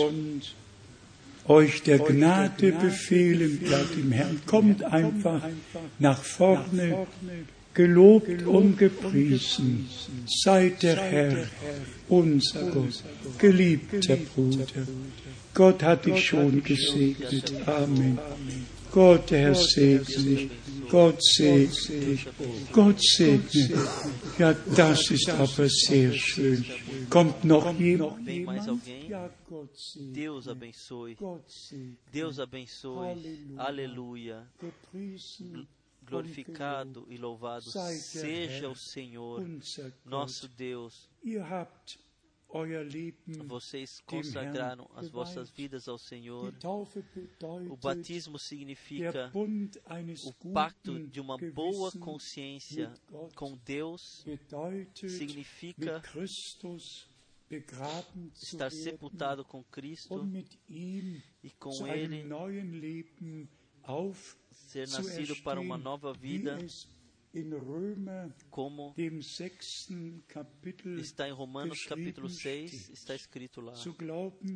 euch 1.47 1.81
der 1.81 1.97
Gnade 1.97 2.71
befehlen, 2.71 3.59
ja, 3.67 3.79
dem 3.95 4.11
Herrn. 4.11 4.41
Kommt 4.45 4.83
einfach 4.83 5.41
nach 5.97 6.21
vorne. 6.23 7.07
Gelobt 7.73 8.43
und 8.43 8.77
gepriesen 8.77 9.87
sei 10.27 10.73
der 10.81 10.97
Herr, 10.97 11.47
unser 12.09 12.69
Gott, 12.69 13.01
geliebter 13.37 14.17
Bruder. 14.17 14.65
Gott 15.53 15.83
hat 15.83 16.05
dich 16.05 16.25
schon 16.25 16.63
gesegnet. 16.63 17.67
Amen. 17.67 18.17
Gott, 18.91 19.31
der 19.31 19.39
Herr 19.39 19.55
segne 19.55 20.03
dich. 20.03 20.51
Gott 20.89 21.23
segne 21.23 21.67
dich. 21.67 22.27
Gott 22.73 23.01
segne. 23.01 23.87
Ja, 24.37 24.53
das 24.75 25.11
ist 25.11 25.29
aber 25.29 25.69
sehr 25.69 26.13
schön. 26.13 26.65
Kommt 27.09 27.43
noch 27.45 27.73
jemand? 27.79 28.27
Ja, 29.07 29.29
Gott 29.49 29.77
segne. 29.77 30.13
Deus 30.13 30.47
abençoe. 30.47 31.15
Deus 32.13 32.39
abençoe. 32.39 33.15
Aleluia. 33.57 34.47
Glorificado 36.03 37.05
e 37.09 37.15
louvado 37.15 37.71
seja 37.71 38.67
o 38.67 38.75
Senhor, 38.75 39.45
nosso 40.03 40.49
Deus. 40.49 41.09
Leben 42.59 43.13
Vocês 43.45 44.01
consagraram 44.05 44.89
as 44.95 45.09
vossas 45.09 45.49
vidas 45.49 45.87
ao 45.87 45.97
Senhor. 45.97 46.53
O 47.69 47.77
batismo 47.77 48.37
significa 48.37 49.31
o 50.25 50.51
pacto 50.51 51.07
de 51.07 51.19
uma 51.19 51.37
boa 51.37 51.91
consciência 51.93 52.93
com 53.35 53.57
Deus, 53.65 54.25
significa 55.07 56.01
estar 58.41 58.71
sepultado 58.71 59.43
com 59.43 59.63
Cristo 59.63 60.27
e 60.69 61.49
com 61.59 61.87
Ele 61.87 62.23
ser 64.51 64.87
nascido 64.87 65.35
para 65.37 65.59
uma 65.59 65.77
nova 65.77 66.13
vida, 66.13 66.57
como 68.49 68.93
está 70.97 71.29
em 71.29 71.31
Romanos 71.31 71.85
capítulo 71.85 72.29
6, 72.29 72.71
steht. 72.71 72.93
está 72.93 73.15
escrito 73.15 73.61
lá. 73.61 73.73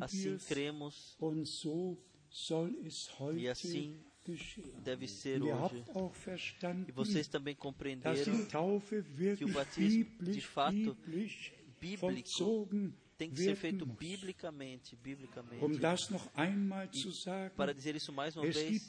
Assim 0.00 0.36
cremos, 0.46 1.16
heute 3.18 3.48
assim 3.48 3.98
deve 4.82 5.08
ser 5.08 5.42
hoje. 5.42 5.84
E 6.88 6.92
vocês 6.92 7.28
também 7.28 7.54
compreenderam 7.54 8.44
Taufe 8.46 9.00
wirklich 9.00 9.52
batismo, 9.52 10.06
de 10.20 10.40
fato, 10.40 10.96
bíblico, 11.80 13.05
tem 13.16 13.30
que 13.30 13.40
ser 13.40 13.56
feito 13.56 13.86
muss. 13.86 13.96
biblicamente, 13.96 14.94
Um 14.94 14.98
biblicamente. 15.02 15.78
das 15.78 16.10
noch 16.10 16.28
einmal 16.36 16.88
zu 16.90 17.10
sagen, 17.12 17.54
Para 17.56 17.72
dizer 17.72 17.96
isso 17.96 18.12
mais 18.12 18.36
uma 18.36 18.46
es 18.46 18.56
vez, 18.56 18.88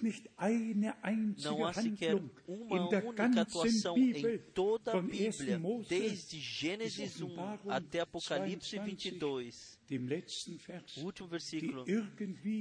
não 1.44 1.66
há 1.66 1.74
sequer 1.74 2.16
uma 2.48 3.00
única 3.00 3.42
atuação 3.42 3.98
em 3.98 4.38
toda 4.54 4.92
a 4.92 5.00
von 5.00 5.08
1. 5.08 5.10
Bíblia, 5.10 5.60
desde 5.88 6.40
Gênesis 6.40 7.22
1 7.22 7.26
Offenbarung 7.26 7.70
até 7.72 8.00
Apocalipse 8.02 8.78
22, 8.80 9.77
22, 9.88 9.90
dem 9.90 10.06
letzten 10.06 10.58
Vers, 10.58 10.98
o 10.98 11.06
último 11.06 11.28
versículo, 11.28 11.86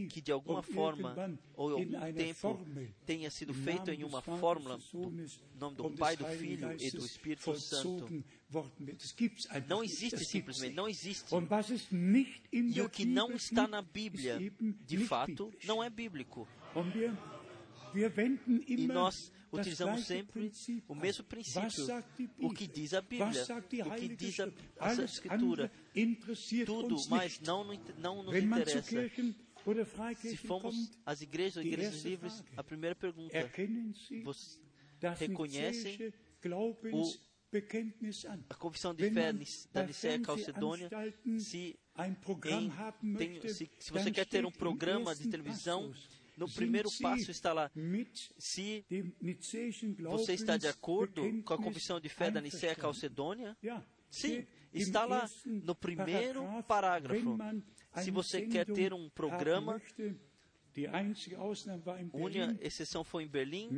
que 0.09 0.21
de 0.21 0.31
alguma 0.33 0.63
forma 0.63 1.39
ou 1.55 1.81
em 1.81 1.95
algum 1.95 2.13
tempo 2.15 2.67
tenha 3.05 3.31
sido 3.31 3.53
feito 3.53 3.91
em 3.91 4.05
uma 4.05 4.23
fórmula 4.23 4.79
do 4.79 5.13
nome 5.59 5.77
do 5.77 5.91
Pai, 5.91 6.17
do 6.17 6.25
Filho 6.27 6.73
e 6.81 6.91
do 6.91 7.05
Espírito 7.05 7.59
Santo. 7.59 8.25
Não 9.69 9.83
existe 9.83 10.25
simplesmente, 10.25 10.75
não 10.75 10.89
existe. 10.89 11.27
E 12.53 12.81
o 12.81 12.89
que 12.89 13.05
não 13.05 13.33
está 13.33 13.67
na 13.67 13.83
Bíblia, 13.83 14.39
de 14.87 14.99
fato, 14.99 15.53
não 15.65 15.83
é 15.83 15.91
bíblico. 15.91 16.47
E 18.67 18.87
nós 18.87 19.33
utilizamos 19.51 20.05
sempre 20.07 20.53
o 20.87 20.95
mesmo 20.95 21.25
princípio. 21.25 21.71
O 22.39 22.53
que 22.53 22.67
diz 22.67 22.93
a 22.95 23.01
Bíblia, 23.01 23.43
o 23.87 23.91
que 23.97 24.09
diz 24.15 24.41
a, 24.41 24.49
a 24.81 24.95
Escritura. 24.95 25.73
Tudo, 26.67 26.97
mas 27.09 27.41
não, 27.41 27.65
não 27.99 28.23
nos 28.23 28.35
interessa. 28.37 28.83
Se 30.21 30.37
kommt, 30.47 30.91
às 31.05 31.21
igrejas 31.23 31.57
ou 31.57 31.63
igrejas 31.63 32.03
livres, 32.05 32.45
a 32.57 32.63
primeira 32.63 32.95
pergunta, 32.95 33.37
das 35.01 35.19
reconhecem 35.19 36.13
an. 38.27 38.45
a 38.49 38.55
confissão 38.55 38.95
de 38.95 39.11
fé 39.11 39.33
da 39.33 39.81
bei 39.81 39.87
Nicéia 39.87 40.21
Calcedônia, 40.21 40.89
se, 41.39 41.79
em, 41.99 42.15
tem, 43.17 43.49
se, 43.49 43.71
se 43.79 43.91
você 43.93 44.11
quer 44.11 44.27
ter 44.27 44.45
um 44.47 44.51
programa 44.53 45.15
de 45.15 45.29
televisão, 45.29 45.93
no 46.37 46.49
primeiro 46.51 46.91
passo 47.01 47.31
está 47.31 47.53
lá, 47.53 47.71
se 48.39 48.85
você 49.99 50.35
está 50.35 50.57
de 50.57 50.69
acordo 50.69 51.23
com 51.43 51.55
a 51.55 51.59
confissão 51.59 51.99
de 51.99 52.09
fé 52.09 52.31
da 52.31 52.41
Nicéia 52.41 52.73
einverstanden. 52.73 52.83
Calcedônia, 52.83 53.57
Sim, 54.11 54.47
está 54.73 55.05
lá 55.05 55.29
no 55.65 55.75
primeiro 55.75 56.43
parágrafo. 56.63 57.37
Se 58.03 58.11
você 58.11 58.43
quer 58.53 58.67
ter 58.75 58.93
um 58.93 59.09
programa, 59.09 59.81
a 62.13 62.17
única 62.17 62.47
exceção 62.61 63.03
foi 63.05 63.25
em 63.25 63.29
Berlim 63.29 63.69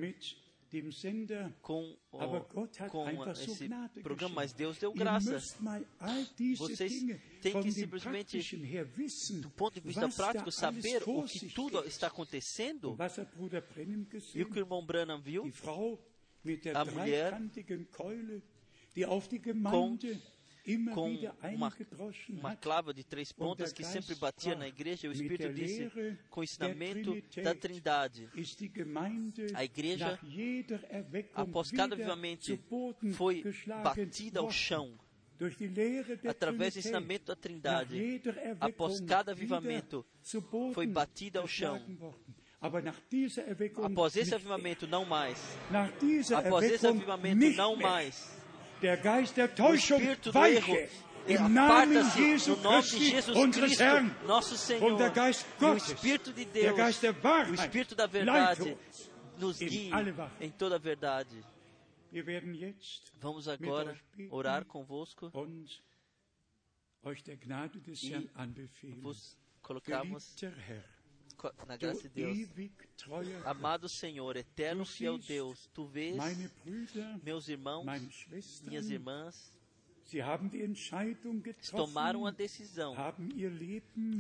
com, 1.62 1.97
o- 2.12 2.19
com 2.90 3.05
esse 3.32 3.69
programa, 4.02 4.35
mas 4.35 4.52
Deus 4.52 4.77
deu 4.78 4.93
graça. 4.93 5.31
Vocês 6.59 6.93
têm 7.40 7.52
que 7.62 7.69
simplesmente, 7.73 8.39
do 9.40 9.51
ponto 9.51 9.74
de 9.74 9.81
vista 9.81 10.01
prático, 10.16 10.51
saber 10.52 11.02
o 11.02 11.23
que 11.24 11.39
tudo 11.55 11.78
está 11.86 12.09
acontecendo. 12.09 12.94
E 14.36 14.43
o 14.43 14.51
que 14.51 14.59
o 14.59 14.62
irmão 14.62 14.85
Branham 14.85 15.20
viu? 15.23 15.44
A 16.77 16.85
mulher 16.85 17.32
dreikantigen 19.73 20.28
Com 20.94 21.10
uma, 21.54 21.72
uma 22.28 22.56
clava 22.56 22.92
de 22.92 23.02
três 23.04 23.32
pontas 23.32 23.72
que 23.72 23.84
sempre 23.84 24.14
batia 24.14 24.54
na 24.54 24.68
igreja, 24.68 25.08
o 25.08 25.12
Espírito 25.12 25.52
disse, 25.52 25.90
com 26.28 26.40
o 26.40 26.44
ensinamento 26.44 27.16
da 27.42 27.54
Trindade. 27.54 28.28
A 29.54 29.64
igreja, 29.64 30.18
Após 31.34 31.70
cada 31.70 31.94
avivamento, 31.94 32.58
foi 33.12 33.42
batida 33.82 34.40
ao 34.40 34.50
chão. 34.50 34.98
Através 36.28 36.74
do 36.74 36.80
ensinamento 36.80 37.26
da 37.26 37.36
Trindade, 37.36 38.20
após 38.60 39.00
cada 39.00 39.32
avivamento, 39.32 40.04
foi 40.74 40.86
batida 40.86 41.38
ao 41.40 41.46
chão. 41.46 41.80
Após 43.84 44.16
esse 44.16 44.34
avivamento, 44.34 44.86
não 44.88 45.04
mais. 45.04 45.38
Após 46.34 46.64
esse 46.64 46.86
avivamento, 46.86 47.56
não 47.56 47.76
mais. 47.76 48.36
O 49.70 49.74
espírito 50.00 50.32
do 50.32 50.32
erro 50.56 50.74
aparta-se 51.96 52.18
no 52.50 52.56
nome 52.62 52.76
de 52.98 53.10
Jesus 53.10 53.36
Cristo, 53.66 54.26
nosso 54.26 54.56
Senhor. 54.56 54.80
E 55.60 55.64
o 55.64 55.76
Espírito 55.92 56.32
de 56.32 56.44
Deus, 56.44 56.66
o 57.50 57.55
Espírito 57.55 57.94
da 57.94 58.06
verdade, 58.06 58.76
nos 59.36 59.59
guie 59.59 59.92
em 60.40 60.50
toda 60.50 60.76
a 60.76 60.78
verdade. 60.78 61.44
Vamos 63.20 63.46
agora 63.48 63.94
orar 64.30 64.64
convosco. 64.64 65.30
E. 68.02 68.30
Vos 69.02 69.36
colocarmos 69.62 70.34
Geliebter 70.38 70.70
Herr, 70.70 70.82
co- 70.82 70.97
na 71.66 71.77
graça 71.77 72.09
de 72.09 72.09
Deus. 72.09 72.48
Amado 73.44 73.89
Senhor, 73.89 74.36
eterno 74.36 74.85
fiel 74.85 75.19
Deus, 75.19 75.69
tu 75.73 75.86
vês 75.86 76.16
meus 77.23 77.48
irmãos, 77.48 77.86
minhas 78.65 78.90
irmãs, 78.90 79.52
tomaram 81.70 82.27
a 82.27 82.31
decisão, 82.31 82.94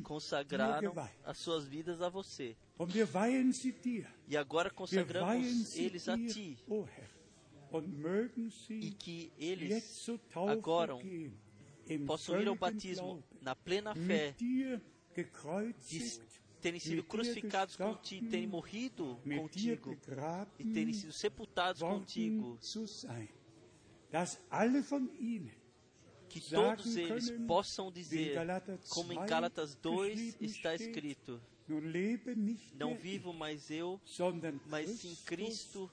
consagraram 0.02 0.92
as 1.24 1.38
suas 1.38 1.66
vidas 1.66 2.00
a 2.02 2.08
você. 2.08 2.56
E 4.28 4.36
agora 4.36 4.70
consagramos 4.70 5.76
eles 5.76 6.08
a 6.08 6.16
Ti. 6.16 6.58
E 8.70 8.90
que 8.92 9.32
eles 9.38 10.08
agora 10.34 10.94
possam 12.06 12.40
ir 12.40 12.48
ao 12.48 12.54
batismo 12.54 13.24
na 13.42 13.54
plena 13.56 13.94
fé. 13.94 14.34
de 15.86 16.27
terem 16.60 16.80
sido 16.80 17.02
crucificados 17.04 17.76
contigo, 17.76 18.28
terem 18.30 18.46
morrido 18.46 19.18
contigo 19.24 19.96
e 20.58 20.64
terem 20.72 20.92
sido 20.92 21.12
sepultados 21.12 21.82
contigo. 21.82 22.58
Que 26.28 26.40
todos 26.40 26.96
eles 26.96 27.30
possam 27.46 27.90
dizer, 27.90 28.36
como 28.90 29.12
em 29.12 29.16
2 29.16 29.30
Gálatas 29.30 29.74
2 29.76 30.18
geschrieben 30.18 30.46
está 30.46 30.74
escrito: 30.74 31.40
Não 32.74 32.94
vivo 32.96 33.32
mais 33.32 33.70
eu, 33.70 34.00
mas 34.66 34.90
sim 34.90 35.16
Cristo 35.24 35.90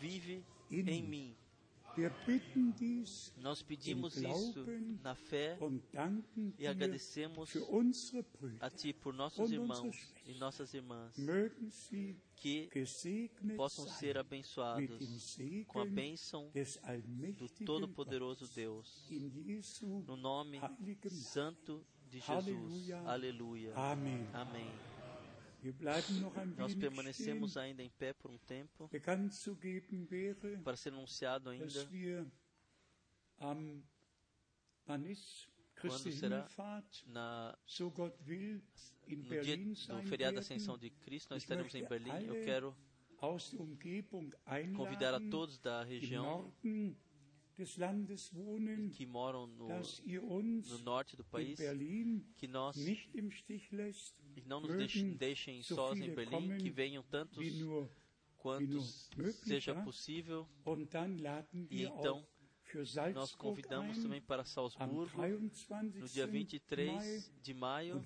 vive 0.00 0.44
em 0.70 1.02
mim. 1.02 1.36
Nós 3.36 3.62
pedimos 3.62 4.16
Im 4.16 4.30
isso 4.30 4.64
na 5.02 5.14
fé 5.14 5.58
e 6.58 6.66
agradecemos 6.66 7.52
a 8.60 8.70
Ti 8.70 8.92
por 8.92 9.12
nossos 9.12 9.50
irmãos 9.50 10.14
e 10.26 10.34
nossas 10.34 10.74
irmãs, 10.74 11.14
que 12.36 12.70
possam 13.56 13.86
ser 13.86 14.16
abençoados 14.16 15.36
com 15.66 15.80
a 15.80 15.84
bênção 15.84 16.50
do 17.36 17.48
Todo-Poderoso. 17.64 18.48
Deus. 18.54 19.08
No 20.06 20.16
nome 20.16 20.60
santo 21.10 21.84
de 22.08 22.20
Jesus. 22.20 22.30
Aleluia. 22.30 22.98
Aleluia. 23.00 23.74
Amen. 23.74 24.26
Amém. 24.32 24.97
Nós 26.56 26.74
permanecemos 26.74 27.56
ainda 27.56 27.82
em 27.82 27.90
pé 27.90 28.12
por 28.12 28.30
um 28.30 28.38
tempo 28.38 28.88
para 30.62 30.76
ser 30.76 30.90
anunciado 30.92 31.50
ainda 31.50 31.66
Quando 35.80 36.12
será? 36.12 36.48
Na 37.06 37.56
no 39.08 39.24
dia 39.42 39.56
do 39.56 40.02
feriado 40.08 40.34
da 40.34 40.40
Ascensão 40.40 40.76
de 40.78 40.90
Cristo, 40.90 41.30
nós 41.30 41.42
estaremos 41.42 41.74
em 41.74 41.84
Berlim. 41.84 42.10
Eu 42.26 42.44
quero 42.44 42.76
convidar 44.76 45.14
a 45.14 45.20
todos 45.30 45.58
da 45.58 45.82
região 45.84 46.52
que 48.90 49.06
moram 49.06 49.46
no, 49.46 49.68
no 49.68 50.78
norte 50.84 51.16
do 51.16 51.24
país 51.24 51.58
que 52.36 52.46
nós 52.46 52.76
nicht 52.76 53.10
im 53.14 53.30
Stich 53.30 53.74
lässt, 53.74 54.14
e 54.36 54.42
não 54.42 54.60
nos 54.60 54.76
deixem, 54.76 55.14
deixem 55.14 55.62
sós 55.62 55.98
em 55.98 56.14
Berlim, 56.14 56.58
que 56.58 56.70
venham 56.70 57.02
tantos 57.02 57.38
quantos 58.38 59.10
seja 59.42 59.72
ja? 59.72 59.82
possível. 59.82 60.48
E 61.70 61.82
então, 61.82 62.24
Nós 63.14 63.34
convidamos 63.34 63.98
também 63.98 64.20
para 64.20 64.44
Salzburgo 64.44 65.22
23. 65.38 65.94
no 65.94 66.08
dia 66.08 66.26
Mai 66.26 66.32
23 66.32 67.32
de 67.42 67.54
maio 67.54 68.04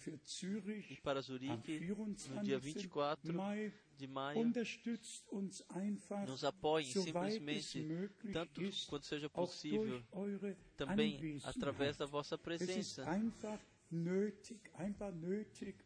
e 0.88 0.96
para 1.02 1.20
Zurique 1.20 1.80
no 1.80 1.96
24. 1.96 2.44
dia 2.44 2.58
24 2.58 3.34
Mai. 3.34 3.72
De 4.02 4.08
maio. 4.08 4.40
Unterstützt 4.40 5.28
uns 5.30 5.62
einfach, 5.70 6.26
Nos 6.26 6.44
apoiem 6.44 6.86
es 6.86 6.92
simplesmente, 7.04 7.82
möglich 7.82 8.32
tanto 8.32 8.60
ist, 8.60 8.88
quanto 8.88 9.06
seja 9.06 9.28
possível, 9.28 9.88
durch 9.88 10.12
eure 10.12 10.56
também 10.76 11.40
através 11.44 11.96
da 11.96 12.06
vossa 12.06 12.36
Es 12.36 12.40
ist 12.40 12.44
presença. 12.44 13.06
einfach 13.06 13.60
nötig, 13.90 14.70
einfach 14.74 15.12
nötig, 15.14 15.76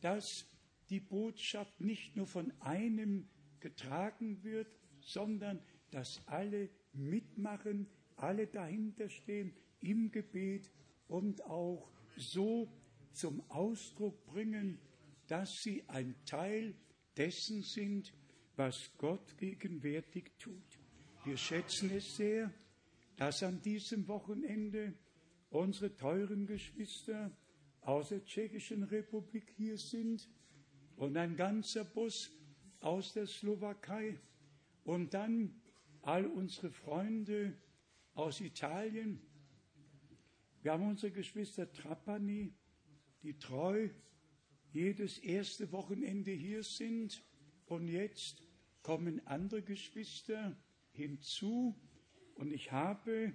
dass 0.00 0.46
die 0.88 1.00
Botschaft 1.00 1.80
nicht 1.80 2.14
nur 2.16 2.26
von 2.26 2.52
einem 2.60 3.28
getragen 3.60 4.42
wird, 4.44 4.68
sondern 5.00 5.60
dass 5.90 6.20
alle 6.26 6.70
mitmachen, 6.92 7.88
alle 8.16 8.46
dahinter 8.46 9.08
stehen 9.08 9.52
im 9.80 10.10
Gebet 10.10 10.70
und 11.08 11.44
auch 11.44 11.90
so 12.16 12.68
zum 13.12 13.42
Ausdruck 13.50 14.24
bringen, 14.26 14.78
dass 15.26 15.62
sie 15.62 15.82
ein 15.88 16.14
Teil 16.26 16.74
dessen 17.16 17.62
sind, 17.62 18.12
was 18.56 18.90
Gott 18.98 19.36
gegenwärtig 19.38 20.32
tut. 20.38 20.78
Wir 21.24 21.36
schätzen 21.36 21.90
es 21.90 22.16
sehr, 22.16 22.52
dass 23.16 23.42
an 23.42 23.62
diesem 23.62 24.06
Wochenende 24.08 24.94
unsere 25.50 25.94
teuren 25.96 26.46
Geschwister 26.46 27.30
aus 27.82 28.08
der 28.08 28.24
Tschechischen 28.24 28.82
Republik 28.82 29.52
hier 29.56 29.78
sind 29.78 30.28
und 30.96 31.16
ein 31.16 31.36
ganzer 31.36 31.84
Bus 31.84 32.30
aus 32.80 33.12
der 33.12 33.26
Slowakei 33.26 34.18
und 34.84 35.14
dann 35.14 35.60
all 36.02 36.26
unsere 36.26 36.70
Freunde 36.70 37.56
aus 38.14 38.40
Italien. 38.40 39.20
Wir 40.62 40.72
haben 40.72 40.88
unsere 40.88 41.12
Geschwister 41.12 41.70
Trapani, 41.72 42.52
die 43.22 43.38
treu 43.38 43.88
jedes 44.74 45.18
erste 45.18 45.70
Wochenende 45.72 46.32
hier 46.32 46.64
sind. 46.64 47.22
Und 47.66 47.88
jetzt 47.88 48.42
kommen 48.82 49.24
andere 49.26 49.62
Geschwister 49.62 50.56
hinzu. 50.90 51.80
Und 52.34 52.52
ich 52.52 52.72
habe 52.72 53.32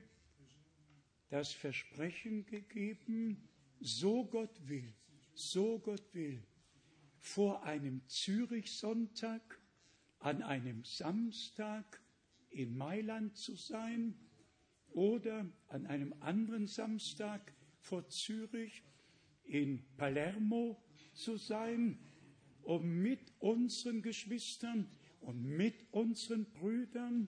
das 1.29 1.53
Versprechen 1.53 2.45
gegeben, 2.45 3.49
so 3.79 4.25
Gott 4.25 4.67
will, 4.67 4.93
so 5.33 5.79
Gott 5.79 6.13
will, 6.13 6.43
vor 7.17 7.63
einem 7.63 8.05
Zürich-Sonntag 8.07 9.59
an 10.19 10.43
einem 10.43 10.83
Samstag 10.83 12.01
in 12.49 12.75
Mailand 12.75 13.37
zu 13.37 13.55
sein 13.55 14.19
oder 14.91 15.49
an 15.67 15.85
einem 15.85 16.13
anderen 16.19 16.67
Samstag 16.67 17.53
vor 17.79 18.07
Zürich 18.09 18.83
in 19.45 19.85
Palermo 19.95 20.81
zu 21.19 21.37
sein, 21.37 21.99
um 22.63 23.01
mit 23.01 23.19
unseren 23.39 24.01
Geschwistern 24.01 24.89
und 25.21 25.43
mit 25.43 25.85
unseren 25.91 26.45
Brüdern 26.45 27.27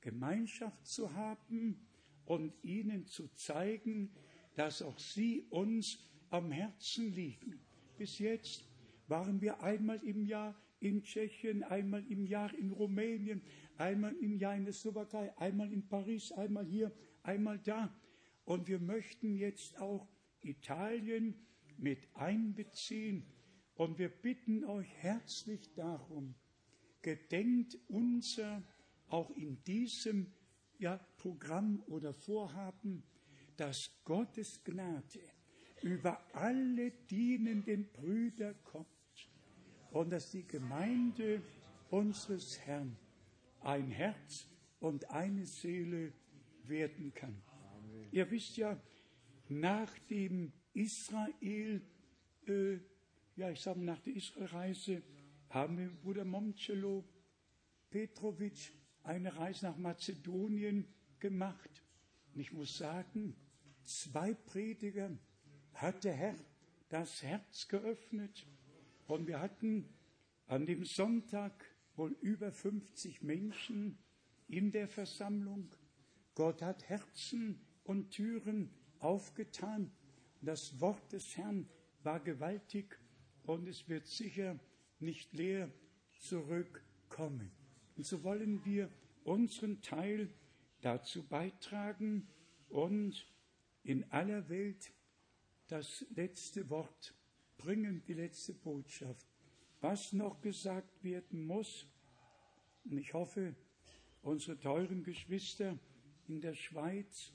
Gemeinschaft 0.00 0.86
zu 0.86 1.12
haben 1.14 1.86
und 2.24 2.52
ihnen 2.62 3.06
zu 3.06 3.28
zeigen, 3.34 4.10
dass 4.54 4.82
auch 4.82 4.98
sie 4.98 5.46
uns 5.50 5.98
am 6.30 6.50
Herzen 6.50 7.14
liegen. 7.14 7.60
Bis 7.98 8.18
jetzt 8.18 8.64
waren 9.08 9.40
wir 9.40 9.62
einmal 9.62 10.02
im 10.04 10.24
Jahr 10.24 10.54
in 10.80 11.02
Tschechien, 11.02 11.62
einmal 11.64 12.04
im 12.10 12.26
Jahr 12.26 12.54
in 12.54 12.70
Rumänien, 12.70 13.42
einmal 13.76 14.14
im 14.16 14.36
Jahr 14.36 14.56
in 14.56 14.64
der 14.64 14.74
Slowakei, 14.74 15.36
einmal 15.38 15.72
in 15.72 15.86
Paris, 15.86 16.32
einmal 16.32 16.66
hier, 16.66 16.92
einmal 17.22 17.58
da. 17.58 17.94
Und 18.44 18.68
wir 18.68 18.78
möchten 18.78 19.34
jetzt 19.34 19.78
auch 19.78 20.06
Italien 20.42 21.34
mit 21.78 22.08
einbeziehen. 22.14 23.26
Und 23.74 23.98
wir 23.98 24.08
bitten 24.08 24.64
euch 24.64 24.92
herzlich 24.96 25.72
darum, 25.74 26.34
gedenkt 27.02 27.78
unser 27.88 28.62
auch 29.08 29.30
in 29.30 29.62
diesem 29.64 30.32
ja, 30.78 30.98
Programm 31.18 31.82
oder 31.86 32.12
Vorhaben, 32.14 33.02
dass 33.56 33.90
Gottes 34.04 34.62
Gnade 34.64 35.20
über 35.82 36.20
alle 36.34 36.90
dienenden 36.90 37.90
Brüder 37.92 38.54
kommt 38.54 38.86
und 39.90 40.10
dass 40.10 40.30
die 40.30 40.46
Gemeinde 40.46 41.42
unseres 41.90 42.58
Herrn 42.60 42.96
ein 43.60 43.90
Herz 43.90 44.48
und 44.80 45.10
eine 45.10 45.46
Seele 45.46 46.12
werden 46.64 47.12
kann. 47.14 47.42
Ihr 48.10 48.30
wisst 48.30 48.56
ja, 48.56 48.80
nach 49.48 49.96
dem 50.10 50.52
Israel, 50.76 51.80
äh, 52.46 52.78
ja, 53.36 53.50
ich 53.50 53.60
sage 53.60 53.80
nach 53.80 53.98
der 54.00 54.14
Israelreise, 54.14 55.02
haben 55.48 55.78
wir 55.78 55.88
Bruder 55.88 56.26
Momcelo 56.26 57.02
Petrovic 57.88 58.72
eine 59.02 59.34
Reise 59.34 59.66
nach 59.66 59.78
Mazedonien 59.78 60.86
gemacht. 61.18 61.82
Und 62.34 62.40
ich 62.40 62.52
muss 62.52 62.76
sagen, 62.76 63.34
zwei 63.84 64.34
Prediger 64.34 65.16
hat 65.72 66.04
der 66.04 66.12
Herr 66.12 66.36
das 66.90 67.22
Herz 67.22 67.68
geöffnet. 67.68 68.46
Und 69.06 69.26
wir 69.26 69.40
hatten 69.40 69.88
an 70.46 70.66
dem 70.66 70.84
Sonntag 70.84 71.64
wohl 71.94 72.12
über 72.20 72.52
50 72.52 73.22
Menschen 73.22 73.98
in 74.46 74.70
der 74.72 74.88
Versammlung. 74.88 75.74
Gott 76.34 76.60
hat 76.60 76.86
Herzen 76.90 77.60
und 77.84 78.10
Türen 78.10 78.70
aufgetan. 78.98 79.90
Das 80.46 80.80
Wort 80.80 81.12
des 81.12 81.36
Herrn 81.36 81.68
war 82.04 82.20
gewaltig 82.20 82.96
und 83.46 83.66
es 83.66 83.88
wird 83.88 84.06
sicher 84.06 84.56
nicht 85.00 85.32
leer 85.32 85.68
zurückkommen. 86.20 87.50
Und 87.96 88.06
so 88.06 88.22
wollen 88.22 88.64
wir 88.64 88.88
unseren 89.24 89.82
Teil 89.82 90.32
dazu 90.82 91.26
beitragen 91.26 92.28
und 92.68 93.26
in 93.82 94.08
aller 94.12 94.48
Welt 94.48 94.92
das 95.66 96.06
letzte 96.14 96.70
Wort 96.70 97.12
bringen, 97.58 98.04
die 98.06 98.14
letzte 98.14 98.54
Botschaft. 98.54 99.26
Was 99.80 100.12
noch 100.12 100.40
gesagt 100.42 101.02
werden 101.02 101.44
muss, 101.44 101.88
und 102.84 102.98
ich 102.98 103.12
hoffe, 103.14 103.56
unsere 104.22 104.56
teuren 104.60 105.02
Geschwister 105.02 105.76
in 106.28 106.40
der 106.40 106.54
Schweiz 106.54 107.32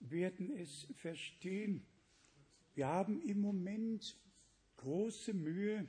werden 0.00 0.50
es 0.54 0.86
verstehen. 0.96 1.86
Wir 2.80 2.88
haben 2.88 3.20
im 3.20 3.42
Moment 3.42 4.18
große 4.76 5.34
Mühe 5.34 5.86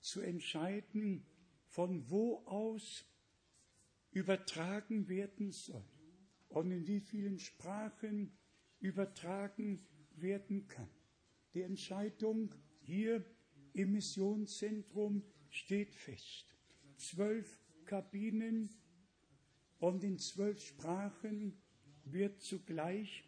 zu 0.00 0.20
entscheiden, 0.20 1.24
von 1.68 2.10
wo 2.10 2.38
aus 2.46 3.04
übertragen 4.10 5.06
werden 5.08 5.52
soll 5.52 5.84
und 6.48 6.72
in 6.72 6.88
wie 6.88 6.98
vielen 6.98 7.38
Sprachen 7.38 8.36
übertragen 8.80 9.80
werden 10.16 10.66
kann. 10.66 10.90
Die 11.54 11.62
Entscheidung 11.62 12.52
hier 12.80 13.24
im 13.72 13.92
Missionszentrum 13.92 15.22
steht 15.50 15.94
fest. 15.94 16.46
Zwölf 16.96 17.60
Kabinen 17.84 18.70
und 19.78 20.02
in 20.02 20.18
zwölf 20.18 20.60
Sprachen 20.60 21.56
wird 22.02 22.42
zugleich 22.42 23.25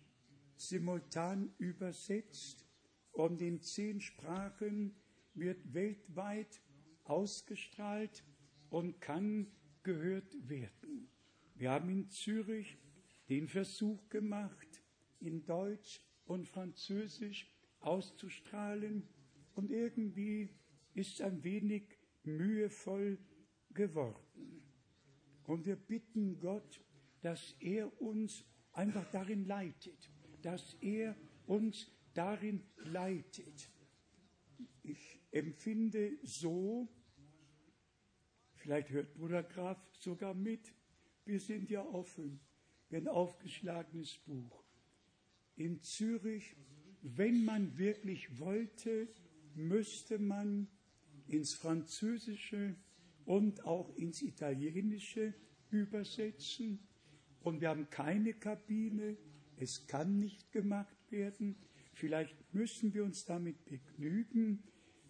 simultan 0.61 1.53
übersetzt 1.59 2.67
und 3.13 3.41
in 3.41 3.61
zehn 3.61 4.01
Sprachen 4.01 4.95
wird 5.35 5.73
weltweit 5.73 6.61
ausgestrahlt 7.05 8.25
und 8.71 9.01
kann 9.01 9.47
gehört 9.83 10.37
werden. 10.49 11.09
Wir 11.55 11.71
haben 11.71 11.89
in 11.89 12.09
Zürich 12.09 12.77
den 13.29 13.49
Versuch 13.49 14.09
gemacht, 14.09 14.83
in 15.21 15.45
Deutsch 15.45 16.01
und 16.25 16.47
Französisch 16.47 17.51
auszustrahlen 17.81 19.09
und 19.55 19.71
irgendwie 19.71 20.51
ist 20.95 21.23
ein 21.23 21.43
wenig 21.43 21.99
mühevoll 22.25 23.19
geworden. 23.71 24.63
Und 25.45 25.65
wir 25.65 25.77
bitten 25.77 26.39
Gott, 26.39 26.81
dass 27.23 27.57
er 27.61 28.01
uns 28.01 28.45
einfach 28.73 29.11
darin 29.11 29.47
leitet, 29.47 30.11
dass 30.43 30.75
er 30.81 31.17
uns 31.47 31.91
darin 32.15 32.63
leitet. 32.77 33.71
Ich 34.83 35.21
empfinde 35.31 36.19
so, 36.23 36.89
vielleicht 38.55 38.91
hört 38.91 39.15
Bruder 39.15 39.43
Graf 39.43 39.79
sogar 39.99 40.35
mit, 40.35 40.75
wir 41.25 41.41
sind 41.41 41.71
ja 41.71 41.85
offen, 41.85 42.41
ein 42.91 43.09
aufgeschlagenes 43.09 44.19
Buch. 44.19 44.65
In 45.57 45.83
Zürich, 45.83 46.57
wenn 47.03 47.45
man 47.45 47.77
wirklich 47.77 48.39
wollte, 48.39 49.09
müsste 49.55 50.19
man 50.19 50.69
ins 51.27 51.55
Französische 51.55 52.77
und 53.25 53.65
auch 53.65 53.95
ins 53.97 54.23
Italienische 54.23 55.35
übersetzen. 55.71 56.79
Und 57.41 57.61
wir 57.61 57.69
haben 57.69 57.91
keine 57.91 58.35
Kabine. 58.35 59.17
Es 59.61 59.87
kann 59.87 60.19
nicht 60.19 60.53
gemacht 60.53 60.97
werden. 61.11 61.57
Vielleicht 61.93 62.37
müssen 62.55 62.95
wir 62.95 63.05
uns 63.05 63.25
damit 63.25 63.65
begnügen, 63.65 64.63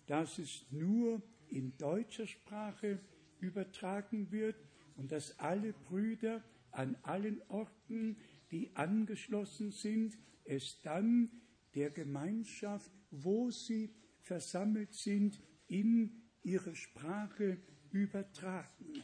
dass 0.06 0.38
es 0.38 0.64
nur 0.70 1.22
in 1.48 1.76
deutscher 1.76 2.26
Sprache 2.26 2.98
übertragen 3.40 4.32
wird 4.32 4.56
und 4.96 5.12
dass 5.12 5.38
alle 5.38 5.72
Brüder 5.72 6.42
an 6.70 6.96
allen 7.02 7.42
Orten, 7.48 8.16
die 8.50 8.74
angeschlossen 8.74 9.70
sind, 9.70 10.18
es 10.44 10.80
dann 10.80 11.30
der 11.74 11.90
Gemeinschaft, 11.90 12.90
wo 13.10 13.50
sie 13.50 13.94
versammelt 14.22 14.94
sind, 14.94 15.40
in 15.66 16.22
ihre 16.42 16.74
Sprache 16.74 17.58
übertragen. 17.90 19.02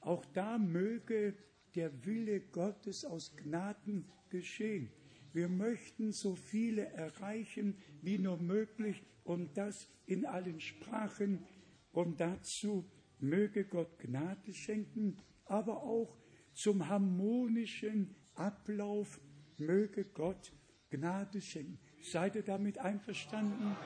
Auch 0.00 0.24
da 0.26 0.58
möge 0.58 1.34
der 1.74 2.06
Wille 2.06 2.40
Gottes 2.40 3.04
aus 3.04 3.36
Gnaden 3.36 4.06
geschehen. 4.30 4.90
Wir 5.32 5.48
möchten 5.48 6.12
so 6.12 6.34
viele 6.34 6.86
erreichen 6.92 7.76
wie 8.00 8.18
nur 8.18 8.38
möglich 8.38 9.02
und 9.24 9.56
das 9.56 9.88
in 10.06 10.24
allen 10.24 10.60
Sprachen. 10.60 11.44
Und 11.92 12.20
dazu 12.20 12.90
möge 13.18 13.64
Gott 13.64 13.98
Gnade 13.98 14.54
schenken, 14.54 15.18
aber 15.44 15.82
auch 15.82 16.16
zum 16.54 16.88
harmonischen 16.88 18.14
Ablauf 18.34 19.20
möge 19.58 20.04
Gott 20.04 20.52
Gnade 20.90 21.40
schenken. 21.40 21.78
Seid 22.00 22.36
ihr 22.36 22.42
damit 22.42 22.78
einverstanden? 22.78 23.76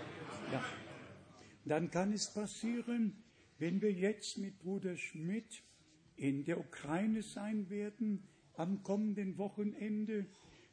Ja. 0.53 0.65
Dann 1.65 1.91
kann 1.91 2.13
es 2.13 2.33
passieren, 2.33 3.25
wenn 3.59 3.81
wir 3.83 3.93
jetzt 3.93 4.39
mit 4.39 4.59
Bruder 4.59 4.97
Schmidt 4.97 5.63
in 6.17 6.45
der 6.45 6.59
Ukraine 6.59 7.23
sein 7.23 7.71
werden 7.71 8.29
am 8.61 8.83
kommenden 8.83 9.39
Wochenende, 9.39 10.27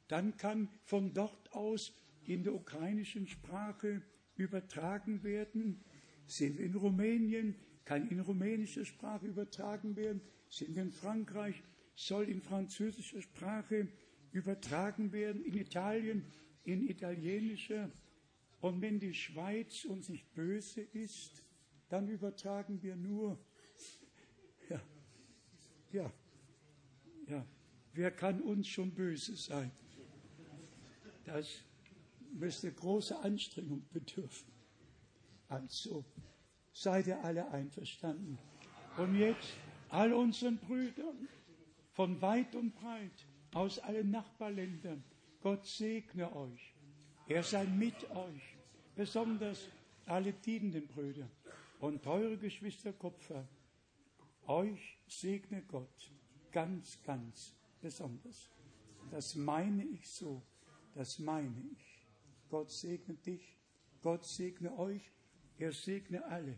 dann 0.07 0.35
kann 0.37 0.69
von 0.83 1.13
dort 1.13 1.53
aus 1.53 1.93
in 2.25 2.43
der 2.43 2.53
ukrainischen 2.53 3.27
Sprache 3.27 4.01
übertragen 4.35 5.23
werden. 5.23 5.83
Sind 6.25 6.57
wir 6.57 6.65
in 6.65 6.75
Rumänien, 6.75 7.55
kann 7.85 8.09
in 8.09 8.19
rumänischer 8.19 8.83
Sprache 8.83 9.25
übertragen 9.25 9.95
werden. 9.95 10.21
Sind 10.49 10.75
wir 10.75 10.83
in 10.83 10.91
Frankreich, 10.91 11.63
soll 11.95 12.27
in 12.29 12.41
französischer 12.41 13.21
Sprache 13.21 13.87
übertragen 14.31 15.13
werden. 15.13 15.43
In 15.45 15.55
Italien, 15.55 16.25
in 16.65 16.87
italienischer. 16.87 17.89
Und 18.59 18.81
wenn 18.81 18.99
die 18.99 19.13
Schweiz 19.13 19.85
uns 19.85 20.09
nicht 20.09 20.33
böse 20.33 20.81
ist, 20.81 21.41
dann 21.87 22.09
übertragen 22.09 22.81
wir 22.81 22.97
nur. 22.97 23.39
Ja, 24.69 24.81
ja, 25.93 26.11
ja. 27.27 27.45
Wer 27.97 28.11
kann 28.11 28.41
uns 28.41 28.67
schon 28.67 28.91
böse 28.91 29.35
sein? 29.35 29.71
Das 31.25 31.63
müsste 32.31 32.71
große 32.71 33.17
Anstrengung 33.17 33.83
bedürfen. 33.91 34.47
Also 35.49 36.05
seid 36.71 37.07
ihr 37.07 37.23
alle 37.23 37.49
einverstanden. 37.49 38.37
Und 38.97 39.15
jetzt 39.15 39.51
all 39.89 40.13
unseren 40.13 40.59
Brüdern 40.59 41.27
von 41.93 42.21
weit 42.21 42.53
und 42.53 42.75
breit 42.75 43.25
aus 43.55 43.79
allen 43.79 44.11
Nachbarländern, 44.11 45.03
Gott 45.41 45.65
segne 45.65 46.35
euch. 46.35 46.75
Er 47.27 47.41
sei 47.41 47.65
mit 47.65 48.11
euch, 48.11 48.57
besonders 48.95 49.69
alle 50.05 50.33
dienenden 50.33 50.85
Brüder 50.85 51.27
und 51.79 52.03
teure 52.03 52.37
Geschwister 52.37 52.93
Kupfer. 52.93 53.47
Euch 54.45 54.99
segne 55.07 55.63
Gott 55.63 56.11
ganz, 56.51 57.01
ganz 57.01 57.56
besonders. 57.81 58.49
Das 59.11 59.35
meine 59.35 59.83
ich 59.85 60.09
so, 60.09 60.41
das 60.93 61.19
meine 61.19 61.61
ich. 61.71 62.07
Gott 62.49 62.71
segne 62.71 63.15
dich, 63.15 63.57
Gott 64.01 64.25
segne 64.25 64.77
euch, 64.77 65.11
er 65.57 65.71
segne 65.71 66.25
alle 66.25 66.57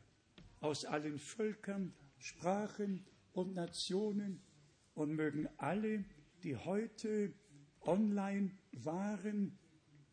aus 0.62 0.86
allen 0.86 1.20
Völkern, 1.20 1.94
Sprachen 2.18 3.06
und 3.34 3.56
Nationen 3.56 4.42
und 4.94 5.16
mögen 5.16 5.48
alle, 5.58 6.04
die 6.44 6.56
heute 6.56 7.34
online 7.82 8.52
waren, 8.72 9.58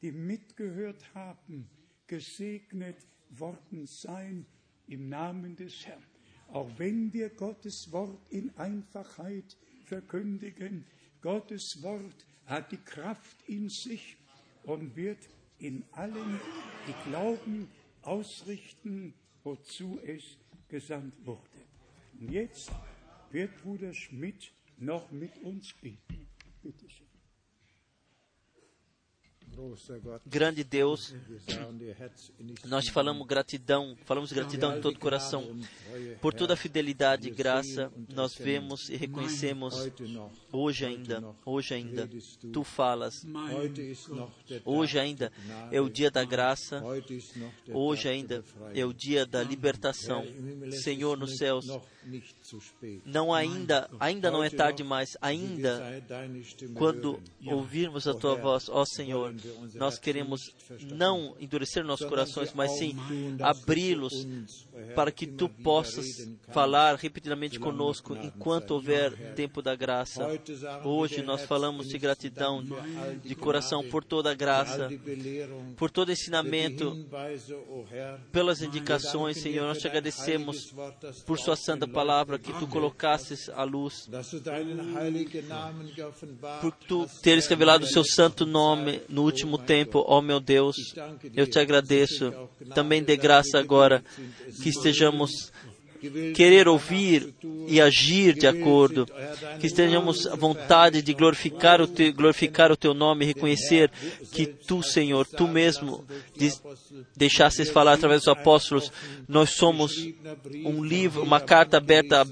die 0.02 0.12
mitgehört 0.12 1.14
haben, 1.14 1.68
gesegnet 2.06 2.96
worden 3.30 3.86
sein 3.86 4.46
im 4.86 5.08
Namen 5.08 5.56
des 5.56 5.86
Herrn. 5.86 6.02
Auch 6.48 6.70
wenn 6.78 7.12
wir 7.12 7.30
Gottes 7.30 7.90
Wort 7.90 8.28
in 8.30 8.56
Einfachheit 8.56 9.56
verkündigen, 9.86 10.84
Gottes 11.22 11.82
Wort 11.82 12.26
hat 12.46 12.72
die 12.72 12.76
Kraft 12.76 13.36
in 13.48 13.68
sich 13.68 14.16
und 14.64 14.94
wird 14.96 15.18
in 15.58 15.84
allen, 15.92 16.40
die 16.86 17.08
glauben, 17.08 17.68
ausrichten, 18.02 19.14
wozu 19.42 19.98
es 20.04 20.22
gesandt 20.68 21.14
wurde. 21.24 21.40
Und 22.20 22.30
jetzt 22.30 22.70
wird 23.30 23.56
Bruder 23.62 23.92
Schmidt 23.92 24.52
noch 24.78 25.10
mit 25.10 25.36
uns 25.42 25.72
beten. 25.74 26.28
Bitte 26.62 26.88
schön. 26.88 27.05
Grande 30.26 30.62
Deus, 30.62 31.14
nós 32.64 32.88
falamos 32.88 33.26
gratidão, 33.26 33.96
falamos 34.04 34.32
gratidão 34.32 34.74
de 34.74 34.80
todo 34.80 34.96
o 34.96 34.98
coração 34.98 35.58
por 36.20 36.34
toda 36.34 36.54
a 36.54 36.56
fidelidade 36.56 37.28
e 37.28 37.30
graça. 37.30 37.90
Nós 38.12 38.34
vemos 38.34 38.88
e 38.88 38.96
reconhecemos 38.96 39.74
hoje 40.56 40.84
ainda, 40.84 41.22
hoje 41.44 41.74
ainda, 41.74 42.08
tu 42.52 42.64
falas. 42.64 43.26
Hoje 44.64 44.98
ainda 44.98 45.32
é 45.70 45.80
o 45.80 45.88
dia 45.88 46.10
da 46.10 46.24
graça. 46.24 46.82
Hoje 47.72 48.08
ainda 48.08 48.44
é 48.74 48.84
o 48.84 48.92
dia 48.92 49.26
da 49.26 49.42
libertação. 49.42 50.24
Senhor 50.70 51.16
nos 51.16 51.36
céus, 51.36 51.66
não 53.04 53.32
ainda, 53.34 53.90
ainda 53.98 54.30
não 54.30 54.42
é 54.42 54.50
tarde 54.50 54.84
mais, 54.84 55.16
ainda 55.20 56.02
quando 56.74 57.20
ouvirmos 57.46 58.06
a 58.06 58.14
tua 58.14 58.36
voz, 58.36 58.68
ó 58.68 58.84
Senhor, 58.84 59.34
nós 59.74 59.98
queremos 59.98 60.54
não 60.92 61.36
endurecer 61.40 61.84
nossos 61.84 62.06
corações, 62.06 62.52
mas 62.54 62.72
sim 62.72 62.96
abri-los 63.40 64.26
para 64.94 65.10
que 65.10 65.26
tu 65.26 65.48
possas 65.48 66.28
falar 66.52 66.96
repetidamente 66.96 67.58
conosco 67.58 68.16
enquanto 68.16 68.72
houver 68.72 69.34
tempo 69.34 69.60
da 69.60 69.74
graça. 69.74 70.26
Hoje 70.84 71.22
nós 71.22 71.42
falamos 71.42 71.88
de 71.88 71.98
gratidão 71.98 72.64
de 73.22 73.34
coração 73.34 73.82
por 73.88 74.04
toda 74.04 74.30
a 74.30 74.34
graça, 74.34 74.88
por 75.76 75.90
todo 75.90 76.12
ensinamento, 76.12 76.96
pelas 78.30 78.62
indicações, 78.62 79.38
Senhor. 79.38 79.66
Nós 79.66 79.78
te 79.78 79.86
agradecemos 79.86 80.74
por 81.26 81.38
Sua 81.38 81.56
santa 81.56 81.88
palavra 81.88 82.38
que 82.38 82.52
tu 82.52 82.66
colocasses 82.66 83.48
à 83.50 83.64
luz, 83.64 84.08
por 86.60 86.72
tu 86.72 87.06
teres 87.22 87.46
revelado 87.46 87.84
o 87.84 87.88
seu 87.88 88.04
santo 88.04 88.46
nome 88.46 89.02
no 89.08 89.22
último 89.22 89.58
tempo, 89.58 90.04
ó 90.06 90.20
meu 90.20 90.40
Deus. 90.40 90.76
Eu 91.34 91.46
te 91.46 91.58
agradeço. 91.58 92.32
Também 92.74 93.02
dê 93.02 93.16
graça 93.16 93.58
agora 93.58 94.04
que 94.62 94.68
estejamos 94.68 95.52
querer 96.34 96.68
ouvir 96.68 97.34
e 97.66 97.80
agir 97.80 98.34
de 98.34 98.46
acordo, 98.46 99.06
que 99.58 99.66
estejamos 99.66 100.26
à 100.26 100.36
vontade 100.36 101.02
de 101.02 101.12
glorificar 101.12 101.80
o, 101.80 101.86
teu, 101.86 102.12
glorificar 102.12 102.70
o 102.70 102.76
teu 102.76 102.94
nome 102.94 103.24
e 103.24 103.28
reconhecer 103.28 103.90
que 104.32 104.46
tu, 104.46 104.82
Senhor, 104.82 105.26
tu 105.26 105.48
mesmo 105.48 106.04
deixasses 107.16 107.70
falar 107.70 107.94
através 107.94 108.22
dos 108.22 108.28
apóstolos, 108.28 108.92
nós 109.28 109.50
somos 109.50 109.92
um 110.64 110.84
livro, 110.84 111.22
uma 111.22 111.40
carta 111.40 111.76
aberta 111.76 112.26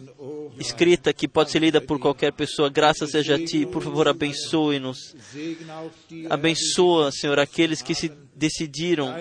escrita 0.59 1.12
que 1.12 1.27
pode 1.27 1.51
ser 1.51 1.61
lida 1.61 1.81
por 1.81 1.99
qualquer 1.99 2.32
pessoa. 2.32 2.70
Graças 2.70 3.11
seja 3.11 3.36
a 3.36 3.45
Ti. 3.45 3.66
Por 3.66 3.82
favor, 3.82 4.09
abençoe-nos. 4.09 5.15
Abençoa, 6.31 7.11
Senhor, 7.11 7.39
aqueles 7.39 7.82
que 7.82 7.95
se 7.95 8.11
decidiram 8.36 9.15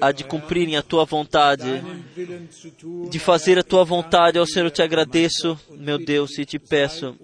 a 0.00 0.12
de 0.12 0.24
cumprirem 0.24 0.76
a 0.76 0.82
Tua 0.82 1.04
vontade, 1.04 1.82
de 3.10 3.18
fazer 3.18 3.58
a 3.58 3.62
Tua 3.62 3.84
vontade. 3.84 4.38
Ó 4.38 4.46
Senhor, 4.46 4.66
eu 4.66 4.70
te 4.70 4.82
agradeço, 4.82 5.58
meu 5.70 5.98
Deus, 5.98 6.38
e 6.38 6.44
te 6.44 6.58
peço, 6.58 7.16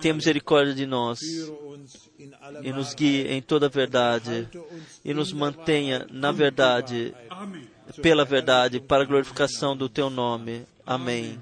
tenha 0.00 0.14
misericórdia 0.14 0.74
de 0.74 0.86
nós 0.86 1.18
e 2.62 2.72
nos 2.72 2.94
guie 2.94 3.26
em 3.28 3.42
toda 3.42 3.66
a 3.66 3.68
verdade 3.68 4.48
e 5.04 5.12
nos 5.12 5.32
mantenha 5.32 6.06
na 6.10 6.32
verdade, 6.32 7.14
pela 8.00 8.24
verdade, 8.24 8.80
para 8.80 9.02
a 9.02 9.06
glorificação 9.06 9.76
do 9.76 9.88
Teu 9.88 10.08
nome. 10.08 10.64
Amém. 10.86 11.38